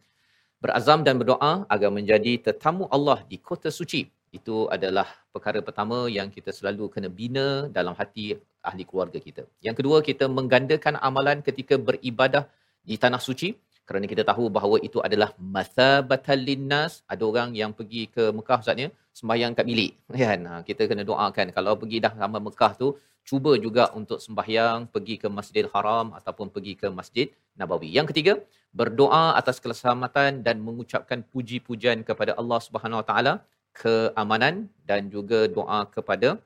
berazam 0.64 1.00
dan 1.06 1.14
berdoa 1.20 1.52
agar 1.74 1.90
menjadi 1.98 2.32
tetamu 2.46 2.86
Allah 2.96 3.18
di 3.32 3.38
kota 3.48 3.70
suci. 3.80 4.02
Itu 4.38 4.56
adalah 4.76 5.08
perkara 5.34 5.60
pertama 5.66 5.98
yang 6.16 6.28
kita 6.36 6.50
selalu 6.58 6.84
kena 6.94 7.08
bina 7.18 7.46
dalam 7.76 7.94
hati 8.00 8.36
ahli 8.68 8.84
keluarga 8.88 9.18
kita. 9.26 9.42
Yang 9.66 9.76
kedua, 9.80 9.98
kita 10.08 10.24
menggandakan 10.38 11.00
amalan 11.08 11.40
ketika 11.48 11.74
beribadah 11.88 12.44
di 12.84 12.96
tanah 13.02 13.20
suci 13.28 13.56
kerana 13.88 14.04
kita 14.12 14.22
tahu 14.30 14.44
bahawa 14.56 14.76
itu 14.88 14.98
adalah 15.06 15.32
mathabatan 15.40 16.38
linnas. 16.48 16.92
Ada 17.12 17.22
orang 17.30 17.50
yang 17.60 17.72
pergi 17.78 18.02
ke 18.14 18.24
Mekah 18.36 18.60
Ustaz 18.62 18.76
ya 18.84 18.88
sembahyang 19.18 19.52
kat 19.58 19.64
bilik 19.70 19.92
kan? 20.12 20.40
Ha, 20.48 20.60
kita 20.68 20.82
kena 20.90 21.04
doakan. 21.10 21.46
Kalau 21.56 21.72
pergi 21.80 21.98
dah 22.04 22.12
sampai 22.20 22.40
Mekah 22.48 22.72
tu 22.82 22.88
cuba 23.28 23.52
juga 23.66 23.84
untuk 23.98 24.20
sembahyang 24.24 24.92
pergi 24.94 25.14
ke 25.22 25.28
Masjidil 25.36 25.70
Haram 25.72 26.12
ataupun 26.18 26.52
pergi 26.54 26.72
ke 26.82 26.88
Masjid 26.98 27.26
Nabawi. 27.60 27.88
Yang 27.96 28.06
ketiga 28.12 28.32
berdoa 28.80 29.24
atas 29.40 29.56
keselamatan 29.64 30.44
dan 30.46 30.60
mengucapkan 30.66 31.24
puji-pujian 31.32 32.04
kepada 32.08 32.36
Allah 32.40 32.60
Subhanahu 32.66 33.00
Wa 33.00 33.06
Taala 33.10 33.32
keamanan 33.80 34.54
dan 34.90 35.08
juga 35.14 35.40
doa 35.56 35.80
kepada 35.96 36.36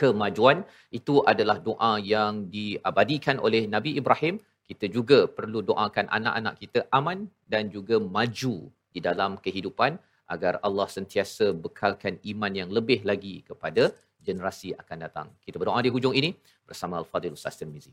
kemajuan. 0.00 0.62
Itu 0.98 1.26
adalah 1.32 1.58
doa 1.68 1.92
yang 2.14 2.46
diabadikan 2.54 3.42
oleh 3.46 3.66
Nabi 3.74 3.98
Ibrahim 4.00 4.38
kita 4.70 4.86
juga 4.96 5.18
perlu 5.38 5.60
doakan 5.70 6.06
anak-anak 6.18 6.54
kita 6.62 6.80
aman 6.98 7.26
dan 7.52 7.66
juga 7.74 7.98
maju 7.98 8.54
di 8.94 9.00
dalam 9.02 9.34
kehidupan 9.44 9.98
agar 10.34 10.62
Allah 10.66 10.86
sentiasa 10.96 11.50
bekalkan 11.64 12.14
iman 12.32 12.52
yang 12.60 12.70
lebih 12.76 13.02
lagi 13.10 13.42
kepada 13.48 13.90
generasi 14.22 14.70
akan 14.82 14.96
datang. 15.04 15.26
Kita 15.42 15.58
berdoa 15.58 15.82
di 15.86 15.90
hujung 15.94 16.14
ini 16.20 16.30
bersama 16.68 17.02
Al-Fadhil 17.02 17.34
Ustaz 17.34 17.58
Tirmizi. 17.58 17.90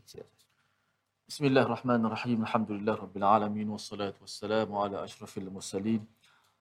Bismillahirrahmanirrahim. 1.28 2.46
Alhamdulillah 2.46 2.94
rabbil 3.04 3.26
alamin 3.26 3.68
wassalatu 3.74 4.22
wassalamu 4.22 4.78
ala 4.78 5.02
asyrafil 5.02 5.50
mursalin. 5.50 6.02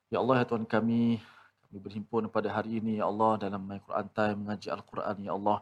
Ya 0.10 0.18
Allah 0.24 0.42
ya 0.42 0.46
Tuhan 0.50 0.66
kami, 0.66 1.22
kami 1.62 1.78
berhimpun 1.86 2.26
pada 2.34 2.50
hari 2.58 2.82
ini 2.82 2.98
ya 2.98 3.06
Allah 3.12 3.32
dalam 3.46 3.62
Al-Quran 3.70 4.08
Time 4.18 4.38
mengaji 4.42 4.68
Al-Quran 4.74 5.18
ya 5.30 5.32
Allah. 5.38 5.58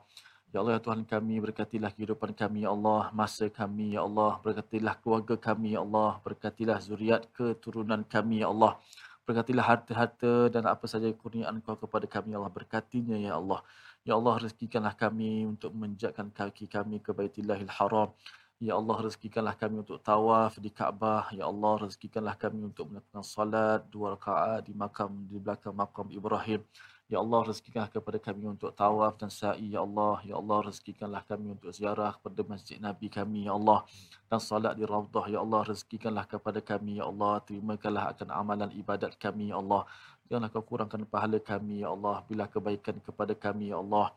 Ya 0.55 0.63
Allah, 0.63 0.79
ya 0.79 0.83
Tuhan 0.87 1.03
kami, 1.03 1.35
berkatilah 1.43 1.91
kehidupan 1.91 2.31
kami, 2.31 2.63
Ya 2.63 2.71
Allah, 2.71 3.11
masa 3.11 3.51
kami, 3.51 3.99
Ya 3.99 4.07
Allah, 4.07 4.39
berkatilah 4.39 4.95
keluarga 5.03 5.35
kami, 5.35 5.75
Ya 5.75 5.83
Allah, 5.83 6.15
berkatilah 6.23 6.79
zuriat 6.79 7.27
keturunan 7.35 8.07
kami, 8.07 8.39
Ya 8.39 8.47
Allah, 8.47 8.79
berkatilah 9.27 9.65
harta-harta 9.67 10.47
dan 10.47 10.63
apa 10.63 10.87
saja 10.87 11.11
kurniaan 11.11 11.59
Kau 11.59 11.75
kepada 11.75 12.07
kami, 12.07 12.31
Ya 12.31 12.39
Allah, 12.39 12.55
berkatinya, 12.55 13.19
Ya 13.19 13.35
Allah. 13.35 13.59
Ya 14.07 14.15
Allah, 14.15 14.39
rezekikanlah 14.39 14.95
kami 14.95 15.43
untuk 15.43 15.75
menjakkan 15.75 16.31
kaki 16.31 16.71
kami 16.71 17.03
ke 17.03 17.11
Baitillahil 17.11 17.67
Haram. 17.75 18.15
Ya 18.63 18.79
Allah, 18.79 18.95
rezekikanlah 19.03 19.59
kami 19.59 19.83
untuk 19.83 19.99
tawaf 19.99 20.55
di 20.63 20.71
Kaabah. 20.71 21.35
Ya 21.35 21.51
Allah, 21.51 21.83
rezekikanlah 21.83 22.39
kami 22.39 22.63
untuk 22.63 22.95
melakukan 22.95 23.27
salat 23.27 23.83
dua 23.91 24.15
rakaat 24.15 24.63
di 24.63 24.71
makam 24.71 25.27
di 25.27 25.35
belakang 25.35 25.75
makam 25.75 26.07
Ibrahim. 26.15 26.63
Ya 27.05 27.21
Allah 27.21 27.45
rezekikanlah 27.45 27.93
kepada 27.93 28.17
kami 28.17 28.49
untuk 28.49 28.73
tawaf 28.73 29.13
dan 29.21 29.29
sa'i. 29.29 29.77
Ya 29.77 29.85
Allah 29.85 30.25
ya 30.25 30.41
Allah 30.41 30.57
rezekikanlah 30.65 31.21
kami 31.29 31.53
untuk 31.53 31.69
ziarah 31.69 32.17
kepada 32.17 32.41
masjid 32.49 32.81
Nabi 32.81 33.13
kami 33.13 33.45
ya 33.45 33.53
Allah. 33.53 33.85
Dan 34.25 34.41
salat 34.41 34.73
di 34.73 34.89
raudhah 34.89 35.29
ya 35.29 35.45
Allah 35.45 35.61
rezekikanlah 35.69 36.25
kepada 36.25 36.65
kami 36.65 36.97
ya 36.97 37.05
Allah. 37.05 37.45
Terimakanlah 37.45 38.09
akan 38.09 38.29
amalan 38.33 38.69
ibadat 38.73 39.13
kami 39.21 39.53
ya 39.53 39.61
Allah. 39.61 39.85
Janganlah 40.25 40.49
kau 40.49 40.65
kurangkan 40.65 41.05
pahala 41.05 41.37
kami 41.37 41.85
ya 41.85 41.93
Allah. 41.93 42.25
Bila 42.25 42.49
kebaikan 42.49 42.97
kepada 42.97 43.37
kami 43.37 43.69
ya 43.69 43.77
Allah. 43.77 44.09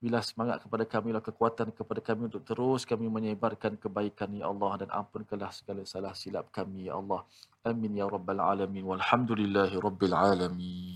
Bila 0.00 0.24
semangat 0.24 0.64
kepada 0.64 0.88
kami 0.88 1.12
lah 1.12 1.20
kekuatan 1.20 1.76
kepada 1.76 2.00
kami 2.00 2.32
untuk 2.32 2.40
terus 2.40 2.88
kami 2.88 3.04
menyebarkan 3.04 3.76
kebaikan 3.76 4.32
ya 4.32 4.48
Allah. 4.48 4.80
Dan 4.80 4.88
ampunkanlah 4.88 5.52
segala 5.52 5.84
salah 5.84 6.16
silap 6.16 6.48
kami 6.48 6.88
ya 6.88 6.96
Allah. 6.96 7.20
Amin 7.68 8.00
ya 8.00 8.08
rabbal 8.08 8.40
alamin. 8.40 8.80
Walhamdulillahi 8.88 9.76
rabbil 9.76 10.16
alamin 10.16 10.89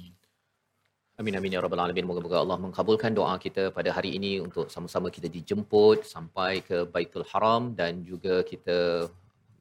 Amin 1.14 1.38
amin 1.38 1.54
ya 1.54 1.62
rabbal 1.62 1.78
alamin. 1.78 2.10
Moga-moga 2.10 2.42
Allah 2.42 2.58
mengkabulkan 2.58 3.14
doa 3.14 3.38
kita 3.38 3.70
pada 3.70 3.94
hari 3.94 4.18
ini 4.18 4.42
untuk 4.42 4.66
sama-sama 4.66 5.14
kita 5.14 5.30
dijemput 5.30 6.02
sampai 6.02 6.58
ke 6.58 6.90
Baitul 6.90 7.22
Haram 7.30 7.70
dan 7.70 8.02
juga 8.02 8.42
kita 8.42 9.06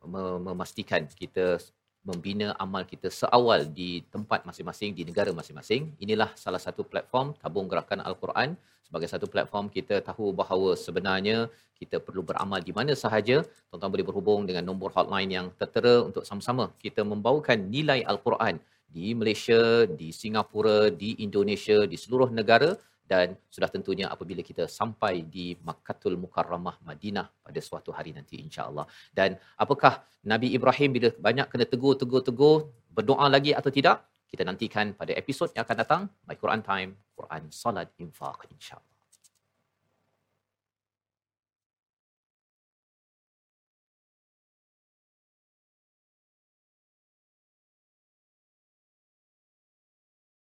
memastikan 0.02 1.06
kita 1.14 1.62
membina 2.02 2.58
amal 2.58 2.82
kita 2.90 3.06
seawal 3.06 3.70
di 3.70 4.02
tempat 4.10 4.50
masing-masing 4.50 4.98
di 4.98 5.06
negara 5.06 5.30
masing-masing. 5.30 5.94
Inilah 6.02 6.34
salah 6.34 6.58
satu 6.58 6.82
platform 6.82 7.38
tabung 7.38 7.70
gerakan 7.70 8.02
Al-Quran 8.02 8.58
sebagai 8.82 9.14
satu 9.14 9.30
platform 9.30 9.70
kita 9.70 10.02
tahu 10.02 10.34
bahawa 10.34 10.74
sebenarnya 10.74 11.54
kita 11.78 12.02
perlu 12.02 12.26
beramal 12.26 12.66
di 12.66 12.74
mana 12.74 12.98
sahaja. 12.98 13.46
Tuan-tuan 13.70 13.94
boleh 13.94 14.08
berhubung 14.10 14.42
dengan 14.50 14.66
nombor 14.66 14.90
hotline 14.98 15.30
yang 15.30 15.48
tertera 15.62 16.02
untuk 16.02 16.26
sama-sama 16.26 16.74
kita 16.82 17.06
membawakan 17.06 17.70
nilai 17.70 18.02
Al-Quran 18.02 18.58
di 18.94 19.18
Malaysia, 19.18 19.90
di 19.90 20.14
Singapura, 20.14 20.94
di 20.94 21.26
Indonesia, 21.26 21.90
di 21.90 21.98
seluruh 21.98 22.30
negara 22.30 22.78
dan 23.04 23.36
sudah 23.52 23.68
tentunya 23.68 24.08
apabila 24.08 24.40
kita 24.46 24.70
sampai 24.70 25.28
di 25.28 25.58
Makkatul 25.60 26.16
Mukarramah 26.16 26.80
Madinah 26.88 27.28
pada 27.44 27.60
suatu 27.60 27.92
hari 27.92 28.16
nanti 28.16 28.40
insya-Allah. 28.40 28.88
Dan 29.12 29.36
apakah 29.60 30.06
Nabi 30.24 30.56
Ibrahim 30.56 30.90
bila 30.96 31.10
banyak 31.18 31.50
kena 31.52 31.66
tegur-tegur-tegur 31.68 32.72
berdoa 32.94 33.28
lagi 33.28 33.52
atau 33.52 33.74
tidak? 33.74 34.08
Kita 34.30 34.42
nantikan 34.48 34.98
pada 34.98 35.14
episod 35.14 35.52
yang 35.54 35.62
akan 35.68 35.78
datang 35.78 36.02
My 36.26 36.34
Quran 36.34 36.62
Time, 36.66 36.98
Quran 37.14 37.54
Salat 37.54 37.94
Infaq 38.02 38.50
insya-Allah. 38.50 38.93